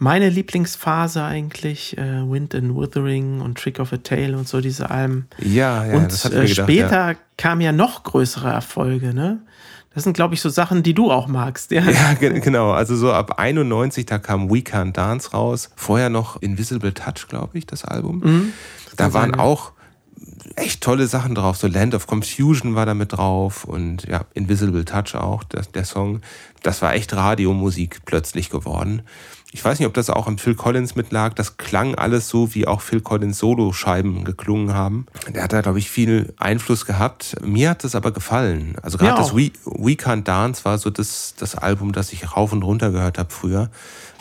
meine 0.00 0.28
Lieblingsphase 0.28 1.22
eigentlich. 1.22 1.96
Äh, 1.96 2.28
Wind 2.28 2.54
and 2.54 2.76
Withering 2.76 3.40
und 3.40 3.56
Trick 3.58 3.78
of 3.78 3.92
a 3.92 3.98
Tale 3.98 4.36
und 4.36 4.48
so 4.48 4.60
diese 4.60 4.90
Alben. 4.90 5.28
Ja, 5.38 5.84
ja, 5.86 5.96
und 5.96 6.10
das 6.10 6.24
äh, 6.24 6.30
gedacht, 6.30 6.50
später 6.50 7.10
Ja. 7.12 7.16
kamen 7.36 7.60
ja 7.60 7.70
noch 7.72 8.02
größere 8.02 8.48
Erfolge, 8.50 9.14
ne? 9.14 9.38
Das 9.94 10.04
sind, 10.04 10.12
glaube 10.14 10.34
ich, 10.34 10.40
so 10.40 10.48
Sachen, 10.48 10.82
die 10.84 10.94
du 10.94 11.10
auch 11.10 11.26
magst, 11.26 11.70
ja. 11.72 11.82
Ja, 11.82 12.14
ge- 12.20 12.38
genau. 12.40 12.70
Also 12.72 12.94
so 12.96 13.12
ab 13.12 13.38
91, 13.40 14.06
da 14.06 14.18
kam 14.18 14.48
We 14.48 14.58
Can't 14.58 14.92
Dance 14.92 15.32
raus. 15.32 15.70
Vorher 15.76 16.10
noch 16.10 16.40
Invisible 16.40 16.94
Touch, 16.94 17.26
glaube 17.28 17.58
ich, 17.58 17.66
das 17.66 17.84
Album. 17.84 18.52
da 18.96 19.04
kann 19.04 19.12
waren 19.14 19.30
sein, 19.32 19.40
auch 19.40 19.72
echt 20.54 20.80
tolle 20.82 21.06
Sachen 21.08 21.34
drauf. 21.34 21.56
So 21.56 21.66
Land 21.66 21.94
of 21.96 22.06
Confusion 22.06 22.74
war 22.76 22.86
da 22.86 22.94
mit 22.94 23.12
drauf 23.14 23.64
und 23.64 24.04
ja, 24.06 24.26
Invisible 24.34 24.84
Touch 24.84 25.14
auch, 25.16 25.42
der, 25.44 25.62
der 25.62 25.84
Song. 25.84 26.20
Das 26.62 26.82
war 26.82 26.94
echt 26.94 27.12
Radiomusik 27.14 28.02
plötzlich 28.04 28.48
geworden. 28.50 29.02
Ich 29.52 29.64
weiß 29.64 29.80
nicht, 29.80 29.88
ob 29.88 29.94
das 29.94 30.10
auch 30.10 30.28
am 30.28 30.38
Phil 30.38 30.54
Collins 30.54 30.94
mitlag. 30.94 31.34
Das 31.34 31.56
klang 31.56 31.96
alles 31.96 32.28
so, 32.28 32.54
wie 32.54 32.68
auch 32.68 32.80
Phil 32.80 33.00
Collins 33.00 33.38
Solo-Scheiben 33.38 34.24
geklungen 34.24 34.74
haben. 34.74 35.06
Der 35.28 35.42
hat 35.42 35.52
da, 35.52 35.60
glaube 35.60 35.80
ich, 35.80 35.90
viel 35.90 36.32
Einfluss 36.38 36.86
gehabt. 36.86 37.36
Mir 37.42 37.70
hat 37.70 37.82
das 37.82 37.96
aber 37.96 38.12
gefallen. 38.12 38.76
Also 38.80 38.96
gerade 38.96 39.16
das. 39.16 39.34
We, 39.34 39.50
We 39.64 39.92
Can't 39.92 40.22
Dance 40.22 40.64
war 40.64 40.78
so 40.78 40.90
das, 40.90 41.34
das 41.36 41.56
Album, 41.56 41.92
das 41.92 42.12
ich 42.12 42.36
rauf 42.36 42.52
und 42.52 42.62
runter 42.62 42.92
gehört 42.92 43.18
habe 43.18 43.30
früher 43.32 43.70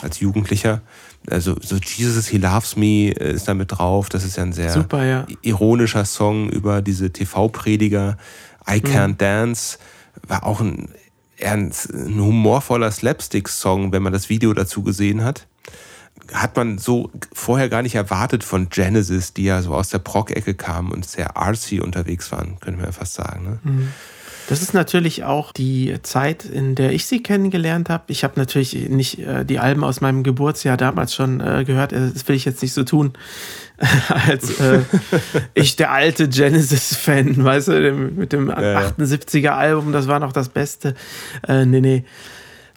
als 0.01 0.19
Jugendlicher. 0.19 0.81
Also 1.29 1.57
so 1.61 1.75
Jesus 1.75 2.27
He 2.27 2.37
Loves 2.37 2.75
Me 2.75 3.11
äh, 3.11 3.33
ist 3.33 3.47
da 3.47 3.53
mit 3.53 3.71
drauf. 3.71 4.09
Das 4.09 4.23
ist 4.23 4.37
ja 4.37 4.43
ein 4.43 4.53
sehr 4.53 4.71
Super, 4.71 5.05
ja. 5.05 5.27
ironischer 5.41 6.05
Song 6.05 6.49
über 6.49 6.81
diese 6.81 7.11
TV-Prediger. 7.11 8.17
I 8.67 8.77
Can't 8.77 9.17
Dance 9.17 9.77
war 10.27 10.45
auch 10.45 10.61
ein, 10.61 10.89
eher 11.39 11.53
ein, 11.53 11.71
ein 11.93 12.19
humorvoller 12.19 12.91
Slapstick-Song, 12.91 13.91
wenn 13.91 14.03
man 14.03 14.13
das 14.13 14.29
Video 14.29 14.53
dazu 14.53 14.83
gesehen 14.83 15.23
hat. 15.23 15.47
Hat 16.33 16.55
man 16.55 16.77
so 16.77 17.09
vorher 17.33 17.69
gar 17.69 17.81
nicht 17.81 17.95
erwartet 17.95 18.43
von 18.43 18.69
Genesis, 18.69 19.33
die 19.33 19.45
ja 19.45 19.61
so 19.61 19.73
aus 19.73 19.89
der 19.89 19.99
Prog-Ecke 19.99 20.53
kamen 20.53 20.91
und 20.91 21.05
sehr 21.05 21.37
artsy 21.37 21.79
unterwegs 21.79 22.31
waren, 22.31 22.59
könnte 22.59 22.77
man 22.77 22.87
ja 22.87 22.91
fast 22.91 23.13
sagen. 23.13 23.43
Ne? 23.43 23.59
Das 24.49 24.63
ist 24.63 24.73
natürlich 24.73 25.23
auch 25.25 25.51
die 25.51 25.93
Zeit, 26.01 26.43
in 26.43 26.73
der 26.73 26.91
ich 26.91 27.05
sie 27.05 27.21
kennengelernt 27.21 27.87
habe. 27.87 28.05
Ich 28.07 28.23
habe 28.23 28.33
natürlich 28.37 28.73
nicht 28.89 29.19
äh, 29.19 29.45
die 29.45 29.59
Alben 29.59 29.83
aus 29.83 30.01
meinem 30.01 30.23
Geburtsjahr 30.23 30.75
damals 30.75 31.13
schon 31.13 31.39
äh, 31.39 31.63
gehört. 31.65 31.93
Äh, 31.93 32.09
Das 32.11 32.27
will 32.27 32.35
ich 32.35 32.45
jetzt 32.45 32.63
nicht 32.63 32.73
so 32.73 32.83
tun, 32.83 33.13
als 34.09 34.59
äh, 34.59 34.79
ich 35.53 35.75
der 35.75 35.91
alte 35.91 36.27
Genesis-Fan, 36.27 37.43
weißt 37.43 37.67
du, 37.67 37.91
mit 37.93 38.33
dem 38.33 38.49
78er-Album, 38.49 39.91
das 39.91 40.07
war 40.07 40.19
noch 40.19 40.33
das 40.33 40.49
Beste. 40.49 40.95
Äh, 41.47 41.67
nee, 41.67 41.81
nee. 41.81 42.03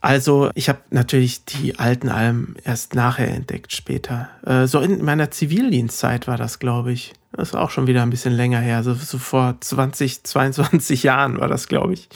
Also 0.02 0.50
ich 0.56 0.68
habe 0.68 0.80
natürlich 0.90 1.44
die 1.44 1.78
alten 1.78 2.08
Alben 2.08 2.56
erst 2.64 2.96
nachher 2.96 3.28
entdeckt, 3.28 3.72
später. 3.72 4.28
Äh, 4.44 4.66
so 4.66 4.80
in 4.80 5.02
meiner 5.04 5.30
Zivildienstzeit 5.30 6.26
war 6.26 6.36
das, 6.36 6.58
glaube 6.58 6.92
ich. 6.92 7.12
Das 7.30 7.50
ist 7.50 7.54
auch 7.54 7.70
schon 7.70 7.86
wieder 7.86 8.02
ein 8.02 8.10
bisschen 8.10 8.32
länger 8.32 8.58
her. 8.58 8.82
So, 8.82 8.94
so 8.94 9.16
vor 9.18 9.56
20, 9.60 10.24
22 10.24 11.02
Jahren 11.04 11.38
war 11.38 11.46
das, 11.46 11.68
glaube 11.68 11.94
ich, 11.94 12.08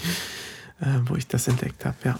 äh, 0.81 0.87
wo 1.07 1.14
ich 1.14 1.29
das 1.29 1.46
entdeckt 1.46 1.85
habe, 1.85 1.96
ja. 2.05 2.18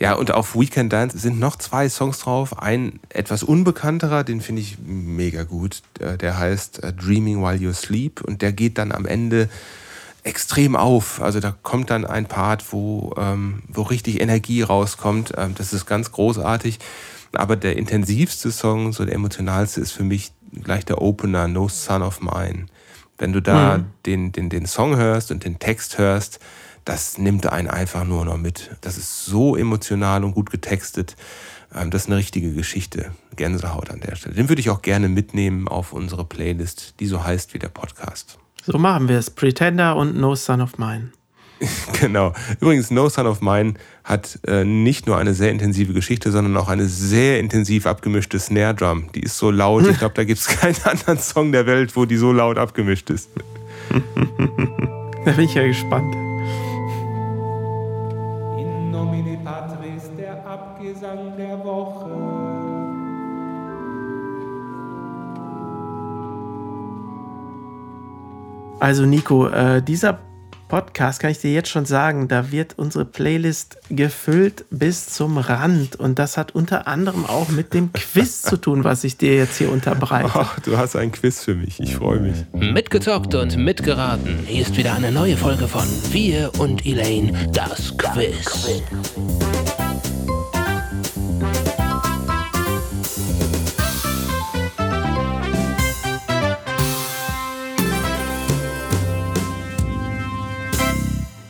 Ja, 0.00 0.14
und 0.14 0.32
auf 0.32 0.56
Weekend 0.58 0.92
Dance 0.92 1.16
sind 1.18 1.38
noch 1.38 1.54
zwei 1.54 1.88
Songs 1.88 2.18
drauf. 2.18 2.60
Ein 2.60 2.98
etwas 3.10 3.44
unbekannterer, 3.44 4.24
den 4.24 4.40
finde 4.40 4.62
ich 4.62 4.78
mega 4.84 5.44
gut. 5.44 5.82
Äh, 6.00 6.18
der 6.18 6.36
heißt 6.36 6.82
äh, 6.82 6.92
Dreaming 6.92 7.40
While 7.44 7.58
You 7.58 7.72
Sleep 7.72 8.22
und 8.22 8.42
der 8.42 8.52
geht 8.52 8.78
dann 8.78 8.90
am 8.90 9.06
Ende 9.06 9.48
extrem 10.24 10.74
auf. 10.74 11.22
Also 11.22 11.38
da 11.38 11.54
kommt 11.62 11.90
dann 11.90 12.04
ein 12.04 12.26
Part, 12.26 12.72
wo, 12.72 13.14
ähm, 13.16 13.62
wo 13.68 13.82
richtig 13.82 14.20
Energie 14.20 14.62
rauskommt. 14.62 15.32
Ähm, 15.36 15.54
das 15.54 15.72
ist 15.72 15.86
ganz 15.86 16.10
großartig. 16.10 16.78
Aber 17.34 17.56
der 17.56 17.76
intensivste 17.76 18.50
Song, 18.50 18.92
so 18.92 19.04
der 19.04 19.14
emotionalste, 19.14 19.80
ist 19.80 19.92
für 19.92 20.04
mich 20.04 20.32
gleich 20.62 20.84
der 20.84 21.02
Opener, 21.02 21.46
No 21.46 21.68
Son 21.68 22.02
of 22.02 22.20
Mine. 22.20 22.66
Wenn 23.18 23.32
du 23.32 23.40
da 23.40 23.78
mhm. 23.78 23.84
den, 24.06 24.32
den, 24.32 24.48
den 24.48 24.66
Song 24.66 24.96
hörst 24.96 25.30
und 25.30 25.44
den 25.44 25.58
Text 25.58 25.98
hörst, 25.98 26.40
das 26.84 27.18
nimmt 27.18 27.46
einen 27.46 27.68
einfach 27.68 28.04
nur 28.04 28.24
noch 28.24 28.36
mit. 28.36 28.76
Das 28.80 28.96
ist 28.96 29.24
so 29.24 29.56
emotional 29.56 30.24
und 30.24 30.32
gut 30.32 30.50
getextet. 30.50 31.16
Ähm, 31.74 31.90
das 31.90 32.02
ist 32.02 32.08
eine 32.08 32.16
richtige 32.16 32.52
Geschichte. 32.52 33.12
Gänsehaut 33.36 33.90
an 33.90 34.00
der 34.00 34.16
Stelle. 34.16 34.34
Den 34.34 34.48
würde 34.48 34.60
ich 34.60 34.70
auch 34.70 34.80
gerne 34.80 35.08
mitnehmen 35.08 35.68
auf 35.68 35.92
unsere 35.92 36.24
Playlist, 36.24 36.94
die 37.00 37.06
so 37.06 37.24
heißt 37.24 37.52
wie 37.52 37.58
der 37.58 37.68
Podcast. 37.68 38.38
So 38.66 38.78
machen 38.78 39.08
wir 39.08 39.18
es. 39.18 39.30
Pretender 39.30 39.96
und 39.96 40.16
No 40.16 40.34
Son 40.34 40.60
of 40.62 40.78
Mine. 40.78 41.10
genau. 42.00 42.32
Übrigens, 42.60 42.90
No 42.90 43.08
Son 43.08 43.26
of 43.26 43.42
Mine 43.42 43.74
hat 44.04 44.38
äh, 44.46 44.64
nicht 44.64 45.06
nur 45.06 45.18
eine 45.18 45.34
sehr 45.34 45.50
intensive 45.50 45.92
Geschichte, 45.92 46.32
sondern 46.32 46.56
auch 46.56 46.68
eine 46.68 46.86
sehr 46.86 47.40
intensiv 47.40 47.86
abgemischte 47.86 48.38
Snare 48.38 48.74
Drum. 48.74 49.12
Die 49.14 49.20
ist 49.20 49.36
so 49.36 49.50
laut. 49.50 49.86
Ich 49.86 49.98
glaube, 49.98 50.14
da 50.14 50.24
gibt 50.24 50.40
es 50.40 50.46
keinen 50.46 50.76
anderen 50.84 51.18
Song 51.18 51.52
der 51.52 51.66
Welt, 51.66 51.94
wo 51.94 52.06
die 52.06 52.16
so 52.16 52.32
laut 52.32 52.56
abgemischt 52.56 53.10
ist. 53.10 53.28
da 55.24 55.32
bin 55.32 55.44
ich 55.44 55.54
ja 55.54 55.66
gespannt. 55.66 56.14
In 58.58 58.90
nomine 58.90 59.36
Also 68.84 69.06
Nico, 69.06 69.48
äh, 69.48 69.82
dieser 69.82 70.18
Podcast 70.68 71.18
kann 71.18 71.30
ich 71.30 71.38
dir 71.38 71.54
jetzt 71.54 71.70
schon 71.70 71.86
sagen, 71.86 72.28
da 72.28 72.52
wird 72.52 72.78
unsere 72.78 73.06
Playlist 73.06 73.78
gefüllt 73.88 74.66
bis 74.68 75.06
zum 75.06 75.38
Rand. 75.38 75.96
Und 75.96 76.18
das 76.18 76.36
hat 76.36 76.54
unter 76.54 76.86
anderem 76.86 77.24
auch 77.24 77.48
mit 77.48 77.72
dem 77.72 77.94
Quiz 77.94 78.42
zu 78.42 78.58
tun, 78.58 78.84
was 78.84 79.02
ich 79.04 79.16
dir 79.16 79.36
jetzt 79.36 79.56
hier 79.56 79.72
unterbreite. 79.72 80.32
Ach, 80.34 80.60
du 80.60 80.76
hast 80.76 80.96
ein 80.96 81.12
Quiz 81.12 81.42
für 81.42 81.54
mich. 81.54 81.80
Ich 81.80 81.96
freue 81.96 82.20
mich. 82.20 82.44
Mitgezockt 82.52 83.34
und 83.34 83.56
mitgeraten. 83.56 84.40
Hier 84.46 84.60
ist 84.60 84.76
wieder 84.76 84.92
eine 84.92 85.10
neue 85.10 85.38
Folge 85.38 85.66
von 85.66 85.88
Wir 86.10 86.52
und 86.58 86.84
Elaine, 86.84 87.32
das 87.54 87.96
Quiz. 87.96 88.82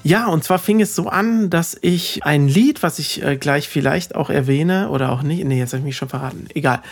Ja, 0.05 0.27
und 0.27 0.45
zwar 0.45 0.59
fing 0.59 0.83
es 0.83 0.95
so 0.95 1.09
an, 1.09 1.49
dass 1.49 1.79
ich 1.81 2.25
ein 2.25 2.47
Lied, 2.47 2.83
was 2.83 2.99
ich 2.99 3.23
äh, 3.23 3.39
gleich 3.39 3.71
vielleicht 3.71 4.15
auch 4.15 4.29
erwähne 4.29 4.91
oder 4.91 5.11
auch 5.11 5.23
nicht, 5.23 5.43
nee, 5.45 5.59
jetzt 5.59 5.73
habe 5.73 5.79
ich 5.79 5.85
mich 5.85 5.97
schon 5.97 6.11
verraten, 6.11 6.47
egal, 6.55 6.83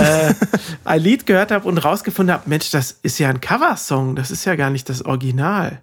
äh, 0.00 0.32
ein 0.84 1.00
Lied 1.02 1.26
gehört 1.26 1.50
habe 1.50 1.68
und 1.68 1.76
rausgefunden 1.76 2.32
habe, 2.32 2.48
Mensch, 2.48 2.70
das 2.70 2.98
ist 3.02 3.18
ja 3.18 3.28
ein 3.28 3.42
Coversong, 3.42 4.16
das 4.16 4.30
ist 4.30 4.46
ja 4.46 4.56
gar 4.56 4.70
nicht 4.70 4.88
das 4.88 5.04
Original. 5.04 5.82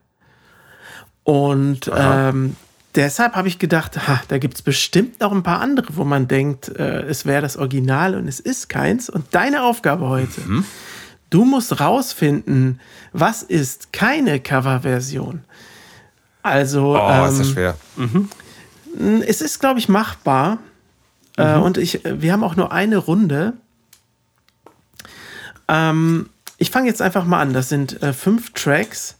Und 1.23 1.91
ähm, 1.95 2.56
deshalb 2.95 3.36
habe 3.36 3.47
ich 3.49 3.60
gedacht, 3.60 4.08
ha, 4.08 4.23
da 4.28 4.39
gibt 4.39 4.56
es 4.56 4.63
bestimmt 4.63 5.19
noch 5.19 5.32
ein 5.32 5.43
paar 5.43 5.62
andere, 5.62 5.95
wo 5.95 6.04
man 6.06 6.28
denkt, 6.28 6.69
äh, 6.69 7.04
es 7.04 7.28
wäre 7.28 7.43
das 7.43 7.56
Original 7.56 8.15
und 8.15 8.28
es 8.28 8.39
ist 8.39 8.67
keins. 8.67 9.12
Und 9.12 9.28
deine 9.36 9.62
Aufgabe 9.62 10.10
heute, 10.10 10.41
mhm. 10.41 10.65
du 11.30 11.45
musst 11.45 11.80
rausfinden, 11.80 12.80
was 13.13 13.43
ist 13.43 13.93
keine 13.93 14.39
Coverversion. 14.39 15.43
Also. 16.41 16.95
Oh, 16.97 17.10
ähm, 17.10 17.30
ist 17.30 17.39
das 17.39 17.49
schwer. 17.49 17.78
Mhm. 17.95 18.30
Es 19.25 19.41
ist, 19.41 19.60
glaube 19.60 19.80
ich, 19.80 19.89
machbar. 19.89 20.60
Äh, 21.38 21.58
mhm. 21.58 21.63
und 21.63 21.78
ich, 21.78 22.02
wir 22.04 22.34
haben 22.34 22.43
auch 22.43 22.56
nur 22.56 22.71
eine 22.71 22.97
Runde. 22.97 23.54
Ähm, 25.67 26.30
ich 26.58 26.71
fange 26.71 26.88
jetzt 26.88 27.02
einfach 27.02 27.25
mal 27.25 27.39
an. 27.39 27.54
Das 27.54 27.69
sind 27.69 28.02
äh, 28.02 28.13
fünf 28.13 28.52
Tracks. 28.54 29.15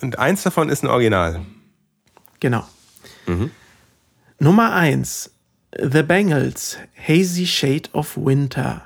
Und 0.00 0.18
eins 0.18 0.42
davon 0.42 0.68
ist 0.68 0.82
ein 0.82 0.88
Original. 0.88 1.40
Genau. 2.40 2.66
Mhm. 3.26 3.50
Nummer 4.38 4.72
eins: 4.74 5.30
The 5.80 6.02
Bangles, 6.02 6.76
Hazy 6.96 7.46
Shade 7.46 7.88
of 7.92 8.16
Winter. 8.16 8.82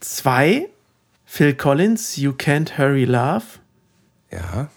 Zwei: 0.00 0.68
Phil 1.24 1.54
Collins, 1.54 2.16
You 2.16 2.32
Can't 2.32 2.76
Hurry 2.76 3.06
Love. 3.06 3.44
Ja. 4.30 4.68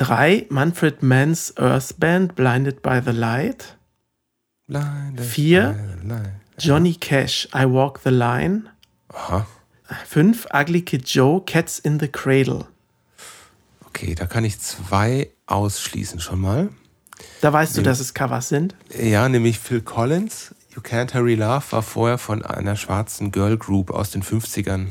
3. 0.00 0.46
Manfred 0.48 1.02
Mann's 1.02 1.52
Earth 1.58 2.00
Band, 2.00 2.34
Blinded 2.34 2.80
by 2.80 3.02
the 3.04 3.12
Light. 3.12 3.76
4. 4.70 5.76
Johnny 6.56 6.94
Cash, 6.94 7.46
I 7.52 7.66
Walk 7.66 8.00
the 8.02 8.10
Line. 8.10 8.70
Aha. 9.12 9.46
5. 10.06 10.46
Ugly 10.54 10.82
Kid 10.82 11.04
Joe, 11.04 11.42
Cats 11.44 11.78
in 11.78 12.00
the 12.00 12.08
Cradle. 12.08 12.66
Okay, 13.88 14.14
da 14.14 14.24
kann 14.24 14.44
ich 14.44 14.58
zwei 14.60 15.28
ausschließen 15.44 16.18
schon 16.20 16.40
mal. 16.40 16.70
Da 17.42 17.52
weißt 17.52 17.76
du, 17.76 17.82
dass 17.82 18.00
es 18.00 18.14
Covers 18.14 18.48
sind? 18.48 18.74
Ja, 18.98 19.28
nämlich 19.28 19.58
Phil 19.58 19.82
Collins. 19.82 20.54
You 20.74 20.80
Can't 20.80 21.12
Hurry 21.12 21.34
Love 21.34 21.64
war 21.72 21.82
vorher 21.82 22.16
von 22.16 22.42
einer 22.42 22.76
schwarzen 22.76 23.32
Girl 23.32 23.58
Group 23.58 23.90
aus 23.90 24.12
den 24.12 24.22
50ern. 24.22 24.86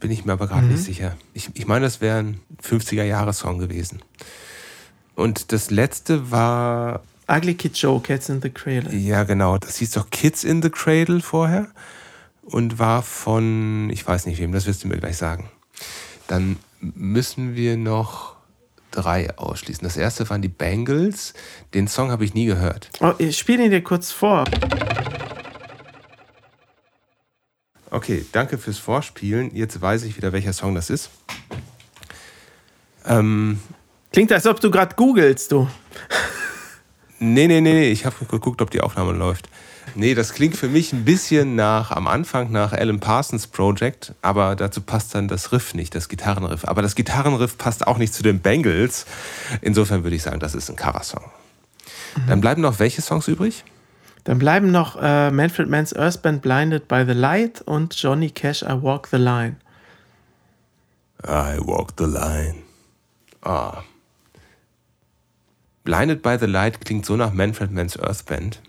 Bin 0.00 0.10
ich 0.10 0.26
mir 0.26 0.32
aber 0.32 0.48
gerade 0.48 0.66
mhm. 0.66 0.72
nicht 0.72 0.84
sicher. 0.84 1.16
Ich, 1.32 1.48
ich 1.54 1.66
meine, 1.66 1.86
das 1.86 2.02
wäre 2.02 2.18
ein 2.18 2.40
50er-Jahre-Song 2.62 3.58
gewesen. 3.58 4.02
Und 5.20 5.52
das 5.52 5.70
letzte 5.70 6.30
war. 6.30 7.02
Ugly 7.28 7.54
Kid 7.54 7.76
Joe, 7.76 8.00
Cats 8.00 8.30
in 8.30 8.40
the 8.40 8.48
Cradle. 8.48 8.92
Ja, 8.96 9.24
genau. 9.24 9.58
Das 9.58 9.76
hieß 9.76 9.90
doch 9.92 10.08
Kids 10.08 10.44
in 10.44 10.62
the 10.62 10.70
Cradle 10.70 11.20
vorher. 11.20 11.68
Und 12.42 12.78
war 12.78 13.02
von, 13.02 13.90
ich 13.90 14.04
weiß 14.06 14.24
nicht 14.26 14.40
wem, 14.40 14.50
das 14.50 14.66
wirst 14.66 14.82
du 14.82 14.88
mir 14.88 14.96
gleich 14.96 15.18
sagen. 15.18 15.50
Dann 16.26 16.56
müssen 16.80 17.54
wir 17.54 17.76
noch 17.76 18.34
drei 18.90 19.36
ausschließen. 19.36 19.84
Das 19.84 19.98
erste 19.98 20.28
waren 20.30 20.40
die 20.40 20.48
Bangles. 20.48 21.34
Den 21.74 21.86
Song 21.86 22.10
habe 22.10 22.24
ich 22.24 22.32
nie 22.32 22.46
gehört. 22.46 22.90
Oh, 23.00 23.12
ich 23.18 23.36
spiele 23.38 23.64
ihn 23.64 23.70
dir 23.70 23.84
kurz 23.84 24.10
vor. 24.10 24.46
Okay, 27.90 28.24
danke 28.32 28.56
fürs 28.56 28.78
Vorspielen. 28.78 29.54
Jetzt 29.54 29.80
weiß 29.80 30.04
ich 30.04 30.16
wieder, 30.16 30.32
welcher 30.32 30.54
Song 30.54 30.74
das 30.74 30.88
ist. 30.88 31.10
Ähm, 33.04 33.60
Klingt, 34.12 34.32
als 34.32 34.46
ob 34.46 34.60
du 34.60 34.70
gerade 34.70 34.96
googelst, 34.96 35.52
du. 35.52 35.68
Nee, 37.18 37.46
nee, 37.46 37.60
nee, 37.60 37.74
nee. 37.74 37.90
Ich 37.90 38.06
habe 38.06 38.16
geguckt, 38.24 38.62
ob 38.62 38.70
die 38.70 38.80
Aufnahme 38.80 39.12
läuft. 39.12 39.48
Nee, 39.94 40.14
das 40.14 40.32
klingt 40.32 40.56
für 40.56 40.68
mich 40.68 40.92
ein 40.92 41.04
bisschen 41.04 41.54
nach, 41.56 41.90
am 41.90 42.06
Anfang 42.06 42.50
nach 42.50 42.72
Alan 42.72 43.00
Parsons 43.00 43.46
Project, 43.46 44.14
aber 44.22 44.54
dazu 44.56 44.80
passt 44.80 45.14
dann 45.14 45.28
das 45.28 45.52
Riff 45.52 45.74
nicht, 45.74 45.94
das 45.94 46.08
Gitarrenriff. 46.08 46.64
Aber 46.64 46.80
das 46.82 46.94
Gitarrenriff 46.94 47.58
passt 47.58 47.86
auch 47.86 47.98
nicht 47.98 48.14
zu 48.14 48.22
den 48.22 48.40
Bengals. 48.40 49.06
Insofern 49.60 50.04
würde 50.04 50.16
ich 50.16 50.22
sagen, 50.22 50.40
das 50.40 50.54
ist 50.54 50.70
ein 50.70 50.76
Coversong. 50.76 51.24
Mhm. 52.16 52.26
Dann 52.28 52.40
bleiben 52.40 52.62
noch 52.62 52.78
welche 52.78 53.02
Songs 53.02 53.28
übrig? 53.28 53.64
Dann 54.24 54.38
bleiben 54.38 54.70
noch 54.70 54.96
äh, 55.00 55.30
Manfred 55.30 55.68
Mann's 55.68 55.94
Earth 55.94 56.22
Band 56.22 56.42
Blinded 56.42 56.88
by 56.88 57.04
the 57.06 57.12
Light 57.12 57.62
und 57.62 57.94
Johnny 57.94 58.30
Cash 58.30 58.62
I 58.62 58.80
Walk 58.80 59.08
the 59.08 59.16
Line. 59.16 59.56
I 61.24 61.58
Walk 61.58 61.92
the 61.98 62.04
Line. 62.04 62.62
Ah. 63.42 63.82
Blinded 65.84 66.22
by 66.22 66.36
the 66.38 66.46
Light 66.46 66.80
klingt 66.84 67.06
so 67.06 67.16
nach 67.16 67.32
Manfred 67.32 67.70
Mann's 67.70 67.98
Earth 67.98 68.26
Band. 68.26 68.60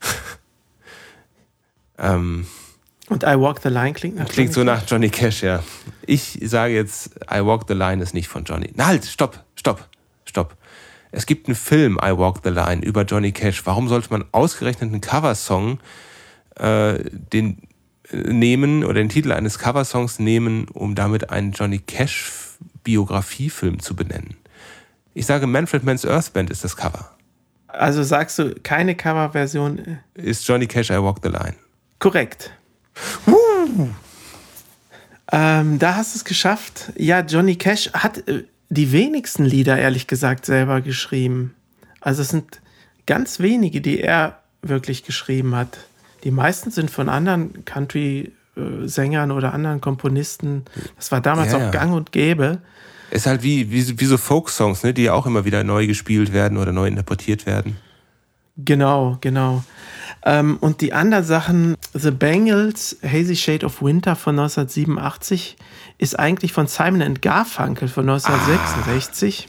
ähm, 1.98 2.46
und 3.08 3.22
I 3.22 3.38
Walk 3.38 3.60
the 3.62 3.68
Line 3.68 3.94
klingt 3.94 4.16
nach 4.16 4.28
Klingt 4.28 4.54
Johnny 4.54 4.68
so 4.68 4.74
nach 4.74 4.82
Johnny 4.86 5.08
Cash, 5.08 5.42
ja. 5.42 5.62
Ich 6.06 6.38
sage 6.42 6.74
jetzt, 6.74 7.10
I 7.32 7.44
Walk 7.44 7.64
the 7.66 7.74
Line 7.74 8.02
ist 8.02 8.12
nicht 8.14 8.28
von 8.28 8.44
Johnny. 8.44 8.70
Na 8.74 8.86
halt, 8.86 9.06
stopp, 9.06 9.44
stopp, 9.54 9.88
stopp. 10.24 10.56
Es 11.10 11.24
gibt 11.24 11.48
einen 11.48 11.56
Film, 11.56 11.98
I 12.02 12.16
Walk 12.16 12.40
the 12.44 12.50
Line, 12.50 12.84
über 12.84 13.02
Johnny 13.04 13.32
Cash. 13.32 13.64
Warum 13.64 13.88
sollte 13.88 14.10
man 14.10 14.26
ausgerechnet 14.32 14.92
einen 14.92 15.00
Coversong 15.00 15.80
äh, 16.56 16.98
den, 17.12 17.62
äh, 18.10 18.16
nehmen 18.16 18.84
oder 18.84 18.94
den 18.94 19.08
Titel 19.08 19.32
eines 19.32 19.58
Coversongs 19.58 20.18
nehmen, 20.18 20.68
um 20.68 20.94
damit 20.94 21.30
einen 21.30 21.52
Johnny 21.52 21.78
Cash 21.78 22.30
Biografiefilm 22.84 23.80
zu 23.80 23.96
benennen? 23.96 24.36
Ich 25.18 25.26
sage, 25.26 25.48
Manfred 25.48 25.82
Mann's 25.82 26.06
Earth 26.06 26.32
Band 26.32 26.48
ist 26.48 26.62
das 26.62 26.76
Cover. 26.76 27.10
Also 27.66 28.04
sagst 28.04 28.38
du, 28.38 28.54
keine 28.62 28.94
Coverversion? 28.94 29.98
Ist 30.14 30.46
Johnny 30.46 30.68
Cash 30.68 30.90
I 30.90 31.02
Walk 31.02 31.18
the 31.24 31.28
Line. 31.28 31.54
Korrekt. 31.98 32.52
Ähm, 35.32 35.78
da 35.80 35.96
hast 35.96 36.14
du 36.14 36.18
es 36.18 36.24
geschafft. 36.24 36.92
Ja, 36.96 37.20
Johnny 37.20 37.56
Cash 37.56 37.92
hat 37.94 38.28
äh, 38.28 38.44
die 38.68 38.92
wenigsten 38.92 39.44
Lieder, 39.44 39.76
ehrlich 39.76 40.06
gesagt, 40.06 40.46
selber 40.46 40.82
geschrieben. 40.82 41.56
Also 42.00 42.22
es 42.22 42.28
sind 42.28 42.60
ganz 43.06 43.40
wenige, 43.40 43.80
die 43.80 44.00
er 44.00 44.38
wirklich 44.62 45.02
geschrieben 45.02 45.56
hat. 45.56 45.78
Die 46.22 46.30
meisten 46.30 46.70
sind 46.70 46.92
von 46.92 47.08
anderen 47.08 47.64
Country-Sängern 47.64 49.32
oder 49.32 49.52
anderen 49.52 49.80
Komponisten. 49.80 50.64
Das 50.96 51.10
war 51.10 51.20
damals 51.20 51.50
Ja, 51.52 51.58
auch 51.58 51.70
gang 51.72 51.92
und 51.92 52.12
gäbe. 52.12 52.58
Ist 53.10 53.26
halt 53.26 53.42
wie, 53.42 53.70
wie, 53.70 53.98
wie 54.00 54.04
so 54.04 54.18
Folk-Songs, 54.18 54.82
ne, 54.82 54.92
die 54.92 55.04
ja 55.04 55.12
auch 55.14 55.26
immer 55.26 55.44
wieder 55.44 55.64
neu 55.64 55.86
gespielt 55.86 56.32
werden 56.32 56.58
oder 56.58 56.72
neu 56.72 56.86
interpretiert 56.86 57.46
werden. 57.46 57.76
Genau, 58.56 59.16
genau. 59.20 59.62
Ähm, 60.24 60.58
und 60.60 60.80
die 60.80 60.92
anderen 60.92 61.24
Sachen, 61.24 61.76
The 61.94 62.10
Bangles, 62.10 62.96
Hazy 63.02 63.36
Shade 63.36 63.64
of 63.64 63.80
Winter 63.82 64.16
von 64.16 64.38
1987, 64.38 65.56
ist 65.98 66.18
eigentlich 66.18 66.52
von 66.52 66.66
Simon 66.66 67.00
and 67.02 67.22
Garfunkel 67.22 67.88
von 67.88 68.08
1966. 68.08 69.48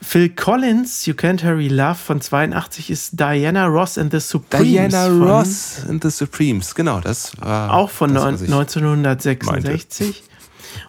Phil 0.00 0.30
Collins, 0.30 1.06
You 1.06 1.14
Can't 1.14 1.44
Hurry 1.44 1.68
Love 1.68 1.94
von 1.94 2.20
82 2.20 2.90
ist 2.90 3.20
Diana 3.20 3.66
Ross 3.66 3.96
and 3.98 4.12
the 4.12 4.18
Supremes. 4.18 4.66
Diana 4.68 5.06
Ross 5.06 5.76
and 5.88 6.02
the 6.02 6.10
Supremes, 6.10 6.74
genau, 6.74 7.00
das 7.00 7.32
war. 7.40 7.72
Auch 7.72 7.88
von 7.88 8.12
das, 8.12 8.24
neun- 8.24 8.34
was 8.34 8.42
ich 8.42 8.50
1966. 8.52 10.22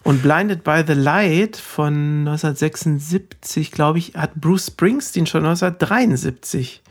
Und 0.02 0.22
Blinded 0.24 0.64
by 0.64 0.84
the 0.86 0.94
Light 0.94 1.56
von 1.58 2.28
1976, 2.28 3.72
glaube 3.72 4.00
ich, 4.00 4.16
hat 4.16 4.36
Bruce 4.36 4.68
Springsteen 4.68 5.28
schon 5.28 5.46
1973 5.46 6.82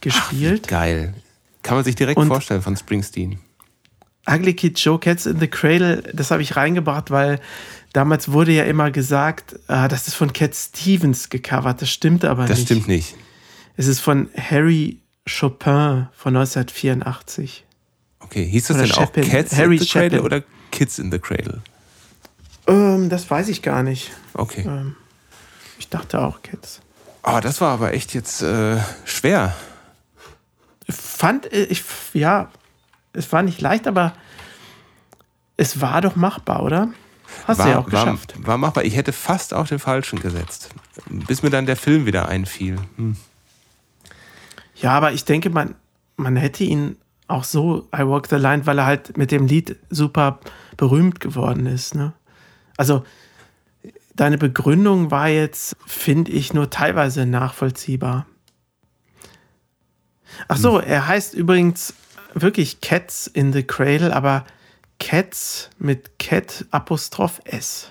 gespielt. 0.00 0.68
Geil. 0.68 1.14
Kann 1.62 1.76
man 1.76 1.84
sich 1.84 1.94
direkt 1.96 2.18
Und- 2.18 2.28
vorstellen 2.28 2.62
von 2.62 2.76
Springsteen. 2.76 3.38
Ugly 4.30 4.54
Kid 4.54 4.78
Joe, 4.78 4.98
Cats 4.98 5.24
in 5.26 5.40
the 5.40 5.46
Cradle, 5.48 6.02
das 6.12 6.30
habe 6.30 6.42
ich 6.42 6.54
reingebracht, 6.54 7.10
weil 7.10 7.40
damals 7.94 8.30
wurde 8.30 8.52
ja 8.52 8.64
immer 8.64 8.90
gesagt, 8.90 9.58
ah, 9.68 9.88
das 9.88 10.06
ist 10.06 10.14
von 10.14 10.32
Cat 10.34 10.54
Stevens 10.54 11.30
gecovert. 11.30 11.80
Das 11.80 11.88
stimmt 11.90 12.24
aber 12.26 12.46
Das 12.46 12.58
nicht. 12.58 12.66
stimmt 12.68 12.88
nicht. 12.88 13.14
Es 13.76 13.86
ist 13.86 14.00
von 14.00 14.28
Harry 14.36 14.98
Chopin 15.26 16.08
von 16.12 16.36
1984. 16.36 17.64
Okay, 18.20 18.44
hieß 18.44 18.66
das 18.66 18.76
Oder 18.76 18.86
denn 18.86 18.94
Chapin. 18.94 19.24
auch 19.24 19.28
Cats 19.30 19.56
Harry 19.56 19.76
in 19.76 19.82
the 19.82 19.88
Cradle 19.88 20.10
Chapin. 20.18 20.26
oder 20.26 20.42
Kids 20.72 20.98
in 20.98 21.10
the 21.10 21.18
Cradle? 21.18 21.62
Ähm, 22.68 23.08
das 23.08 23.28
weiß 23.28 23.48
ich 23.48 23.62
gar 23.62 23.82
nicht. 23.82 24.12
Okay. 24.34 24.68
Ich 25.78 25.88
dachte 25.88 26.20
auch 26.20 26.42
Cats. 26.42 26.80
Oh, 27.24 27.40
das 27.42 27.60
war 27.60 27.72
aber 27.72 27.94
echt 27.94 28.14
jetzt 28.14 28.42
äh, 28.42 28.78
schwer. 29.04 29.54
Fand 30.88 31.52
äh, 31.52 31.64
ich, 31.64 31.82
ja, 32.12 32.50
es 33.12 33.32
war 33.32 33.42
nicht 33.42 33.60
leicht, 33.60 33.86
aber 33.86 34.12
es 35.56 35.80
war 35.80 36.00
doch 36.00 36.14
machbar, 36.14 36.62
oder? 36.62 36.88
Hast 37.46 37.60
du 37.60 37.64
ja 37.64 37.78
auch 37.78 37.92
war, 37.92 38.04
geschafft. 38.04 38.34
war 38.38 38.58
machbar. 38.58 38.84
Ich 38.84 38.96
hätte 38.96 39.12
fast 39.12 39.52
auf 39.52 39.68
den 39.68 39.78
falschen 39.78 40.20
gesetzt. 40.20 40.70
Bis 41.06 41.42
mir 41.42 41.50
dann 41.50 41.66
der 41.66 41.76
Film 41.76 42.06
wieder 42.06 42.28
einfiel. 42.28 42.76
Hm. 42.96 43.16
Ja, 44.76 44.92
aber 44.92 45.12
ich 45.12 45.24
denke, 45.24 45.50
man, 45.50 45.74
man 46.16 46.36
hätte 46.36 46.64
ihn 46.64 46.96
auch 47.26 47.44
so 47.44 47.88
I 47.94 48.06
Walk 48.06 48.28
the 48.28 48.36
Line, 48.36 48.66
weil 48.66 48.78
er 48.78 48.86
halt 48.86 49.16
mit 49.16 49.30
dem 49.30 49.46
Lied 49.46 49.76
super 49.90 50.38
berühmt 50.76 51.20
geworden 51.20 51.66
ist. 51.66 51.94
Ne? 51.94 52.12
Also 52.78 53.04
deine 54.14 54.38
Begründung 54.38 55.10
war 55.10 55.28
jetzt, 55.28 55.76
finde 55.86 56.32
ich, 56.32 56.54
nur 56.54 56.70
teilweise 56.70 57.26
nachvollziehbar. 57.26 58.24
Ach 60.46 60.56
so, 60.56 60.78
er 60.78 61.06
heißt 61.06 61.34
übrigens 61.34 61.92
wirklich 62.34 62.80
Cats 62.80 63.26
in 63.26 63.52
the 63.52 63.62
Cradle, 63.62 64.14
aber 64.14 64.46
Cats 64.98 65.70
mit 65.78 66.18
Cat 66.18 66.66
Apostroph 66.70 67.40
S. 67.44 67.90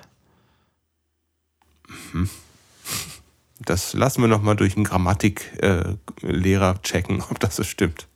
Das 3.59 3.93
lassen 3.93 4.21
wir 4.21 4.27
nochmal 4.27 4.55
durch 4.55 4.75
einen 4.75 4.85
Grammatiklehrer 4.85 6.75
äh, 6.75 6.81
checken, 6.81 7.23
ob 7.29 7.39
das 7.39 7.55
so 7.55 7.63
stimmt. 7.63 8.07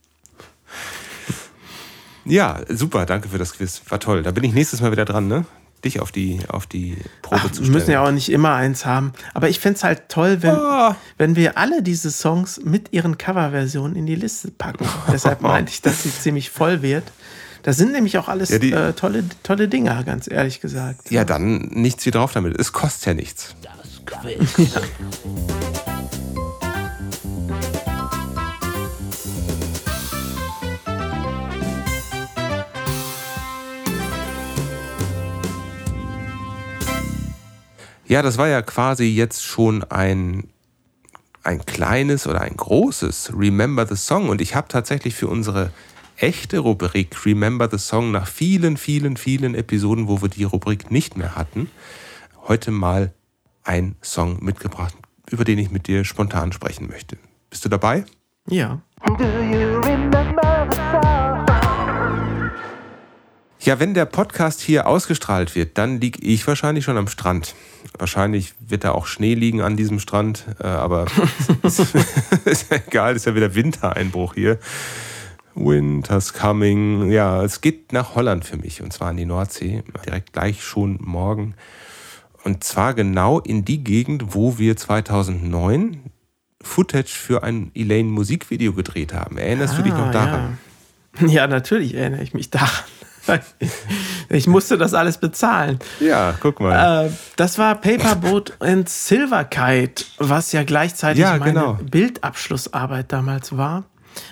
Ja, 2.24 2.60
super, 2.68 3.04
danke 3.04 3.28
für 3.28 3.38
das 3.38 3.54
Quiz. 3.54 3.82
War 3.88 3.98
toll. 3.98 4.22
Da 4.22 4.30
bin 4.30 4.44
ich 4.44 4.54
nächstes 4.54 4.80
Mal 4.80 4.92
wieder 4.92 5.04
dran, 5.04 5.26
ne? 5.26 5.44
Dich 5.84 5.98
auf 6.00 6.12
die, 6.12 6.38
auf 6.48 6.66
die 6.66 6.96
Probe 7.22 7.40
Ach, 7.44 7.50
zu 7.50 7.50
wir 7.50 7.54
stellen. 7.64 7.72
müssen 7.72 7.90
ja 7.90 8.06
auch 8.06 8.12
nicht 8.12 8.30
immer 8.30 8.54
eins 8.54 8.86
haben. 8.86 9.12
Aber 9.34 9.48
ich 9.48 9.58
fände 9.58 9.76
es 9.78 9.84
halt 9.84 10.08
toll, 10.08 10.38
wenn, 10.42 10.54
Ah. 10.54 10.96
wenn 11.18 11.34
wir 11.34 11.58
alle 11.58 11.82
diese 11.82 12.10
Songs 12.12 12.60
mit 12.62 12.92
ihren 12.92 13.18
Coverversionen 13.18 13.96
in 13.96 14.06
die 14.06 14.14
Liste 14.14 14.50
packen. 14.52 14.86
Deshalb 15.12 15.40
meinte 15.40 15.72
ich, 15.72 15.82
dass 15.82 16.04
sie 16.04 16.12
ziemlich 16.12 16.50
voll 16.50 16.82
wird. 16.82 17.04
Da 17.64 17.72
sind 17.72 17.92
nämlich 17.92 18.18
auch 18.18 18.28
alles 18.28 18.50
Ja, 18.50 18.58
die- 18.58 18.72
äh, 18.72 18.92
tolle, 18.92 19.24
tolle 19.42 19.68
Dinger, 19.68 20.02
ganz 20.04 20.28
ehrlich 20.30 20.60
gesagt. 20.60 21.10
Ja, 21.10 21.24
dann 21.24 21.58
nichts 21.72 22.04
wie 22.06 22.10
drauf 22.10 22.32
damit. 22.32 22.58
Es 22.58 22.72
kostet 22.72 23.06
ja 23.06 23.14
nichts. 23.14 23.54
Das 23.62 24.02
Quiz. 24.04 24.70
Ja, 25.86 25.91
das 38.20 38.36
war 38.36 38.48
ja 38.48 38.60
quasi 38.60 39.04
jetzt 39.04 39.42
schon 39.42 39.84
ein, 39.84 40.50
ein 41.44 41.64
kleines 41.64 42.26
oder 42.26 42.42
ein 42.42 42.56
großes 42.56 43.32
Remember 43.34 43.86
the 43.86 43.96
Song. 43.96 44.28
Und 44.28 44.42
ich 44.42 44.54
habe 44.54 44.68
tatsächlich 44.68 45.14
für 45.14 45.28
unsere 45.28 45.70
echte 46.16 46.58
Rubrik 46.58 47.24
Remember 47.24 47.70
the 47.70 47.78
Song 47.78 48.10
nach 48.10 48.26
vielen, 48.26 48.76
vielen, 48.76 49.16
vielen 49.16 49.54
Episoden, 49.54 50.08
wo 50.08 50.20
wir 50.20 50.28
die 50.28 50.44
Rubrik 50.44 50.90
nicht 50.90 51.16
mehr 51.16 51.36
hatten, 51.36 51.70
heute 52.48 52.70
mal 52.70 53.12
einen 53.64 53.96
Song 54.02 54.44
mitgebracht, 54.44 54.94
über 55.30 55.44
den 55.44 55.58
ich 55.58 55.70
mit 55.70 55.86
dir 55.86 56.04
spontan 56.04 56.52
sprechen 56.52 56.88
möchte. 56.88 57.16
Bist 57.50 57.64
du 57.64 57.68
dabei? 57.68 58.04
Ja. 58.48 58.82
Ja, 63.64 63.78
wenn 63.78 63.94
der 63.94 64.06
Podcast 64.06 64.60
hier 64.60 64.88
ausgestrahlt 64.88 65.54
wird, 65.54 65.78
dann 65.78 66.00
liege 66.00 66.20
ich 66.20 66.46
wahrscheinlich 66.48 66.84
schon 66.84 66.96
am 66.96 67.06
Strand. 67.06 67.54
Wahrscheinlich 67.96 68.54
wird 68.58 68.82
da 68.82 68.90
auch 68.90 69.06
Schnee 69.06 69.34
liegen 69.34 69.60
an 69.60 69.76
diesem 69.76 70.00
Strand, 70.00 70.46
äh, 70.58 70.66
aber 70.66 71.06
ist, 71.62 71.78
ist 72.44 72.70
ja 72.72 72.78
egal, 72.84 73.14
ist 73.14 73.26
ja 73.26 73.36
wieder 73.36 73.54
Wintereinbruch 73.54 74.34
hier. 74.34 74.58
Winter's 75.54 76.32
coming. 76.32 77.12
Ja, 77.12 77.44
es 77.44 77.60
geht 77.60 77.92
nach 77.92 78.16
Holland 78.16 78.44
für 78.44 78.56
mich 78.56 78.82
und 78.82 78.92
zwar 78.92 79.10
an 79.10 79.16
die 79.16 79.26
Nordsee, 79.26 79.84
direkt 80.06 80.32
gleich 80.32 80.64
schon 80.64 80.98
morgen. 81.00 81.54
Und 82.42 82.64
zwar 82.64 82.94
genau 82.94 83.38
in 83.38 83.64
die 83.64 83.84
Gegend, 83.84 84.34
wo 84.34 84.58
wir 84.58 84.76
2009 84.76 86.00
Footage 86.60 87.12
für 87.12 87.44
ein 87.44 87.70
Elaine 87.74 88.08
Musikvideo 88.08 88.72
gedreht 88.72 89.12
haben. 89.14 89.38
Erinnerst 89.38 89.78
du 89.78 89.82
dich 89.82 89.92
noch 89.92 90.08
Ah, 90.08 90.12
daran? 90.12 90.58
Ja. 91.20 91.26
ja, 91.28 91.46
natürlich 91.46 91.94
erinnere 91.94 92.22
ich 92.22 92.34
mich 92.34 92.50
daran. 92.50 92.70
Ich 94.28 94.46
musste 94.46 94.78
das 94.78 94.94
alles 94.94 95.18
bezahlen. 95.18 95.78
Ja, 96.00 96.34
guck 96.40 96.60
mal. 96.60 97.06
Äh, 97.06 97.10
das 97.36 97.58
war 97.58 97.74
Paperboat 97.74 98.54
and 98.60 98.88
Silver 98.88 99.44
Kite, 99.44 100.04
was 100.18 100.52
ja 100.52 100.64
gleichzeitig 100.64 101.20
Ja, 101.20 101.36
meine 101.36 101.52
genau. 101.52 101.78
Bildabschlussarbeit 101.82 103.12
damals 103.12 103.56
war. 103.56 103.84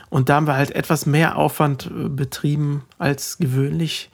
Und 0.09 0.28
da 0.28 0.36
haben 0.36 0.47
wir 0.47 0.57
halt 0.57 0.74
etwas 0.74 1.05
mehr 1.07 1.36
Aufwand 1.36 1.86
äh, 1.86 2.09
betrieben 2.09 2.84
als 2.99 3.38
gewöhnlich 3.38 4.11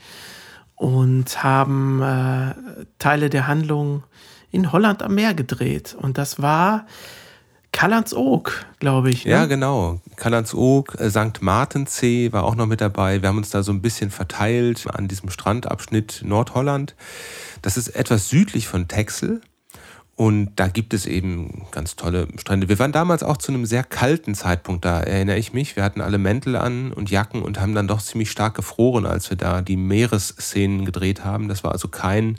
und 0.74 1.42
haben 1.42 2.02
äh, 2.02 2.54
Teile 2.98 3.30
der 3.30 3.46
Handlung 3.46 4.02
in 4.50 4.72
Holland 4.72 5.02
am 5.02 5.14
Meer 5.14 5.34
gedreht. 5.34 5.96
Und 5.98 6.18
das 6.18 6.40
war 6.40 6.86
Kallandsoog, 7.76 8.64
glaube 8.78 9.10
ich. 9.10 9.26
Ne? 9.26 9.32
Ja, 9.32 9.44
genau. 9.44 10.00
Kallandsoog, 10.16 10.98
äh, 10.98 11.10
St. 11.10 11.42
Martensee 11.42 12.32
war 12.32 12.44
auch 12.44 12.54
noch 12.54 12.64
mit 12.64 12.80
dabei. 12.80 13.20
Wir 13.20 13.28
haben 13.28 13.36
uns 13.36 13.50
da 13.50 13.62
so 13.62 13.70
ein 13.70 13.82
bisschen 13.82 14.10
verteilt 14.10 14.86
an 14.90 15.08
diesem 15.08 15.28
Strandabschnitt 15.28 16.22
Nordholland. 16.24 16.96
Das 17.60 17.76
ist 17.76 17.88
etwas 17.88 18.30
südlich 18.30 18.66
von 18.66 18.88
Texel. 18.88 19.42
Und 20.14 20.52
da 20.56 20.68
gibt 20.68 20.94
es 20.94 21.04
eben 21.04 21.66
ganz 21.70 21.96
tolle 21.96 22.28
Strände. 22.38 22.70
Wir 22.70 22.78
waren 22.78 22.92
damals 22.92 23.22
auch 23.22 23.36
zu 23.36 23.52
einem 23.52 23.66
sehr 23.66 23.84
kalten 23.84 24.34
Zeitpunkt 24.34 24.86
da, 24.86 25.00
erinnere 25.00 25.36
ich 25.36 25.52
mich. 25.52 25.76
Wir 25.76 25.84
hatten 25.84 26.00
alle 26.00 26.16
Mäntel 26.16 26.56
an 26.56 26.94
und 26.94 27.10
Jacken 27.10 27.42
und 27.42 27.60
haben 27.60 27.74
dann 27.74 27.88
doch 27.88 28.00
ziemlich 28.00 28.30
stark 28.30 28.54
gefroren, 28.54 29.04
als 29.04 29.28
wir 29.28 29.36
da 29.36 29.60
die 29.60 29.76
Meeresszenen 29.76 30.86
gedreht 30.86 31.26
haben. 31.26 31.48
Das 31.48 31.62
war 31.62 31.72
also 31.72 31.88
kein, 31.88 32.38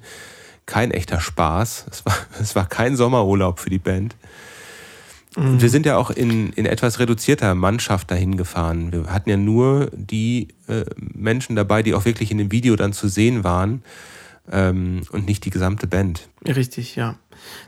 kein 0.65 0.89
echter 0.89 1.19
Spaß. 1.19 1.85
Es 1.91 2.03
war, 2.07 2.15
es 2.41 2.55
war 2.55 2.67
kein 2.67 2.95
Sommerurlaub 2.95 3.59
für 3.59 3.69
die 3.69 3.77
Band. 3.77 4.15
Und 5.37 5.61
wir 5.61 5.69
sind 5.69 5.85
ja 5.85 5.97
auch 5.97 6.09
in, 6.09 6.51
in 6.53 6.65
etwas 6.65 6.99
reduzierter 6.99 7.53
Mannschaft 7.53 8.09
dahin 8.09 8.37
gefahren. 8.37 8.91
Wir 8.91 9.05
hatten 9.05 9.29
ja 9.29 9.37
nur 9.37 9.91
die 9.93 10.47
äh, 10.67 10.83
Menschen 10.97 11.55
dabei, 11.55 11.83
die 11.83 11.93
auch 11.93 12.05
wirklich 12.05 12.31
in 12.31 12.39
dem 12.39 12.51
Video 12.51 12.75
dann 12.75 12.91
zu 12.91 13.07
sehen 13.07 13.43
waren. 13.43 13.83
ähm, 14.51 15.01
und 15.11 15.27
nicht 15.27 15.45
die 15.45 15.49
gesamte 15.49 15.87
Band. 15.87 16.29
Richtig, 16.45 16.95
ja. 16.95 17.15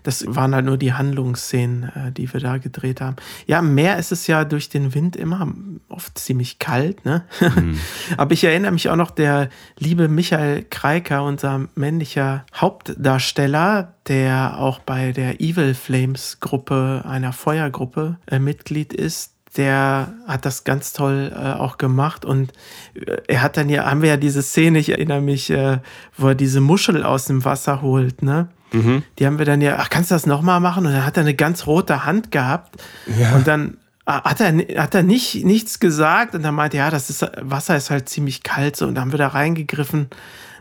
Das 0.03 0.25
waren 0.27 0.55
halt 0.55 0.65
nur 0.65 0.77
die 0.77 0.93
Handlungsszenen, 0.93 1.83
äh, 1.83 2.11
die 2.11 2.31
wir 2.31 2.39
da 2.39 2.57
gedreht 2.57 3.01
haben. 3.01 3.15
Ja, 3.47 3.59
im 3.59 3.75
Meer 3.75 3.97
ist 3.97 4.11
es 4.11 4.27
ja 4.27 4.45
durch 4.45 4.69
den 4.69 4.93
Wind 4.93 5.15
immer 5.15 5.51
oft 5.87 6.17
ziemlich 6.17 6.59
kalt, 6.59 7.05
ne? 7.05 7.23
Mhm. 7.41 7.79
Aber 8.17 8.33
ich 8.33 8.43
erinnere 8.43 8.71
mich 8.71 8.89
auch 8.89 8.95
noch, 8.95 9.11
der 9.11 9.49
liebe 9.77 10.07
Michael 10.07 10.65
Kreiker, 10.69 11.23
unser 11.23 11.67
männlicher 11.75 12.45
Hauptdarsteller, 12.55 13.93
der 14.07 14.59
auch 14.59 14.79
bei 14.79 15.11
der 15.11 15.41
Evil 15.41 15.73
Flames 15.73 16.39
Gruppe, 16.39 17.03
einer 17.07 17.33
Feuergruppe, 17.33 18.17
äh, 18.27 18.39
Mitglied 18.39 18.93
ist, 18.93 19.33
der 19.57 20.13
hat 20.27 20.45
das 20.45 20.63
ganz 20.63 20.93
toll 20.93 21.31
äh, 21.33 21.53
auch 21.53 21.77
gemacht 21.77 22.23
und 22.25 22.53
äh, 22.93 23.17
er 23.27 23.41
hat 23.41 23.57
dann 23.57 23.69
ja, 23.69 23.89
haben 23.89 24.01
wir 24.01 24.09
ja 24.09 24.17
diese 24.17 24.41
Szene, 24.41 24.79
ich 24.79 24.89
erinnere 24.89 25.21
mich, 25.21 25.49
äh, 25.49 25.79
wo 26.17 26.29
er 26.29 26.35
diese 26.35 26.61
Muschel 26.61 27.03
aus 27.03 27.25
dem 27.25 27.43
Wasser 27.45 27.81
holt, 27.81 28.21
ne? 28.21 28.49
Mhm. 28.71 29.03
Die 29.17 29.25
haben 29.25 29.39
wir 29.39 29.45
dann 29.45 29.61
ja, 29.61 29.77
ach, 29.79 29.89
kannst 29.89 30.11
du 30.11 30.15
das 30.15 30.25
nochmal 30.25 30.59
machen? 30.59 30.85
Und 30.85 30.93
dann 30.93 31.05
hat 31.05 31.17
er 31.17 31.21
eine 31.21 31.35
ganz 31.35 31.65
rote 31.67 32.05
Hand 32.05 32.31
gehabt. 32.31 32.81
Ja. 33.19 33.35
Und 33.35 33.47
dann 33.47 33.77
hat 34.05 34.41
er, 34.41 34.53
hat 34.81 34.95
er 34.95 35.03
nicht, 35.03 35.45
nichts 35.45 35.79
gesagt 35.79 36.33
und 36.33 36.43
dann 36.43 36.55
meinte, 36.55 36.77
ja, 36.77 36.89
das 36.89 37.09
ist, 37.09 37.25
Wasser 37.41 37.77
ist 37.77 37.89
halt 37.89 38.09
ziemlich 38.09 38.43
kalt 38.43 38.75
so. 38.75 38.87
Und 38.87 38.95
dann 38.95 39.05
haben 39.05 39.11
wir 39.11 39.19
da 39.19 39.27
reingegriffen. 39.27 40.09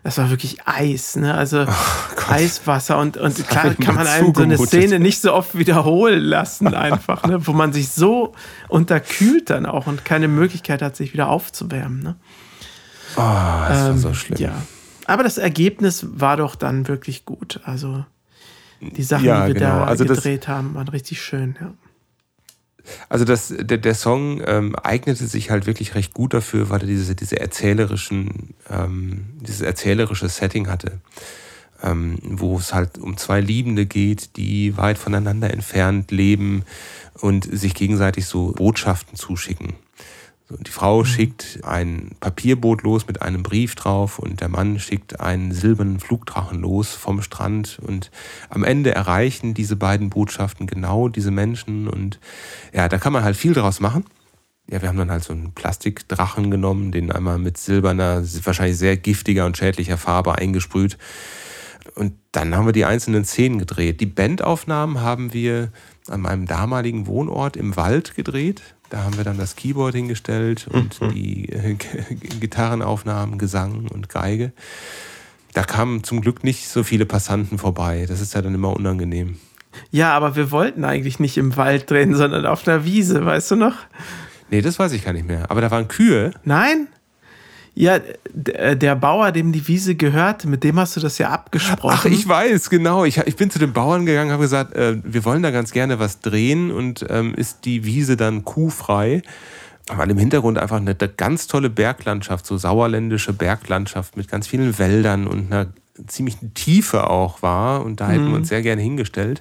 Das 0.04 0.16
war 0.18 0.30
wirklich 0.30 0.58
Eis, 0.64 1.16
ne? 1.16 1.34
Also 1.34 1.66
oh 1.66 2.32
Eiswasser 2.32 2.98
und, 2.98 3.16
und 3.16 3.48
klar 3.48 3.74
kann 3.74 3.96
man 3.96 4.06
einem 4.06 4.32
so 4.34 4.42
eine 4.42 4.56
Szene 4.56 5.00
nicht 5.00 5.20
so 5.20 5.34
oft 5.34 5.58
wiederholen 5.58 6.22
lassen, 6.22 6.72
einfach, 6.72 7.24
ne? 7.24 7.46
Wo 7.46 7.52
man 7.52 7.72
sich 7.72 7.88
so 7.90 8.32
unterkühlt 8.68 9.50
dann 9.50 9.66
auch 9.66 9.86
und 9.86 10.04
keine 10.04 10.28
Möglichkeit 10.28 10.82
hat, 10.82 10.94
sich 10.94 11.12
wieder 11.14 11.28
aufzuwärmen, 11.28 12.02
ne? 12.02 12.16
Oh, 13.16 13.20
das 13.68 13.80
ähm, 13.80 13.86
war 13.86 13.96
so 13.96 14.14
schlimm. 14.14 14.38
Ja. 14.38 14.52
Aber 15.08 15.22
das 15.22 15.38
Ergebnis 15.38 16.06
war 16.12 16.36
doch 16.36 16.54
dann 16.54 16.86
wirklich 16.86 17.24
gut. 17.24 17.60
Also 17.64 18.04
die 18.80 19.02
Sachen, 19.02 19.24
ja, 19.24 19.46
die 19.46 19.54
wir 19.54 19.60
genau. 19.60 19.78
da 19.78 19.84
also 19.84 20.04
gedreht 20.04 20.42
das, 20.42 20.48
haben, 20.48 20.74
waren 20.74 20.88
richtig 20.88 21.22
schön. 21.22 21.56
Ja. 21.58 21.72
Also 23.08 23.24
das, 23.24 23.48
der, 23.58 23.78
der 23.78 23.94
Song 23.94 24.42
ähm, 24.44 24.76
eignete 24.76 25.26
sich 25.26 25.50
halt 25.50 25.66
wirklich 25.66 25.94
recht 25.94 26.12
gut 26.12 26.34
dafür, 26.34 26.68
weil 26.68 26.82
er 26.82 26.86
diese, 26.86 27.14
diese 27.14 27.40
erzählerischen, 27.40 28.54
ähm, 28.68 29.30
dieses 29.40 29.62
erzählerische 29.62 30.28
Setting 30.28 30.68
hatte. 30.68 31.00
Ähm, 31.82 32.18
wo 32.22 32.58
es 32.58 32.74
halt 32.74 32.98
um 32.98 33.16
zwei 33.16 33.40
Liebende 33.40 33.86
geht, 33.86 34.36
die 34.36 34.76
weit 34.76 34.98
voneinander 34.98 35.50
entfernt 35.50 36.10
leben 36.10 36.64
und 37.14 37.44
sich 37.44 37.72
gegenseitig 37.72 38.26
so 38.26 38.52
Botschaften 38.52 39.16
zuschicken. 39.16 39.74
Die 40.50 40.70
Frau 40.70 41.00
mhm. 41.00 41.04
schickt 41.04 41.60
ein 41.62 42.12
Papierboot 42.20 42.82
los 42.82 43.06
mit 43.06 43.20
einem 43.20 43.42
Brief 43.42 43.74
drauf 43.74 44.18
und 44.18 44.40
der 44.40 44.48
Mann 44.48 44.78
schickt 44.78 45.20
einen 45.20 45.52
silbernen 45.52 46.00
Flugdrachen 46.00 46.60
los 46.60 46.94
vom 46.94 47.20
Strand 47.20 47.78
und 47.86 48.10
am 48.48 48.64
Ende 48.64 48.94
erreichen 48.94 49.52
diese 49.52 49.76
beiden 49.76 50.08
Botschaften 50.08 50.66
genau 50.66 51.08
diese 51.08 51.30
Menschen 51.30 51.86
und 51.86 52.18
ja, 52.72 52.88
da 52.88 52.98
kann 52.98 53.12
man 53.12 53.24
halt 53.24 53.36
viel 53.36 53.52
draus 53.52 53.80
machen. 53.80 54.04
Ja, 54.70 54.82
wir 54.82 54.88
haben 54.88 54.98
dann 54.98 55.10
halt 55.10 55.24
so 55.24 55.32
einen 55.32 55.52
Plastikdrachen 55.52 56.50
genommen, 56.50 56.92
den 56.92 57.10
einmal 57.10 57.38
mit 57.38 57.56
silberner, 57.56 58.22
wahrscheinlich 58.44 58.76
sehr 58.76 58.96
giftiger 58.98 59.46
und 59.46 59.56
schädlicher 59.56 59.96
Farbe 59.96 60.34
eingesprüht. 60.36 60.98
Und 61.94 62.14
dann 62.32 62.54
haben 62.54 62.66
wir 62.66 62.72
die 62.72 62.84
einzelnen 62.84 63.24
Szenen 63.24 63.58
gedreht. 63.58 64.00
Die 64.00 64.06
Bandaufnahmen 64.06 65.00
haben 65.00 65.32
wir 65.32 65.72
an 66.08 66.20
meinem 66.20 66.46
damaligen 66.46 67.06
Wohnort 67.06 67.56
im 67.56 67.76
Wald 67.76 68.14
gedreht. 68.14 68.62
Da 68.90 69.02
haben 69.04 69.16
wir 69.16 69.24
dann 69.24 69.38
das 69.38 69.56
Keyboard 69.56 69.94
hingestellt 69.94 70.66
und 70.70 71.00
mhm. 71.00 71.10
die 71.10 71.48
äh, 71.50 71.74
Gitarrenaufnahmen, 72.40 73.38
Gesang 73.38 73.88
und 73.88 74.08
Geige. 74.08 74.52
Da 75.52 75.62
kamen 75.64 76.04
zum 76.04 76.20
Glück 76.20 76.44
nicht 76.44 76.68
so 76.68 76.82
viele 76.82 77.06
Passanten 77.06 77.58
vorbei. 77.58 78.06
Das 78.08 78.20
ist 78.20 78.34
ja 78.34 78.42
dann 78.42 78.54
immer 78.54 78.74
unangenehm. 78.74 79.38
Ja, 79.90 80.14
aber 80.14 80.36
wir 80.36 80.50
wollten 80.50 80.84
eigentlich 80.84 81.20
nicht 81.20 81.36
im 81.36 81.56
Wald 81.56 81.90
drehen, 81.90 82.14
sondern 82.14 82.46
auf 82.46 82.66
einer 82.66 82.84
Wiese, 82.84 83.24
weißt 83.24 83.52
du 83.52 83.56
noch? 83.56 83.74
Nee, 84.50 84.62
das 84.62 84.78
weiß 84.78 84.92
ich 84.92 85.04
gar 85.04 85.12
nicht 85.12 85.26
mehr. 85.26 85.50
Aber 85.50 85.60
da 85.60 85.70
waren 85.70 85.88
Kühe. 85.88 86.32
Nein? 86.44 86.88
Ja, 87.78 88.00
äh, 88.54 88.76
der 88.76 88.96
Bauer, 88.96 89.30
dem 89.30 89.52
die 89.52 89.68
Wiese 89.68 89.94
gehört, 89.94 90.44
mit 90.44 90.64
dem 90.64 90.80
hast 90.80 90.96
du 90.96 91.00
das 91.00 91.16
ja 91.18 91.28
abgesprochen. 91.28 91.96
Ach, 91.96 92.04
ich 92.06 92.26
weiß, 92.26 92.70
genau. 92.70 93.04
Ich, 93.04 93.18
ich 93.18 93.36
bin 93.36 93.50
zu 93.50 93.60
den 93.60 93.72
Bauern 93.72 94.04
gegangen, 94.04 94.32
habe 94.32 94.42
gesagt, 94.42 94.74
äh, 94.74 94.96
wir 95.04 95.24
wollen 95.24 95.44
da 95.44 95.52
ganz 95.52 95.70
gerne 95.70 96.00
was 96.00 96.18
drehen 96.18 96.72
und 96.72 97.06
ähm, 97.08 97.34
ist 97.34 97.66
die 97.66 97.84
Wiese 97.84 98.16
dann 98.16 98.44
kuhfrei? 98.44 99.22
Weil 99.86 100.10
im 100.10 100.18
Hintergrund 100.18 100.58
einfach 100.58 100.78
eine, 100.78 100.96
eine 100.98 101.08
ganz 101.08 101.46
tolle 101.46 101.70
Berglandschaft, 101.70 102.46
so 102.46 102.58
sauerländische 102.58 103.32
Berglandschaft 103.32 104.16
mit 104.16 104.26
ganz 104.26 104.48
vielen 104.48 104.76
Wäldern 104.80 105.28
und 105.28 105.52
einer 105.52 105.68
ziemlichen 106.08 106.54
Tiefe 106.54 107.08
auch 107.08 107.42
war 107.42 107.84
und 107.84 108.00
da 108.00 108.08
hätten 108.08 108.24
wir 108.24 108.30
mhm. 108.30 108.34
uns 108.34 108.48
sehr 108.48 108.62
gerne 108.62 108.82
hingestellt. 108.82 109.40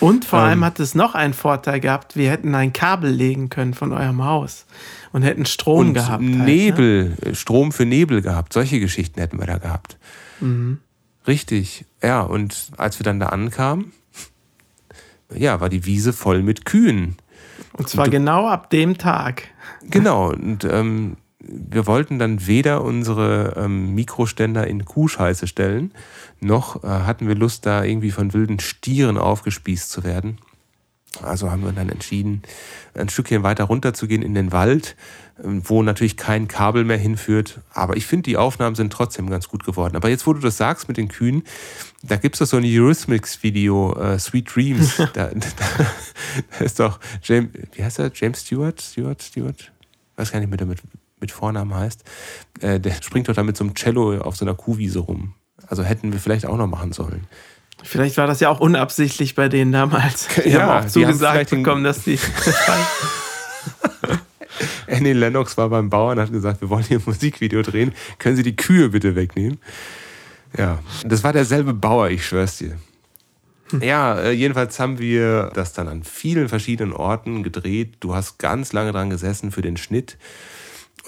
Und 0.00 0.26
vor 0.26 0.40
ähm, 0.40 0.44
allem 0.44 0.64
hat 0.66 0.78
es 0.78 0.94
noch 0.94 1.14
einen 1.14 1.32
Vorteil 1.32 1.80
gehabt, 1.80 2.16
wir 2.16 2.30
hätten 2.30 2.54
ein 2.54 2.74
Kabel 2.74 3.10
legen 3.10 3.48
können 3.48 3.72
von 3.72 3.92
eurem 3.92 4.24
Haus 4.24 4.66
und 5.12 5.22
hätten 5.22 5.46
Strom 5.46 5.88
und 5.88 5.94
gehabt. 5.94 6.22
Halt, 6.22 6.44
Nebel, 6.44 7.16
ne? 7.24 7.34
Strom 7.34 7.72
für 7.72 7.86
Nebel 7.86 8.22
gehabt. 8.22 8.52
Solche 8.52 8.80
Geschichten 8.80 9.20
hätten 9.20 9.38
wir 9.38 9.46
da 9.46 9.58
gehabt. 9.58 9.98
Mhm. 10.40 10.78
Richtig. 11.26 11.84
Ja, 12.02 12.22
und 12.22 12.70
als 12.76 12.98
wir 12.98 13.04
dann 13.04 13.20
da 13.20 13.26
ankamen, 13.26 13.92
ja, 15.34 15.60
war 15.60 15.68
die 15.68 15.84
Wiese 15.84 16.12
voll 16.12 16.42
mit 16.42 16.64
Kühen. 16.64 17.16
Und 17.72 17.88
zwar 17.88 18.06
und, 18.06 18.10
genau 18.10 18.48
ab 18.48 18.70
dem 18.70 18.98
Tag. 18.98 19.44
Genau. 19.82 20.30
Und 20.30 20.64
ähm, 20.64 21.16
wir 21.40 21.86
wollten 21.86 22.18
dann 22.18 22.46
weder 22.46 22.82
unsere 22.82 23.54
ähm, 23.56 23.94
Mikroständer 23.94 24.66
in 24.66 24.84
Kuhscheiße 24.84 25.46
stellen, 25.46 25.92
noch 26.40 26.82
äh, 26.82 26.88
hatten 26.88 27.28
wir 27.28 27.34
Lust, 27.34 27.66
da 27.66 27.84
irgendwie 27.84 28.10
von 28.10 28.32
wilden 28.32 28.60
Stieren 28.60 29.18
aufgespießt 29.18 29.90
zu 29.90 30.04
werden. 30.04 30.38
Also 31.22 31.50
haben 31.50 31.64
wir 31.64 31.72
dann 31.72 31.88
entschieden, 31.88 32.42
ein 32.94 33.08
Stückchen 33.08 33.42
weiter 33.42 33.64
runter 33.64 33.94
zu 33.94 34.06
gehen 34.06 34.22
in 34.22 34.34
den 34.34 34.52
Wald, 34.52 34.96
wo 35.38 35.82
natürlich 35.82 36.16
kein 36.16 36.48
Kabel 36.48 36.84
mehr 36.84 36.98
hinführt. 36.98 37.60
Aber 37.72 37.96
ich 37.96 38.06
finde, 38.06 38.24
die 38.24 38.36
Aufnahmen 38.36 38.76
sind 38.76 38.92
trotzdem 38.92 39.30
ganz 39.30 39.48
gut 39.48 39.64
geworden. 39.64 39.96
Aber 39.96 40.08
jetzt, 40.08 40.26
wo 40.26 40.32
du 40.32 40.40
das 40.40 40.56
sagst 40.56 40.88
mit 40.88 40.96
den 40.96 41.08
Kühen, 41.08 41.42
da 42.02 42.16
gibt 42.16 42.34
es 42.34 42.38
doch 42.40 42.46
so 42.46 42.56
ein 42.56 42.64
Eurythmics-Video, 42.64 43.96
äh, 43.98 44.18
Sweet 44.18 44.54
Dreams. 44.54 44.96
da, 45.14 45.28
da, 45.28 45.30
da, 45.34 46.64
ist 46.64 46.78
doch 46.78 47.00
James, 47.22 47.50
wie 47.72 47.82
heißt 47.82 47.98
er? 47.98 48.10
James 48.14 48.42
Stewart? 48.42 48.80
Stewart? 48.80 49.22
Stewart? 49.22 49.72
weiß 50.18 50.32
gar 50.32 50.40
nicht, 50.40 50.52
wie 50.52 50.56
der 50.56 50.66
mit, 50.66 50.80
mit 51.20 51.30
Vornamen 51.30 51.74
heißt. 51.74 52.04
Äh, 52.60 52.80
der 52.80 52.92
springt 53.02 53.28
doch 53.28 53.34
da 53.34 53.42
mit 53.42 53.56
so 53.56 53.64
einem 53.64 53.74
Cello 53.74 54.18
auf 54.18 54.36
so 54.36 54.44
einer 54.44 54.54
Kuhwiese 54.54 54.98
rum. 54.98 55.34
Also 55.66 55.82
hätten 55.82 56.12
wir 56.12 56.20
vielleicht 56.20 56.46
auch 56.46 56.56
noch 56.56 56.66
machen 56.66 56.92
sollen. 56.92 57.26
Vielleicht 57.82 58.16
war 58.16 58.26
das 58.26 58.40
ja 58.40 58.48
auch 58.48 58.60
unabsichtlich 58.60 59.34
bei 59.34 59.48
denen 59.48 59.72
damals. 59.72 60.28
Die 60.44 60.50
ja, 60.50 60.62
haben 60.62 60.84
auch 60.84 60.88
zugesagt 60.88 61.50
bekommen, 61.50 61.84
dass 61.84 62.02
die. 62.02 62.18
Annie 64.90 65.12
Lennox 65.12 65.56
war 65.56 65.68
beim 65.68 65.90
Bauern 65.90 66.18
und 66.18 66.24
hat 66.24 66.32
gesagt, 66.32 66.60
wir 66.60 66.70
wollen 66.70 66.84
hier 66.84 66.98
ein 66.98 67.02
Musikvideo 67.04 67.62
drehen. 67.62 67.92
Können 68.18 68.36
Sie 68.36 68.42
die 68.42 68.56
Kühe 68.56 68.88
bitte 68.88 69.14
wegnehmen? 69.14 69.58
Ja, 70.56 70.78
das 71.04 71.22
war 71.22 71.32
derselbe 71.32 71.74
Bauer, 71.74 72.08
ich 72.10 72.26
schwör's 72.26 72.56
dir. 72.56 72.78
Hm. 73.70 73.82
Ja, 73.82 74.18
äh, 74.18 74.30
jedenfalls 74.32 74.80
haben 74.80 74.98
wir 74.98 75.50
das 75.54 75.72
dann 75.74 75.88
an 75.88 76.02
vielen 76.02 76.48
verschiedenen 76.48 76.92
Orten 76.92 77.42
gedreht. 77.42 77.96
Du 78.00 78.14
hast 78.14 78.38
ganz 78.38 78.72
lange 78.72 78.92
dran 78.92 79.10
gesessen 79.10 79.50
für 79.52 79.62
den 79.62 79.76
Schnitt. 79.76 80.16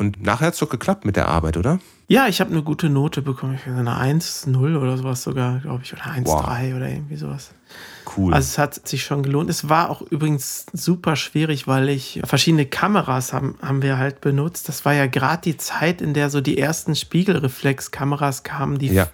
Und 0.01 0.23
nachher 0.23 0.47
hat 0.47 0.55
es 0.55 0.61
doch 0.61 0.71
geklappt 0.71 1.05
mit 1.05 1.17
der 1.17 1.29
Arbeit, 1.29 1.59
oder? 1.59 1.79
Ja, 2.09 2.27
ich 2.27 2.41
habe 2.41 2.51
eine 2.51 2.63
gute 2.63 2.89
Note 2.89 3.21
bekommen. 3.21 3.55
Ich 3.55 3.71
eine 3.71 4.01
1-0 4.01 4.77
oder 4.77 4.97
sowas 4.97 5.23
sogar, 5.23 5.61
glaube 5.61 5.83
ich. 5.85 5.93
Oder 5.93 6.07
1-3 6.07 6.25
wow. 6.25 6.77
oder 6.77 6.89
irgendwie 6.89 7.17
sowas. 7.17 7.51
Cool. 8.17 8.33
Also 8.33 8.47
es 8.47 8.59
hat 8.59 8.89
sich 8.89 9.05
schon 9.05 9.23
gelohnt. 9.23 9.51
Es 9.51 9.69
war 9.69 9.91
auch 9.91 10.01
übrigens 10.03 10.65
super 10.73 11.17
schwierig, 11.17 11.69
weil 11.69 11.91
ich 11.91 12.21
verschiedene 12.25 12.65
Kameras 12.65 13.35
haben, 13.35 13.57
haben 13.63 13.83
wir 13.83 13.99
halt 13.99 14.23
benutzt. 14.23 14.71
Das 14.71 14.87
war 14.87 14.95
ja 14.95 15.07
gerade 15.07 15.43
die 15.43 15.59
Zeit, 15.59 16.01
in 16.01 16.15
der 16.15 16.31
so 16.31 16.41
die 16.41 16.57
ersten 16.57 16.97
Spiegelreflexkameras 16.97 18.43
kamen, 18.43 18.79
die 18.79 18.89
ja. 18.89 19.07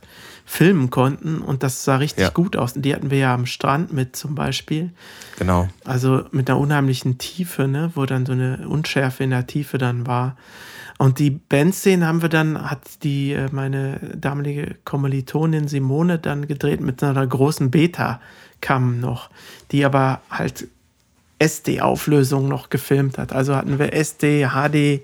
filmen 0.45 0.89
konnten. 0.91 1.43
Und 1.43 1.65
das 1.65 1.85
sah 1.85 1.97
richtig 1.97 2.23
ja. 2.23 2.31
gut 2.31 2.57
aus. 2.57 2.75
Die 2.75 2.95
hatten 2.95 3.11
wir 3.11 3.19
ja 3.19 3.35
am 3.35 3.45
Strand 3.47 3.93
mit 3.93 4.15
zum 4.15 4.37
Beispiel. 4.37 4.93
Genau. 5.37 5.69
Also 5.85 6.23
mit 6.31 6.49
einer 6.49 6.61
unheimlichen 6.61 7.19
Tiefe, 7.19 7.67
ne, 7.67 7.91
wo 7.97 8.07
dann 8.07 8.25
so 8.25 8.33
eine 8.33 8.69
Unschärfe 8.69 9.25
in 9.25 9.31
der 9.31 9.49
Tiefe 9.49 9.79
dann 9.79 10.07
war. 10.07 10.37
Und 10.99 11.19
die 11.19 11.31
Bandszenen 11.31 12.07
haben 12.07 12.23
wir 12.23 12.29
dann, 12.29 12.71
hat 12.71 13.03
die, 13.03 13.33
äh, 13.33 13.49
meine 13.53 14.01
damalige 14.17 14.77
Kommilitonin 14.85 15.69
Simone 15.69 16.19
dann 16.19 16.47
gedreht 16.47 16.81
mit 16.81 17.03
einer 17.03 17.27
großen 17.27 17.71
Beta-Cam 17.71 19.01
noch, 19.01 19.31
die 19.73 19.85
aber 19.85 20.23
halt 20.31 20.69
SD-Auflösung 21.39 22.49
noch 22.49 22.71
gefilmt 22.71 23.19
hat. 23.19 23.33
Also 23.33 23.55
hatten 23.55 23.79
wir 23.79 23.93
SD, 23.93 24.49
HD, 24.49 25.03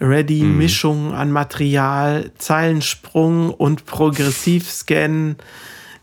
Ready, 0.00 0.42
mhm. 0.42 0.58
Mischung 0.58 1.14
an 1.14 1.30
Material, 1.30 2.30
Zeilensprung 2.38 3.50
und 3.50 3.84
Progressivscan 3.84 5.36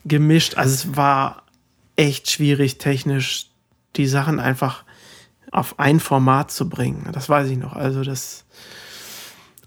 gemischt. 0.05 0.57
Also 0.57 0.73
es 0.73 0.95
war 0.95 1.43
echt 1.95 2.29
schwierig, 2.29 2.77
technisch 2.77 3.47
die 3.95 4.07
Sachen 4.07 4.39
einfach 4.39 4.83
auf 5.51 5.79
ein 5.79 5.99
Format 5.99 6.51
zu 6.51 6.69
bringen. 6.69 7.09
Das 7.11 7.27
weiß 7.27 7.49
ich 7.49 7.57
noch. 7.57 7.73
Also 7.73 8.03
das 8.03 8.45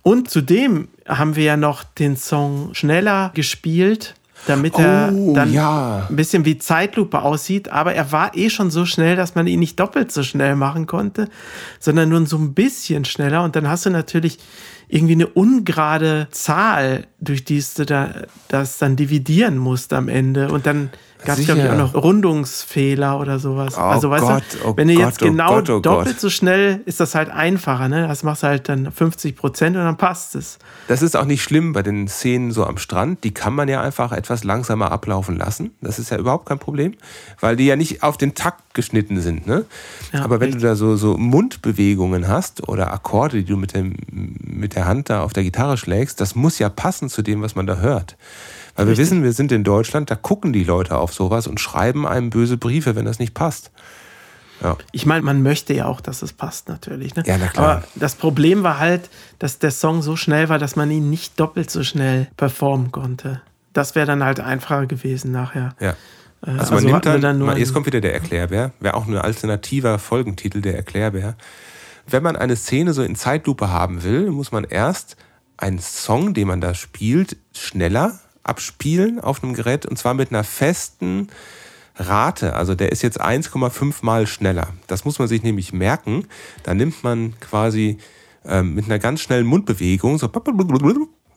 und 0.05 0.31
zudem 0.31 0.87
haben 1.09 1.35
wir 1.35 1.43
ja 1.43 1.57
noch 1.57 1.83
den 1.83 2.17
Song 2.17 2.73
schneller 2.75 3.33
gespielt 3.35 4.15
damit 4.47 4.79
er 4.79 5.13
Oh, 5.13 5.35
dann 5.35 5.53
ja. 5.53 6.07
ein 6.09 6.17
bisschen 6.17 6.45
wie 6.45 6.59
Zeitlupe 6.59 7.23
aussieht, 7.23 7.71
aber 7.71 7.95
er 7.95 8.13
war 8.13 8.37
eh 8.37 8.51
schon 8.51 8.71
so 8.71 8.85
schnell, 8.85 9.17
dass 9.17 9.35
man 9.35 9.47
ihn 9.47 9.61
nicht 9.61 9.81
doppelt 9.81 10.13
so 10.13 10.23
schnell 10.23 10.57
machen 10.57 10.87
konnte, 10.87 11.29
sondern 11.81 12.09
nur 12.09 12.27
so 12.27 12.37
ein 12.37 12.55
bisschen 12.55 13.05
schneller 13.05 13.43
und 13.43 13.57
dann 13.57 13.69
hast 13.69 13.87
du 13.87 13.91
natürlich 13.91 14.39
irgendwie 14.89 15.15
eine 15.15 15.27
ungerade 15.27 16.29
Zahl, 16.31 17.07
durch 17.21 17.45
die 17.45 17.63
du 17.77 17.87
da, 17.87 18.11
das 18.49 18.79
dann 18.79 18.97
dividieren 18.97 19.59
musst 19.59 19.93
am 19.93 20.09
Ende 20.09 20.51
und 20.51 20.67
dann 20.67 20.91
gab 21.25 21.39
es, 21.39 21.45
glaube 21.47 21.63
ich, 21.63 21.71
auch 21.71 21.77
noch 21.77 21.95
Rundungsfehler 21.95 23.19
oder 23.19 23.39
sowas. 23.39 23.75
Oh 23.77 23.81
also, 23.81 24.11
weißt 24.11 24.25
Gott, 24.25 24.43
du, 24.53 24.69
oh 24.69 24.77
wenn 24.77 24.89
du 24.89 24.95
Gott, 24.95 25.05
jetzt 25.05 25.23
oh 25.23 25.27
genau 25.27 25.49
Gott, 25.49 25.71
oh 25.71 25.81
doppelt 25.81 26.17
Gott. 26.17 26.21
so 26.21 26.31
schnell, 26.31 26.81
ist 26.85 27.01
das 27.01 27.15
halt 27.15 27.31
einfacher, 27.31 27.89
ne? 27.89 28.07
Das 28.07 28.23
machst 28.23 28.43
du 28.43 28.49
halt 28.49 28.69
dann 28.69 28.91
50 28.91 29.37
Prozent 29.37 29.77
und 29.77 29.85
dann 29.85 29.97
passt 29.97 30.35
es. 30.35 30.59
Das 30.89 31.03
ist 31.03 31.17
auch 31.17 31.25
nicht 31.25 31.43
schlimm 31.43 31.73
bei 31.73 31.83
den 31.83 32.09
Szenen 32.09 32.53
so 32.53 32.65
am 32.65 32.79
Strand. 32.79 33.25
Die 33.25 33.33
kann 33.33 33.55
man 33.55 33.69
ja 33.69 33.81
einfach 33.81 34.13
etwas 34.13 34.45
langsamer 34.45 34.93
ablaufen 34.93 35.37
lassen. 35.37 35.73
Das 35.81 35.99
ist 35.99 36.11
ja 36.11 36.19
überhaupt 36.19 36.47
kein 36.47 36.59
Problem, 36.59 36.95
weil 37.41 37.57
die 37.57 37.67
ja 37.67 37.77
nicht 37.77 38.03
auf 38.03 38.17
den 38.17 38.35
Takt 38.35 38.75
geschnitten 38.75 39.21
sind. 39.21 39.47
Ne? 39.47 39.65
Ja, 40.13 40.25
Aber 40.25 40.41
wenn 40.41 40.53
du 40.53 40.59
da 40.59 40.75
so, 40.75 40.97
so 40.97 41.17
Mundbewegungen 41.17 42.29
hast 42.29 42.69
oder 42.69 42.93
Akkorde, 42.93 43.39
die 43.39 43.45
du 43.45 43.57
mit, 43.57 43.75
dem, 43.75 43.95
mit 44.11 44.74
der 44.75 44.87
Hand 44.87 45.11
da 45.11 45.23
auf 45.23 45.33
der 45.33 45.43
Gitarre 45.43 45.77
schlägst, 45.77 46.21
das 46.21 46.35
muss 46.35 46.59
ja 46.59 46.69
passen 46.69 47.09
zu 47.09 47.23
dem, 47.23 47.43
was 47.43 47.55
man 47.55 47.67
da 47.67 47.79
hört. 47.79 48.17
Weil 48.77 48.89
wir 48.89 48.97
wissen, 48.97 49.23
wir 49.23 49.33
sind 49.33 49.53
in 49.53 49.63
Deutschland, 49.63 50.11
da 50.11 50.17
gucken 50.17 50.53
die 50.53 50.65
Leute 50.65 50.97
auf 50.99 51.15
sowas 51.15 51.47
und 51.47 51.61
schreiben 51.61 52.07
einem 52.07 52.31
böse 52.31 52.57
Briefe, 52.57 52.97
wenn 52.97 53.05
das 53.05 53.19
nicht 53.19 53.33
passt. 53.33 53.71
Ja. 54.63 54.77
Ich 54.93 55.07
meine, 55.07 55.23
man 55.23 55.43
möchte 55.43 55.75
ja 55.75 55.87
auch, 55.87 56.01
dass 56.01 56.23
es 56.23 56.33
passt, 56.33 56.69
natürlich. 56.69 57.15
Ne? 57.15 57.23
Ja, 57.27 57.37
na 57.39 57.49
klar. 57.49 57.65
Aber 57.65 57.85
das 57.95 58.15
Problem 58.15 58.63
war 58.63 58.79
halt, 58.79 59.11
dass 59.39 59.59
der 59.59 59.71
Song 59.71 60.03
so 60.03 60.17
schnell 60.17 60.49
war, 60.49 60.59
dass 60.59 60.75
man 60.77 60.91
ihn 60.91 61.11
nicht 61.11 61.39
doppelt 61.39 61.71
so 61.71 61.85
schnell 61.85 62.29
performen 62.37 62.91
konnte. 62.91 63.43
Das 63.73 63.95
wäre 63.95 64.07
dann 64.07 64.25
halt 64.25 64.41
einfacher 64.41 64.87
gewesen 64.87 65.33
nachher. 65.33 65.75
Ja. 65.81 65.91
Äh, 66.47 66.59
Also 66.59 66.75
man 66.75 66.85
nimmt 66.85 66.97
hatten 66.97 67.07
wir 67.07 67.13
dann, 67.13 67.21
dann 67.21 67.39
nur 67.39 67.49
man, 67.49 67.59
jetzt 67.59 67.75
kommt 67.75 67.87
wieder 67.87 68.01
der 68.01 68.15
Erklärbär, 68.15 68.73
wäre 68.81 68.95
auch 68.95 69.07
ein 69.07 69.17
alternativer 69.17 69.99
Folgentitel, 69.99 70.61
der 70.61 70.77
Erklärbär. 70.77 71.37
Wenn 72.07 72.23
man 72.23 72.37
eine 72.37 72.57
Szene 72.57 72.93
so 72.93 73.03
in 73.03 73.17
Zeitlupe 73.17 73.71
haben 73.71 74.03
will, 74.03 74.31
muss 74.31 74.53
man 74.53 74.65
erst 74.65 75.17
einen 75.57 75.79
Song, 75.79 76.35
den 76.35 76.49
man 76.49 76.61
da 76.61 76.75
spielt, 76.75 77.37
schneller 77.53 78.19
abspielen 78.43 79.21
auf 79.21 79.43
einem 79.43 79.55
Gerät 79.55 79.87
und 79.87 79.97
zwar 79.97 80.15
mit 80.15 80.31
einer 80.31 80.45
festen 80.45 81.29
Rate. 81.97 82.55
Also 82.55 82.75
der 82.75 82.93
ist 82.93 83.03
jetzt 83.03 83.21
1,5 83.21 83.95
mal 84.03 84.27
schneller. 84.27 84.69
Das 84.87 85.05
muss 85.05 85.19
man 85.19 85.29
sich 85.29 85.43
nämlich 85.43 85.73
merken. 85.73 86.27
Da 86.63 86.75
nimmt 86.75 87.03
man 87.03 87.39
quasi 87.41 87.99
ähm, 88.45 88.75
mit 88.75 88.85
einer 88.85 88.99
ganz 88.99 89.21
schnellen 89.21 89.47
Mundbewegung 89.47 90.19
so 90.19 90.29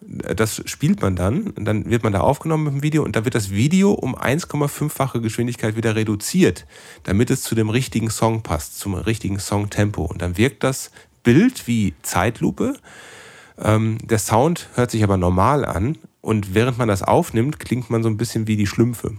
das 0.07 0.61
spielt 0.65 1.01
man 1.01 1.15
dann, 1.15 1.53
dann 1.55 1.89
wird 1.89 2.03
man 2.03 2.13
da 2.13 2.21
aufgenommen 2.21 2.63
mit 2.63 2.73
dem 2.73 2.83
Video 2.83 3.03
und 3.03 3.15
dann 3.15 3.25
wird 3.25 3.35
das 3.35 3.51
Video 3.51 3.91
um 3.91 4.15
1,5-fache 4.15 5.19
Geschwindigkeit 5.19 5.75
wieder 5.75 5.95
reduziert, 5.95 6.65
damit 7.03 7.29
es 7.29 7.43
zu 7.43 7.55
dem 7.55 7.69
richtigen 7.69 8.09
Song 8.09 8.41
passt, 8.41 8.79
zum 8.79 8.93
richtigen 8.93 9.39
Songtempo. 9.39 10.03
Und 10.03 10.21
dann 10.21 10.37
wirkt 10.37 10.63
das 10.63 10.91
Bild 11.23 11.67
wie 11.67 11.93
Zeitlupe. 12.03 12.75
Ähm, 13.57 13.97
der 14.01 14.19
Sound 14.19 14.69
hört 14.75 14.91
sich 14.91 15.03
aber 15.03 15.17
normal 15.17 15.65
an 15.65 15.97
und 16.21 16.53
während 16.53 16.77
man 16.77 16.87
das 16.87 17.03
aufnimmt, 17.03 17.59
klingt 17.59 17.89
man 17.89 18.01
so 18.01 18.09
ein 18.09 18.17
bisschen 18.17 18.47
wie 18.47 18.55
die 18.55 18.67
Schlümpfe. 18.67 19.17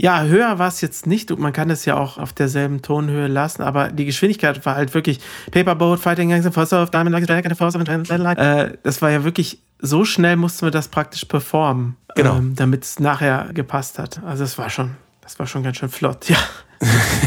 Ja, 0.00 0.22
höher 0.22 0.60
war 0.60 0.68
es 0.68 0.80
jetzt 0.80 1.08
nicht. 1.08 1.36
Man 1.36 1.52
kann 1.52 1.70
es 1.70 1.84
ja 1.84 1.96
auch 1.96 2.18
auf 2.18 2.32
derselben 2.32 2.82
Tonhöhe 2.82 3.26
lassen, 3.26 3.62
aber 3.62 3.88
die 3.88 4.04
Geschwindigkeit 4.04 4.64
war 4.64 4.76
halt 4.76 4.94
wirklich 4.94 5.18
Paperboat, 5.50 5.98
Fighting 5.98 6.28
Gangs, 6.28 6.46
Force 6.54 6.72
of 6.72 6.90
Diamond, 6.90 7.28
Like 7.28 7.56
Force 7.58 7.74
of. 7.74 7.82
Äh, 7.88 8.78
das 8.84 9.02
war 9.02 9.10
ja 9.10 9.24
wirklich, 9.24 9.60
so 9.80 10.04
schnell 10.04 10.36
mussten 10.36 10.66
wir 10.66 10.70
das 10.70 10.86
praktisch 10.86 11.24
performen, 11.24 11.96
Genau. 12.14 12.36
ähm, 12.36 12.54
damit 12.54 12.84
es 12.84 13.00
nachher 13.00 13.48
gepasst 13.52 13.98
hat. 13.98 14.22
Also 14.24 14.44
das 14.44 14.56
war 14.56 14.70
schon, 14.70 14.92
das 15.20 15.36
war 15.40 15.48
schon 15.48 15.64
ganz 15.64 15.78
schön 15.78 15.88
flott, 15.88 16.28
ja. 16.28 16.36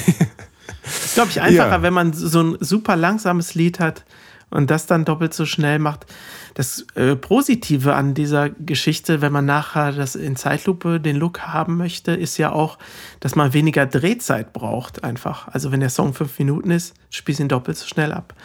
ist, 0.83 1.15
glaube 1.15 1.29
ich, 1.29 1.41
einfacher, 1.41 1.69
Ja. 1.71 1.81
wenn 1.81 1.93
man 1.93 2.13
so 2.13 2.41
ein 2.41 2.57
super 2.61 2.95
langsames 2.95 3.53
Lied 3.53 3.79
hat 3.81 4.05
und 4.51 4.69
das 4.69 4.85
dann 4.85 5.05
doppelt 5.05 5.33
so 5.33 5.45
schnell 5.45 5.79
macht. 5.79 6.05
Das 6.53 6.85
äh, 6.95 7.15
Positive 7.15 7.95
an 7.95 8.13
dieser 8.13 8.49
Geschichte, 8.49 9.21
wenn 9.21 9.31
man 9.31 9.45
nachher 9.45 9.93
das 9.93 10.15
in 10.15 10.35
Zeitlupe 10.35 10.99
den 10.99 11.15
Look 11.15 11.41
haben 11.41 11.77
möchte, 11.77 12.11
ist 12.11 12.37
ja 12.37 12.51
auch, 12.51 12.77
dass 13.21 13.35
man 13.35 13.53
weniger 13.53 13.85
Drehzeit 13.85 14.53
braucht 14.53 15.03
einfach. 15.03 15.47
Also 15.47 15.71
wenn 15.71 15.79
der 15.79 15.89
Song 15.89 16.13
fünf 16.13 16.37
Minuten 16.37 16.69
ist, 16.69 16.93
spielst 17.09 17.39
ihn 17.39 17.47
doppelt 17.47 17.77
so 17.77 17.87
schnell 17.87 18.11
ab. 18.11 18.35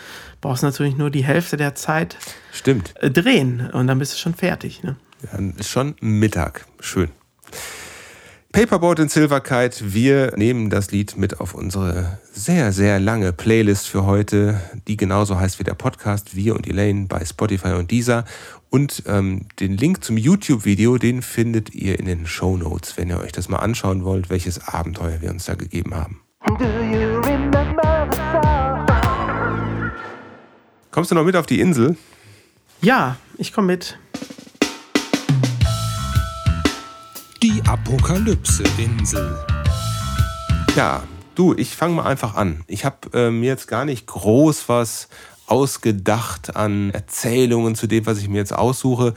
Brauchst 0.40 0.62
natürlich 0.62 0.96
nur 0.96 1.10
die 1.10 1.24
Hälfte 1.24 1.56
der 1.56 1.74
Zeit 1.74 2.16
Stimmt. 2.52 2.94
äh, 3.02 3.10
drehen 3.10 3.68
und 3.72 3.88
dann 3.88 3.98
bist 3.98 4.14
du 4.14 4.18
schon 4.18 4.34
fertig. 4.34 4.82
Ne? 4.82 4.96
Dann 5.32 5.54
ist 5.58 5.68
schon 5.68 5.96
Mittag. 6.00 6.66
Schön. 6.80 7.10
Paperboat 8.56 9.00
in 9.00 9.10
Silverkite. 9.10 9.92
Wir 9.92 10.32
nehmen 10.34 10.70
das 10.70 10.90
Lied 10.90 11.18
mit 11.18 11.40
auf 11.40 11.52
unsere 11.52 12.18
sehr, 12.32 12.72
sehr 12.72 12.98
lange 12.98 13.34
Playlist 13.34 13.86
für 13.86 14.06
heute, 14.06 14.58
die 14.88 14.96
genauso 14.96 15.38
heißt 15.38 15.58
wie 15.58 15.64
der 15.64 15.74
Podcast 15.74 16.34
Wir 16.34 16.54
und 16.54 16.66
Elaine 16.66 17.04
bei 17.06 17.22
Spotify 17.22 17.72
und 17.72 17.90
Deezer. 17.90 18.24
Und 18.70 19.02
ähm, 19.06 19.44
den 19.60 19.76
Link 19.76 20.02
zum 20.02 20.16
YouTube-Video, 20.16 20.96
den 20.96 21.20
findet 21.20 21.74
ihr 21.74 22.00
in 22.00 22.06
den 22.06 22.26
Show 22.26 22.56
Notes, 22.56 22.96
wenn 22.96 23.10
ihr 23.10 23.20
euch 23.20 23.32
das 23.32 23.50
mal 23.50 23.58
anschauen 23.58 24.04
wollt, 24.04 24.30
welches 24.30 24.66
Abenteuer 24.66 25.20
wir 25.20 25.28
uns 25.28 25.44
da 25.44 25.54
gegeben 25.54 25.94
haben. 25.94 26.22
Kommst 30.92 31.10
du 31.10 31.14
noch 31.14 31.24
mit 31.24 31.36
auf 31.36 31.44
die 31.44 31.60
Insel? 31.60 31.98
Ja, 32.80 33.18
ich 33.36 33.52
komme 33.52 33.66
mit. 33.66 33.98
Die 37.42 37.62
Apokalypse-Insel. 37.66 39.36
Ja, 40.74 41.02
du, 41.34 41.54
ich 41.54 41.76
fange 41.76 41.96
mal 41.96 42.06
einfach 42.06 42.34
an. 42.34 42.64
Ich 42.66 42.86
habe 42.86 42.96
äh, 43.12 43.30
mir 43.30 43.48
jetzt 43.48 43.68
gar 43.68 43.84
nicht 43.84 44.06
groß 44.06 44.68
was 44.68 45.08
ausgedacht 45.46 46.56
an 46.56 46.90
Erzählungen 46.90 47.74
zu 47.74 47.86
dem, 47.86 48.06
was 48.06 48.18
ich 48.18 48.28
mir 48.28 48.38
jetzt 48.38 48.54
aussuche. 48.54 49.12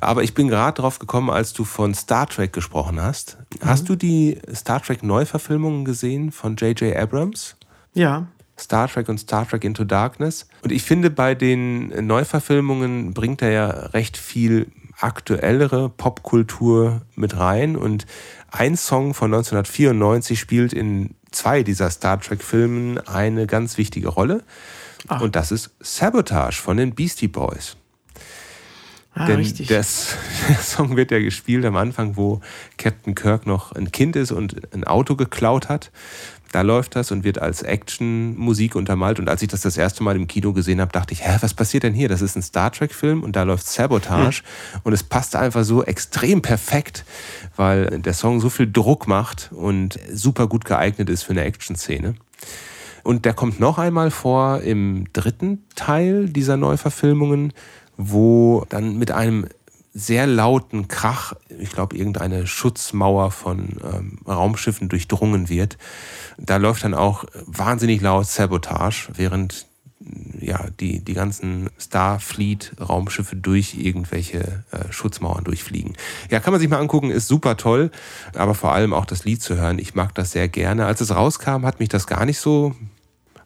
Aber 0.00 0.24
ich 0.24 0.34
bin 0.34 0.48
gerade 0.48 0.82
drauf 0.82 0.98
gekommen, 0.98 1.30
als 1.30 1.52
du 1.52 1.64
von 1.64 1.94
Star 1.94 2.26
Trek 2.26 2.52
gesprochen 2.52 3.00
hast. 3.00 3.38
Hast 3.62 3.88
du 3.88 3.94
die 3.94 4.40
Star 4.52 4.82
Trek 4.82 5.04
Neuverfilmungen 5.04 5.84
gesehen 5.84 6.32
von 6.32 6.56
J.J. 6.56 6.96
Abrams? 6.96 7.56
Ja, 7.94 8.26
Star 8.58 8.88
Trek 8.88 9.08
und 9.08 9.18
Star 9.18 9.48
Trek 9.48 9.64
Into 9.64 9.84
Darkness. 9.84 10.46
Und 10.62 10.72
ich 10.72 10.82
finde, 10.82 11.10
bei 11.10 11.34
den 11.34 12.06
Neuverfilmungen 12.06 13.14
bringt 13.14 13.42
er 13.42 13.50
ja 13.50 13.68
recht 13.68 14.16
viel 14.16 14.70
aktuellere 15.00 15.88
Popkultur 15.88 17.02
mit 17.14 17.36
rein. 17.36 17.76
Und 17.76 18.06
ein 18.50 18.76
Song 18.76 19.14
von 19.14 19.32
1994 19.32 20.38
spielt 20.38 20.72
in 20.72 21.14
zwei 21.30 21.62
dieser 21.62 21.90
Star 21.90 22.20
Trek-Filmen 22.20 22.98
eine 22.98 23.46
ganz 23.46 23.78
wichtige 23.78 24.08
Rolle. 24.08 24.44
Und 25.20 25.36
das 25.36 25.50
ist 25.50 25.70
Sabotage 25.80 26.60
von 26.60 26.76
den 26.76 26.94
Beastie 26.94 27.28
Boys. 27.28 27.76
Ah, 29.14 29.26
Denn 29.26 29.36
richtig. 29.36 29.68
das, 29.68 30.16
der 30.48 30.56
Song 30.56 30.96
wird 30.96 31.10
ja 31.10 31.18
gespielt 31.18 31.64
am 31.64 31.76
Anfang, 31.76 32.16
wo 32.16 32.40
Captain 32.78 33.14
Kirk 33.14 33.46
noch 33.46 33.72
ein 33.72 33.92
Kind 33.92 34.16
ist 34.16 34.32
und 34.32 34.74
ein 34.74 34.84
Auto 34.84 35.16
geklaut 35.16 35.68
hat. 35.68 35.90
Da 36.52 36.62
läuft 36.62 36.96
das 36.96 37.12
und 37.12 37.22
wird 37.22 37.38
als 37.40 37.62
Action-Musik 37.62 38.74
untermalt. 38.74 39.20
Und 39.20 39.28
als 39.28 39.40
ich 39.40 39.48
das 39.48 39.60
das 39.60 39.76
erste 39.76 40.02
Mal 40.02 40.16
im 40.16 40.26
Kino 40.26 40.52
gesehen 40.52 40.80
habe, 40.80 40.90
dachte 40.90 41.14
ich, 41.14 41.24
hä, 41.24 41.36
was 41.40 41.54
passiert 41.54 41.84
denn 41.84 41.94
hier? 41.94 42.08
Das 42.08 42.22
ist 42.22 42.34
ein 42.34 42.42
Star 42.42 42.72
Trek-Film 42.72 43.22
und 43.22 43.36
da 43.36 43.44
läuft 43.44 43.68
Sabotage. 43.68 44.42
Und 44.82 44.92
es 44.92 45.04
passt 45.04 45.36
einfach 45.36 45.62
so 45.62 45.84
extrem 45.84 46.42
perfekt, 46.42 47.04
weil 47.54 48.00
der 48.00 48.14
Song 48.14 48.40
so 48.40 48.50
viel 48.50 48.70
Druck 48.70 49.06
macht 49.06 49.50
und 49.52 50.00
super 50.12 50.48
gut 50.48 50.64
geeignet 50.64 51.08
ist 51.08 51.22
für 51.22 51.32
eine 51.32 51.44
Action-Szene. 51.44 52.14
Und 53.02 53.24
der 53.24 53.32
kommt 53.32 53.60
noch 53.60 53.78
einmal 53.78 54.10
vor 54.10 54.60
im 54.60 55.06
dritten 55.12 55.64
Teil 55.74 56.28
dieser 56.28 56.56
Neuverfilmungen, 56.56 57.52
wo 58.00 58.64
dann 58.68 58.96
mit 58.98 59.10
einem 59.10 59.46
sehr 59.92 60.26
lauten 60.26 60.88
Krach, 60.88 61.34
ich 61.48 61.70
glaube, 61.70 61.96
irgendeine 61.96 62.46
Schutzmauer 62.46 63.30
von 63.30 63.76
ähm, 63.82 64.18
Raumschiffen 64.26 64.88
durchdrungen 64.88 65.48
wird. 65.48 65.78
Da 66.38 66.56
läuft 66.56 66.84
dann 66.84 66.94
auch 66.94 67.24
wahnsinnig 67.46 68.00
laut 68.00 68.26
Sabotage, 68.26 69.08
während 69.14 69.66
ja, 70.40 70.66
die, 70.80 71.04
die 71.04 71.12
ganzen 71.12 71.68
Starfleet-Raumschiffe 71.78 73.36
durch 73.36 73.74
irgendwelche 73.74 74.64
äh, 74.70 74.90
Schutzmauern 74.90 75.44
durchfliegen. 75.44 75.94
Ja, 76.30 76.40
kann 76.40 76.52
man 76.52 76.60
sich 76.60 76.70
mal 76.70 76.78
angucken, 76.78 77.10
ist 77.10 77.28
super 77.28 77.56
toll, 77.58 77.90
aber 78.34 78.54
vor 78.54 78.72
allem 78.72 78.94
auch 78.94 79.04
das 79.04 79.24
Lied 79.24 79.42
zu 79.42 79.56
hören. 79.56 79.78
Ich 79.78 79.94
mag 79.94 80.14
das 80.14 80.32
sehr 80.32 80.48
gerne. 80.48 80.86
Als 80.86 81.02
es 81.02 81.14
rauskam, 81.14 81.66
hat 81.66 81.80
mich 81.80 81.90
das 81.90 82.06
gar 82.06 82.24
nicht 82.24 82.38
so 82.38 82.74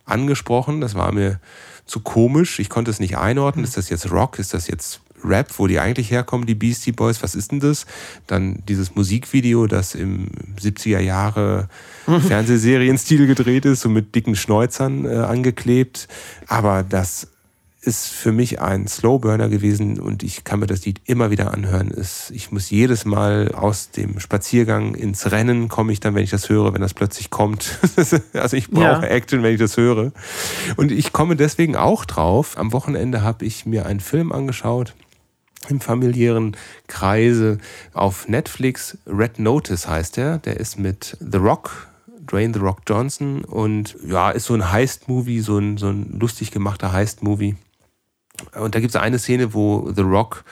angesprochen. 0.04 0.80
Das 0.80 0.94
war 0.94 1.10
mir 1.10 1.40
zu 1.86 2.00
komisch. 2.00 2.58
Ich 2.58 2.68
konnte 2.68 2.90
es 2.90 3.00
nicht 3.00 3.16
einordnen. 3.16 3.64
Ist 3.64 3.76
das 3.76 3.88
jetzt 3.88 4.10
Rock? 4.10 4.38
Ist 4.38 4.54
das 4.54 4.68
jetzt 4.68 5.00
Rap, 5.24 5.58
wo 5.58 5.66
die 5.66 5.80
eigentlich 5.80 6.10
herkommen, 6.10 6.46
die 6.46 6.54
Beastie 6.54 6.92
Boys? 6.92 7.22
Was 7.22 7.34
ist 7.34 7.52
denn 7.52 7.60
das? 7.60 7.86
Dann 8.26 8.62
dieses 8.68 8.94
Musikvideo, 8.94 9.66
das 9.66 9.94
im 9.94 10.28
70er 10.60 11.00
Jahre 11.00 11.68
Fernsehserienstil 12.06 13.26
gedreht 13.26 13.64
ist, 13.64 13.80
so 13.80 13.88
mit 13.88 14.14
dicken 14.14 14.36
Schnäuzern 14.36 15.04
äh, 15.06 15.16
angeklebt. 15.16 16.08
Aber 16.46 16.82
das 16.82 17.28
ist 17.86 18.08
für 18.08 18.32
mich 18.32 18.60
ein 18.60 18.86
Slowburner 18.86 19.48
gewesen 19.48 20.00
und 20.00 20.22
ich 20.22 20.44
kann 20.44 20.60
mir 20.60 20.66
das 20.66 20.84
Lied 20.84 21.00
immer 21.04 21.30
wieder 21.30 21.52
anhören. 21.52 21.92
Ich 22.30 22.50
muss 22.50 22.70
jedes 22.70 23.04
Mal 23.04 23.52
aus 23.52 23.90
dem 23.90 24.20
Spaziergang 24.20 24.94
ins 24.94 25.30
Rennen 25.30 25.68
komme 25.68 25.92
ich 25.92 26.00
dann, 26.00 26.14
wenn 26.14 26.24
ich 26.24 26.30
das 26.30 26.48
höre, 26.48 26.74
wenn 26.74 26.80
das 26.80 26.94
plötzlich 26.94 27.30
kommt. 27.30 27.78
also 28.32 28.56
ich 28.56 28.70
brauche 28.70 28.82
ja. 28.82 29.02
Action, 29.02 29.42
wenn 29.42 29.54
ich 29.54 29.60
das 29.60 29.76
höre. 29.76 30.12
Und 30.76 30.92
ich 30.92 31.12
komme 31.12 31.36
deswegen 31.36 31.76
auch 31.76 32.04
drauf. 32.04 32.56
Am 32.58 32.72
Wochenende 32.72 33.22
habe 33.22 33.44
ich 33.44 33.66
mir 33.66 33.86
einen 33.86 34.00
Film 34.00 34.32
angeschaut 34.32 34.94
im 35.68 35.80
familiären 35.80 36.56
Kreise 36.86 37.58
auf 37.92 38.28
Netflix. 38.28 38.98
Red 39.06 39.38
Notice 39.38 39.88
heißt 39.88 40.16
der. 40.16 40.38
Der 40.38 40.58
ist 40.58 40.78
mit 40.78 41.16
The 41.20 41.38
Rock 41.38 41.88
Dwayne 42.30 42.54
The 42.54 42.60
Rock 42.60 42.80
Johnson 42.86 43.44
und 43.44 43.96
ja, 44.06 44.30
ist 44.30 44.46
so 44.46 44.54
ein 44.54 44.72
Heist-Movie, 44.72 45.40
so 45.40 45.58
ein, 45.58 45.76
so 45.76 45.88
ein 45.88 46.18
lustig 46.18 46.50
gemachter 46.50 46.92
Heist-Movie. 46.92 47.56
Und 48.54 48.74
da 48.74 48.80
gibt 48.80 48.94
es 48.94 49.00
eine 49.00 49.18
Szene, 49.18 49.54
wo 49.54 49.92
The 49.94 50.02
Rock 50.02 50.44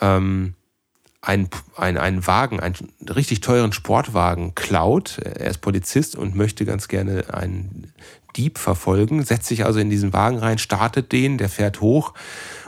ähm, 0.00 0.54
einen, 1.22 1.48
einen, 1.76 1.98
einen 1.98 2.26
Wagen, 2.26 2.60
einen 2.60 2.74
richtig 3.08 3.40
teuren 3.40 3.72
Sportwagen 3.72 4.54
klaut. 4.54 5.18
Er 5.18 5.50
ist 5.50 5.60
Polizist 5.60 6.16
und 6.16 6.34
möchte 6.34 6.64
ganz 6.64 6.88
gerne 6.88 7.32
einen 7.32 7.92
Dieb 8.36 8.58
verfolgen, 8.58 9.22
setzt 9.24 9.48
sich 9.48 9.64
also 9.64 9.80
in 9.80 9.90
diesen 9.90 10.12
Wagen 10.12 10.38
rein, 10.38 10.58
startet 10.58 11.12
den, 11.12 11.36
der 11.36 11.48
fährt 11.48 11.80
hoch 11.80 12.14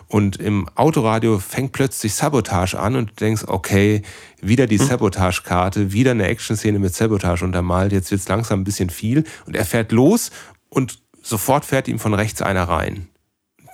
und 0.09 0.37
im 0.37 0.69
Autoradio 0.75 1.39
fängt 1.39 1.73
plötzlich 1.73 2.15
Sabotage 2.15 2.79
an 2.79 2.97
und 2.97 3.11
du 3.11 3.15
denkst, 3.15 3.45
okay, 3.47 4.03
wieder 4.41 4.67
die 4.67 4.79
hm. 4.79 4.87
Sabotage-Karte, 4.87 5.93
wieder 5.93 6.11
eine 6.11 6.27
Action-Szene 6.27 6.79
mit 6.79 6.95
Sabotage 6.95 7.45
untermalt, 7.45 7.93
jetzt 7.93 8.11
wird 8.11 8.21
es 8.21 8.29
langsam 8.29 8.61
ein 8.61 8.65
bisschen 8.65 8.91
viel 8.91 9.25
und 9.47 9.57
er 9.57 9.65
fährt 9.65 9.93
los 9.93 10.31
und 10.69 10.99
sofort 11.23 11.65
fährt 11.65 11.89
ihm 11.89 11.99
von 11.99 12.13
rechts 12.13 12.43
einer 12.43 12.65
rein 12.65 13.09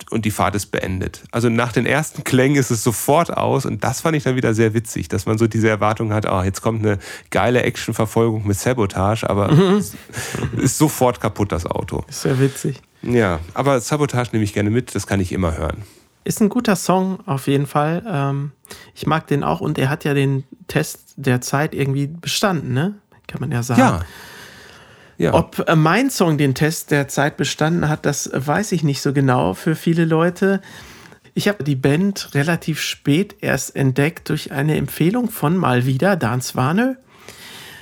und 0.09 0.25
die 0.25 0.31
Fahrt 0.31 0.55
ist 0.55 0.67
beendet. 0.67 1.23
Also 1.31 1.49
nach 1.49 1.71
den 1.71 1.85
ersten 1.85 2.23
Klängen 2.23 2.57
ist 2.57 2.71
es 2.71 2.83
sofort 2.83 3.35
aus 3.35 3.65
und 3.65 3.83
das 3.83 4.01
fand 4.01 4.15
ich 4.15 4.23
dann 4.23 4.35
wieder 4.35 4.53
sehr 4.53 4.73
witzig, 4.73 5.07
dass 5.07 5.25
man 5.25 5.37
so 5.37 5.47
diese 5.47 5.69
Erwartung 5.69 6.13
hat, 6.13 6.29
oh, 6.29 6.41
jetzt 6.41 6.61
kommt 6.61 6.85
eine 6.85 6.99
geile 7.29 7.63
Actionverfolgung 7.63 8.47
mit 8.47 8.57
Sabotage, 8.57 9.29
aber 9.29 9.51
mhm. 9.51 9.83
ist 10.57 10.77
sofort 10.77 11.19
kaputt 11.19 11.51
das 11.51 11.65
Auto. 11.65 12.03
Ist 12.07 12.21
sehr 12.21 12.39
witzig. 12.39 12.81
Ja, 13.01 13.39
aber 13.53 13.79
Sabotage 13.79 14.31
nehme 14.33 14.43
ich 14.43 14.53
gerne 14.53 14.69
mit, 14.69 14.95
das 14.95 15.07
kann 15.07 15.19
ich 15.19 15.31
immer 15.31 15.57
hören. 15.57 15.83
Ist 16.25 16.41
ein 16.41 16.49
guter 16.49 16.75
Song 16.75 17.19
auf 17.25 17.47
jeden 17.47 17.65
Fall. 17.65 18.03
Ähm, 18.07 18.51
ich 18.93 19.07
mag 19.07 19.27
den 19.27 19.43
auch 19.43 19.61
und 19.61 19.77
er 19.77 19.89
hat 19.89 20.03
ja 20.03 20.13
den 20.13 20.43
Test 20.67 21.13
der 21.15 21.41
Zeit 21.41 21.73
irgendwie 21.73 22.07
bestanden, 22.07 22.73
ne? 22.73 22.95
Kann 23.27 23.41
man 23.41 23.51
ja 23.51 23.63
sagen. 23.63 23.79
Ja. 23.79 24.01
Ja. 25.19 25.33
Ob 25.33 25.67
äh, 25.67 25.75
mein 25.75 26.09
Song 26.09 26.37
den 26.37 26.55
Test 26.55 26.91
der 26.91 27.09
Zeit 27.09 27.35
bestanden 27.35 27.89
hat, 27.89 28.05
das 28.05 28.31
weiß 28.33 28.71
ich 28.71 28.83
nicht 28.83 29.01
so 29.01 29.11
genau 29.11 29.53
für 29.53 29.75
viele 29.75 30.05
Leute. 30.05 30.61
Ich 31.33 31.49
habe 31.49 31.63
die 31.65 31.75
Band 31.75 32.33
relativ 32.33 32.79
spät 32.79 33.35
erst 33.41 33.75
entdeckt 33.75 34.29
durch 34.29 34.53
eine 34.53 34.77
Empfehlung 34.77 35.29
von 35.29 35.57
mal 35.57 35.85
wieder 35.85 36.15
Dan 36.15 36.41
Swane. 36.41 36.97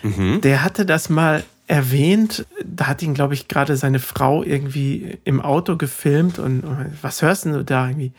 Mhm. 0.01 0.41
Der 0.41 0.63
hatte 0.63 0.83
das 0.83 1.09
mal 1.09 1.43
erwähnt. 1.67 2.47
Da 2.65 2.87
hat 2.87 3.03
ihn, 3.03 3.13
glaube 3.13 3.35
ich, 3.35 3.47
gerade 3.47 3.77
seine 3.77 3.99
Frau 3.99 4.41
irgendwie 4.41 5.19
im 5.23 5.39
Auto 5.39 5.77
gefilmt 5.77 6.39
und, 6.39 6.61
und 6.61 6.97
was 7.03 7.21
hörst 7.21 7.45
du 7.45 7.63
da 7.63 7.87
irgendwie? 7.87 8.13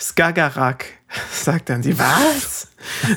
Skagarak, 0.00 0.86
sagt 1.32 1.68
dann 1.68 1.84
sie. 1.84 1.96
Was? 1.98 2.68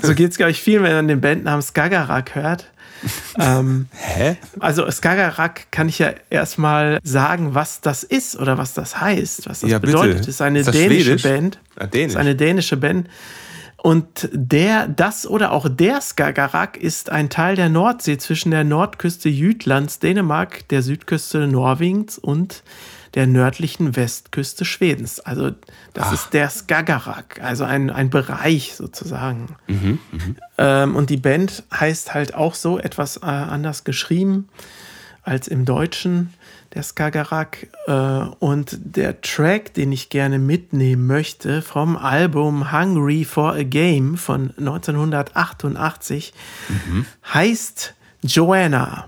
so 0.03 0.13
geht 0.13 0.29
es, 0.29 0.37
glaube 0.37 0.51
ich, 0.51 0.61
viel, 0.61 0.83
wenn 0.83 0.93
man 0.93 1.07
den 1.07 1.21
Bandnamen 1.21 1.63
Skagarak 1.63 2.35
hört 2.35 2.67
ähm, 3.39 3.87
Hä? 3.91 4.37
Also 4.59 4.89
Skagerrak 4.89 5.71
kann 5.71 5.89
ich 5.89 5.99
ja 5.99 6.13
erstmal 6.29 6.99
sagen, 7.03 7.53
was 7.55 7.81
das 7.81 8.03
ist 8.03 8.37
oder 8.37 8.57
was 8.57 8.73
das 8.73 8.99
heißt, 8.99 9.49
was 9.49 9.61
das 9.61 9.69
ja, 9.69 9.79
bedeutet. 9.79 10.21
Das 10.21 10.27
ist 10.27 10.41
eine 10.41 10.59
ist 10.59 10.73
dänische 10.73 11.03
Schwedisch? 11.03 11.23
Band. 11.23 11.59
Ah, 11.77 11.87
Dänisch. 11.87 12.13
ist 12.13 12.17
eine 12.17 12.35
dänische 12.35 12.77
Band. 12.77 13.07
Und 13.83 14.29
der, 14.31 14.87
das 14.87 15.25
oder 15.25 15.51
auch 15.51 15.67
der 15.67 16.01
Skagerrak 16.01 16.77
ist 16.77 17.09
ein 17.09 17.29
Teil 17.29 17.55
der 17.55 17.69
Nordsee 17.69 18.19
zwischen 18.19 18.51
der 18.51 18.63
Nordküste 18.63 19.27
Jütlands, 19.27 19.97
Dänemark, 19.97 20.67
der 20.69 20.83
Südküste 20.83 21.47
Norwegens 21.47 22.19
und 22.19 22.61
der 23.13 23.27
nördlichen 23.27 23.95
Westküste 23.95 24.65
Schwedens. 24.65 25.19
Also 25.19 25.51
das 25.93 26.07
Ach. 26.07 26.13
ist 26.13 26.33
der 26.33 26.49
Skagerrak, 26.49 27.41
also 27.41 27.63
ein, 27.63 27.89
ein 27.89 28.09
Bereich 28.09 28.75
sozusagen. 28.75 29.55
Mhm, 29.67 29.99
mh. 30.11 30.35
ähm, 30.57 30.95
und 30.95 31.09
die 31.09 31.17
Band 31.17 31.63
heißt 31.73 32.13
halt 32.13 32.33
auch 32.33 32.55
so 32.55 32.79
etwas 32.79 33.17
äh, 33.17 33.25
anders 33.25 33.83
geschrieben 33.83 34.47
als 35.23 35.47
im 35.47 35.65
Deutschen, 35.65 36.33
der 36.73 36.83
Skagerrak. 36.83 37.67
Äh, 37.87 37.91
und 37.91 38.77
der 38.79 39.21
Track, 39.21 39.73
den 39.73 39.91
ich 39.91 40.09
gerne 40.09 40.39
mitnehmen 40.39 41.05
möchte 41.05 41.61
vom 41.61 41.97
Album 41.97 42.71
Hungry 42.71 43.25
for 43.25 43.53
a 43.53 43.63
Game 43.63 44.17
von 44.17 44.51
1988, 44.57 46.33
mhm. 46.69 47.05
heißt 47.33 47.93
Joanna. 48.23 49.07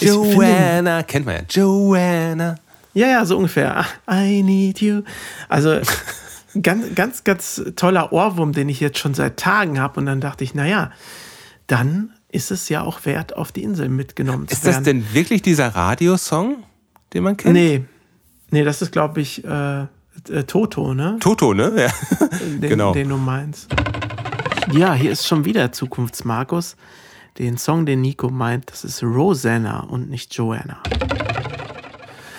Joanna, 0.00 1.02
kennt 1.04 1.26
man 1.26 1.36
ja. 1.36 1.42
Joanna. 1.48 2.56
Ja, 2.94 3.06
ja, 3.08 3.24
so 3.24 3.36
ungefähr. 3.36 3.86
I 4.10 4.42
need 4.42 4.80
you. 4.80 5.02
Also 5.48 5.80
ganz, 6.62 6.94
ganz, 6.94 7.24
ganz 7.24 7.62
toller 7.76 8.12
Ohrwurm, 8.12 8.52
den 8.52 8.68
ich 8.68 8.80
jetzt 8.80 8.98
schon 8.98 9.14
seit 9.14 9.38
Tagen 9.38 9.80
habe. 9.80 10.00
Und 10.00 10.06
dann 10.06 10.20
dachte 10.20 10.44
ich, 10.44 10.54
naja, 10.54 10.90
dann 11.66 12.10
ist 12.28 12.50
es 12.50 12.68
ja 12.68 12.82
auch 12.82 13.04
wert, 13.04 13.36
auf 13.36 13.52
die 13.52 13.62
Insel 13.62 13.88
mitgenommen 13.88 14.48
zu 14.48 14.56
werden. 14.56 14.68
Ist 14.70 14.76
das 14.76 14.82
denn 14.82 15.14
wirklich 15.14 15.42
dieser 15.42 15.68
Radiosong, 15.68 16.64
den 17.12 17.22
man 17.22 17.36
kennt? 17.36 17.54
Nee. 17.54 17.84
Nee, 18.50 18.64
das 18.64 18.82
ist, 18.82 18.92
glaube 18.92 19.20
ich, 19.20 19.44
äh, 19.44 19.82
äh, 19.82 19.86
Toto, 20.46 20.92
ne? 20.94 21.16
Toto, 21.20 21.54
ne? 21.54 21.72
Ja. 21.76 22.28
Den, 22.40 22.60
genau. 22.68 22.92
Den 22.92 23.08
du 23.08 23.16
meinst. 23.16 23.68
Ja, 24.72 24.94
hier 24.94 25.10
ist 25.10 25.26
schon 25.26 25.44
wieder 25.44 25.72
Zukunftsmarkus. 25.72 26.76
Den 27.38 27.56
Song, 27.56 27.86
den 27.86 28.02
Nico 28.02 28.28
meint, 28.28 28.70
das 28.70 28.84
ist 28.84 29.02
Rosanna 29.02 29.80
und 29.80 30.10
nicht 30.10 30.34
Joanna. 30.34 30.82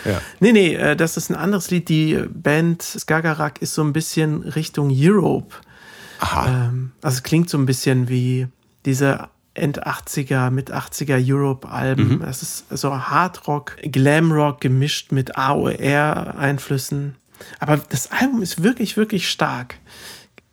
Ja. 0.05 0.21
Nee, 0.39 0.51
nee, 0.51 0.75
äh, 0.75 0.95
das 0.95 1.17
ist 1.17 1.29
ein 1.29 1.35
anderes 1.35 1.71
Lied. 1.71 1.89
Die 1.89 2.23
Band 2.29 2.81
Skagarak 2.81 3.61
ist 3.61 3.73
so 3.73 3.83
ein 3.83 3.93
bisschen 3.93 4.43
Richtung 4.43 4.91
Europe. 4.91 5.55
Aha. 6.19 6.67
Ähm, 6.69 6.91
also 7.01 7.17
es 7.17 7.23
klingt 7.23 7.49
so 7.49 7.57
ein 7.57 7.65
bisschen 7.65 8.09
wie 8.09 8.47
diese 8.85 9.27
End 9.53 9.85
80er, 9.85 10.49
mit 10.49 10.73
80er 10.73 11.21
Europe-Alben. 11.23 12.15
Mhm. 12.15 12.19
Das 12.21 12.41
ist 12.41 12.65
so 12.69 12.95
Hardrock, 12.97 13.77
Glamrock 13.83 14.61
gemischt 14.61 15.11
mit 15.11 15.37
AOR-Einflüssen. 15.37 17.15
Aber 17.59 17.77
das 17.77 18.11
Album 18.11 18.41
ist 18.41 18.63
wirklich, 18.63 18.97
wirklich 18.97 19.29
stark. 19.29 19.75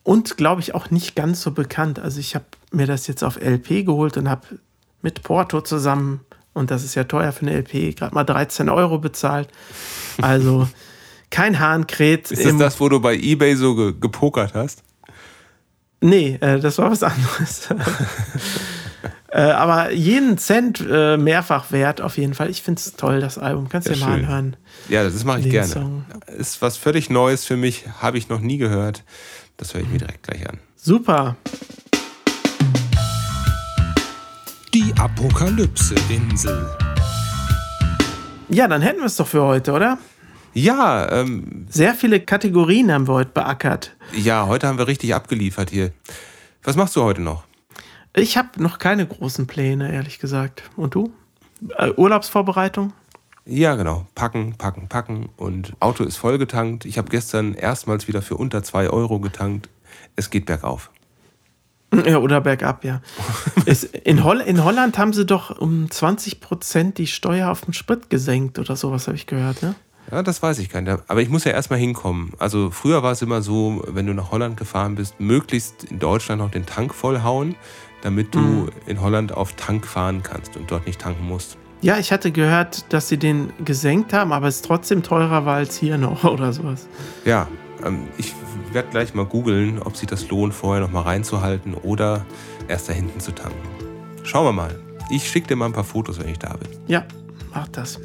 Und 0.03 0.36
glaube 0.36 0.61
ich 0.61 0.74
auch 0.74 0.90
nicht 0.90 1.14
ganz 1.14 1.40
so 1.40 1.53
bekannt. 1.53 1.98
Also 1.98 2.20
ich 2.20 2.34
habe 2.34 2.46
mir 2.72 2.86
das 2.86 3.07
jetzt 3.07 3.22
auf 3.22 3.40
LP 3.40 3.86
geholt 3.86 4.16
und 4.16 4.28
habe 4.28 4.59
mit 5.03 5.22
Porto 5.22 5.61
zusammen 5.61 6.20
und 6.61 6.70
das 6.70 6.84
ist 6.84 6.94
ja 6.94 7.04
teuer 7.04 7.32
für 7.32 7.46
eine 7.46 7.56
LP, 7.56 7.96
gerade 7.96 8.14
mal 8.14 8.24
13 8.24 8.68
Euro 8.68 8.98
bezahlt. 8.98 9.48
Also 10.20 10.68
kein 11.30 11.58
Hahn 11.58 11.86
kräht. 11.86 12.30
Ist 12.30 12.44
das 12.44 12.58
das, 12.58 12.80
wo 12.80 12.88
du 12.88 13.00
bei 13.00 13.16
Ebay 13.16 13.56
so 13.56 13.74
ge 13.74 13.94
gepokert 13.98 14.54
hast? 14.54 14.82
Nee, 16.02 16.38
äh, 16.40 16.61
das 16.61 16.78
war 16.78 16.90
was 16.90 17.02
anderes. 17.02 17.68
äh, 19.28 19.40
aber 19.40 19.92
jeden 19.92 20.38
Cent 20.38 20.84
äh, 20.88 21.16
mehrfach 21.16 21.72
wert 21.72 22.00
auf 22.00 22.18
jeden 22.18 22.34
Fall. 22.34 22.50
Ich 22.50 22.62
finde 22.62 22.78
es 22.78 22.94
toll, 22.94 23.20
das 23.20 23.38
Album. 23.38 23.68
Kannst 23.68 23.88
du 23.88 23.92
ja, 23.92 23.98
dir 23.98 24.04
mal 24.04 24.14
anhören. 24.14 24.56
Ja, 24.88 25.02
das 25.02 25.24
mache 25.24 25.40
ich 25.40 25.50
gerne. 25.50 25.68
Song. 25.68 26.04
Ist 26.38 26.62
was 26.62 26.76
völlig 26.76 27.11
Neues 27.11 27.44
für 27.44 27.56
mich, 27.56 27.84
habe 28.00 28.18
ich 28.18 28.28
noch 28.28 28.40
nie 28.40 28.58
gehört. 28.58 29.02
Das 29.56 29.74
höre 29.74 29.82
ich 29.82 29.88
mir 29.88 29.98
direkt 29.98 30.22
gleich 30.22 30.48
an. 30.48 30.58
Super. 30.76 31.36
Die 34.73 34.95
Apokalypse-Insel. 34.97 36.64
Ja, 38.49 38.68
dann 38.68 38.83
hätten 38.83 39.01
wir 39.01 39.07
es 39.07 39.16
doch 39.16 39.27
für 39.27 39.43
heute, 39.43 39.73
oder? 39.73 39.99
Ja. 40.55 41.11
Ähm, 41.11 41.66
Sehr 41.68 41.95
viele 41.95 42.21
Kategorien 42.21 42.93
haben 42.93 43.09
wir 43.09 43.14
heute 43.14 43.31
beackert. 43.33 43.97
Ja, 44.14 44.47
heute 44.47 44.68
haben 44.68 44.79
wir 44.79 44.87
richtig 44.87 45.12
abgeliefert 45.14 45.71
hier. 45.71 45.93
Was 46.62 46.77
machst 46.77 46.95
du 46.95 47.03
heute 47.03 47.21
noch? 47.21 47.45
Ich 48.14 48.37
habe 48.37 48.62
noch 48.62 48.79
keine 48.79 49.07
großen 49.07 49.49
Pläne, 49.49 49.93
ehrlich 49.93 50.21
gesagt. 50.21 50.62
Und 50.77 50.95
du? 50.95 51.12
Äh, 51.77 51.91
Urlaubsvorbereitung? 51.91 52.93
Ja, 53.47 53.75
genau. 53.75 54.07
Packen, 54.14 54.55
packen, 54.57 54.89
packen. 54.89 55.31
Und 55.37 55.75
Auto 55.81 56.05
ist 56.05 56.16
vollgetankt. 56.16 56.85
Ich 56.85 56.97
habe 56.97 57.09
gestern 57.11 57.55
erstmals 57.55 58.07
wieder 58.07 58.23
für 58.23 58.37
unter 58.37 58.62
2 58.62 58.91
Euro 58.91 59.18
getankt. 59.18 59.68
Es 60.14 60.31
geht 60.31 60.47
bergauf. 60.47 60.91
Ja, 62.07 62.18
oder 62.18 62.41
bergab, 62.41 62.84
ja. 62.84 63.01
in, 64.05 64.22
Holl 64.22 64.41
in, 64.41 64.62
Holland 64.62 64.97
haben 64.97 65.12
sie 65.12 65.26
doch 65.26 65.59
um 65.59 65.91
20 65.91 66.41
Prozent 66.41 66.99
die 66.99 67.09
Steuer 67.09 67.51
auf 67.51 67.62
den 67.62 67.74
Sprit 67.74 68.11
gesenkt 68.11 68.59
oder 68.59 68.76
sowas, 68.76 69.09
habe 69.09 69.16
ich 69.16 69.26
gehört, 69.26 69.62
ne? 69.62 69.74
Ja, 70.11 70.22
das 70.22 70.43
weiß 70.43 70.59
ich 70.59 70.70
gar 70.70 70.80
nicht. 70.80 70.99
Aber 71.07 71.22
ich 71.22 71.28
muss 71.28 71.45
ja 71.45 71.53
erstmal 71.53 71.78
hinkommen. 71.78 72.32
Also 72.38 72.70
früher 72.70 73.03
war 73.03 73.12
es 73.12 73.22
immer 73.22 73.43
so, 73.43 73.82
wenn 73.86 74.07
du 74.07 74.14
nach 74.14 74.30
Holland 74.32 74.57
gefahren 74.57 74.97
bist, 74.97 75.20
möglichst 75.20 75.84
in 75.84 75.99
Deutschland 75.99 76.41
noch 76.41 76.51
den 76.51 76.66
Tank 76.66 76.95
vollhauen, 76.95 77.55
damit 78.03 78.34
du 78.34 78.41
mhm. 78.41 78.70
in 78.86 79.01
Holland 79.01 79.32
auf 79.32 79.53
Tank 79.53 79.86
fahren 79.86 80.22
kannst 80.22 80.57
und 80.57 80.70
dort 80.70 80.86
nicht 80.86 81.01
tanken 81.01 81.26
musst. 81.26 81.59
Ja, 81.82 81.99
ich 81.99 82.12
hatte 82.12 82.30
gehört, 82.30 82.93
dass 82.93 83.09
sie 83.09 83.16
den 83.18 83.53
gesenkt 83.64 84.12
haben, 84.12 84.32
aber 84.32 84.49
es 84.49 84.62
trotzdem 84.62 85.03
teurer 85.03 85.47
war 85.47 85.57
als 85.57 85.76
hier 85.76 85.97
noch 85.97 86.24
oder 86.30 86.53
sowas. 86.53 86.86
Ja, 87.24 87.49
ähm, 87.85 88.09
ich 88.18 88.35
werde 88.72 88.89
gleich 88.91 89.14
mal 89.14 89.24
googeln, 89.24 89.81
ob 89.81 89.97
sich 89.97 90.09
das 90.09 90.28
lohnt, 90.28 90.55
vorher 90.55 90.83
noch 90.83 90.93
mal 90.93 91.03
reinzuhalten 91.03 91.74
oder 91.74 92.24
erst 92.68 92.89
da 92.89 92.93
hinten 92.93 93.20
zu 93.20 93.33
tanken. 93.33 93.59
Schauen 94.22 94.47
wir 94.47 94.53
mal. 94.53 94.78
Ich 95.11 95.28
schicke 95.28 95.49
dir 95.49 95.57
mal 95.57 95.66
ein 95.66 95.72
paar 95.72 95.85
Fotos, 95.85 96.20
wenn 96.20 96.28
ich 96.28 96.39
da 96.39 96.55
bin. 96.57 96.68
Ja, 96.87 97.05
mach 97.53 97.68
das. 97.68 97.99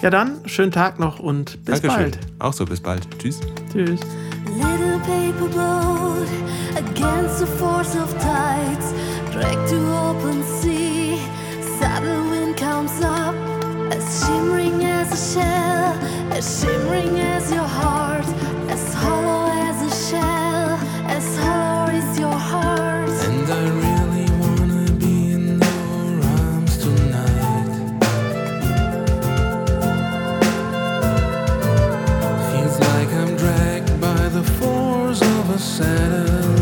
Ja, 0.00 0.10
dann 0.10 0.40
schönen 0.46 0.72
Tag 0.72 0.98
noch 0.98 1.20
und 1.20 1.64
bis 1.64 1.80
Dankeschön. 1.80 2.10
bald. 2.10 2.18
Auch 2.38 2.52
so, 2.52 2.64
bis 2.64 2.80
bald. 2.80 3.06
Tschüss. 3.18 3.40
Tschüss. 3.72 4.00
Little 4.46 4.98
paper 5.06 5.46
boat 5.48 6.28
against 6.76 7.38
the 7.38 7.46
force 7.46 7.94
of 7.94 8.12
tides, 8.18 8.92
dragged 9.30 9.68
to 9.68 9.76
open 9.94 10.42
sea. 10.60 11.18
Sudden 11.78 12.30
wind 12.30 12.56
comes 12.56 13.00
up, 13.02 13.34
as 13.92 14.24
shimmering 14.24 14.84
as 14.84 15.08
a 15.12 15.34
shell, 15.34 15.92
as 16.32 16.44
shimmering 16.60 17.20
as 17.20 17.52
your 17.52 17.70
heart, 17.80 18.26
as 18.70 18.94
hollow 18.94 19.52
as 19.68 19.76
a 19.82 19.92
shell, 20.08 20.78
as 21.16 21.36
hollow 21.36 21.92
is 21.92 22.18
your 22.18 22.38
heart. 22.50 23.10
And 23.28 23.50
I 23.50 23.64
really 23.84 24.28
wanna 24.40 24.90
be 25.02 25.32
in 25.36 25.60
your 25.60 26.24
arms 26.40 26.74
tonight. 26.84 27.72
Feels 32.48 32.78
like 32.88 33.10
I'm 33.20 33.36
dragged 33.36 34.00
by 34.00 34.22
the 34.36 34.44
force 34.58 35.20
of 35.20 35.50
a. 35.50 36.61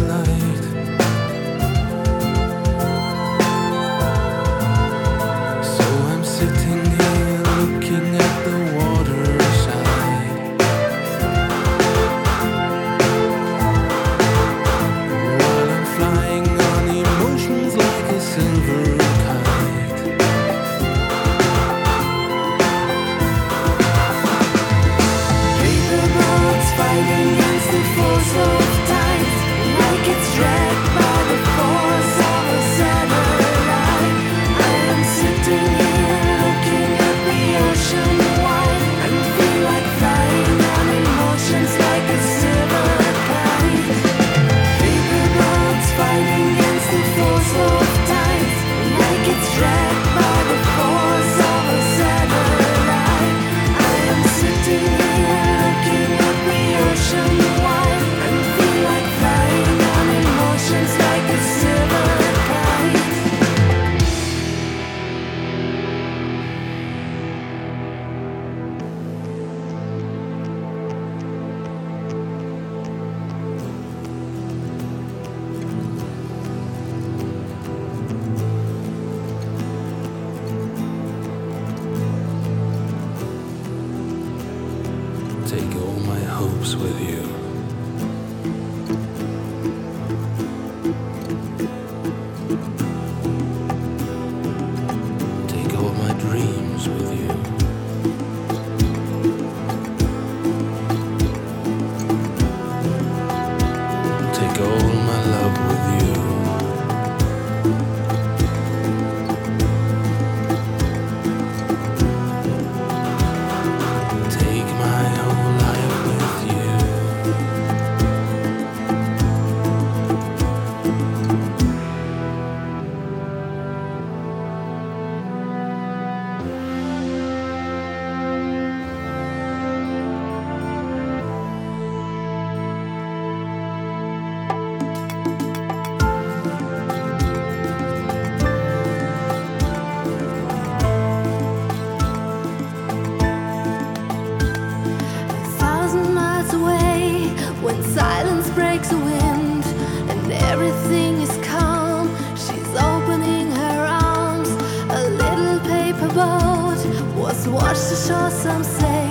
watch 157.70 157.78
the 157.88 157.94
shore 157.94 158.30
some 158.30 158.64
say 158.64 159.09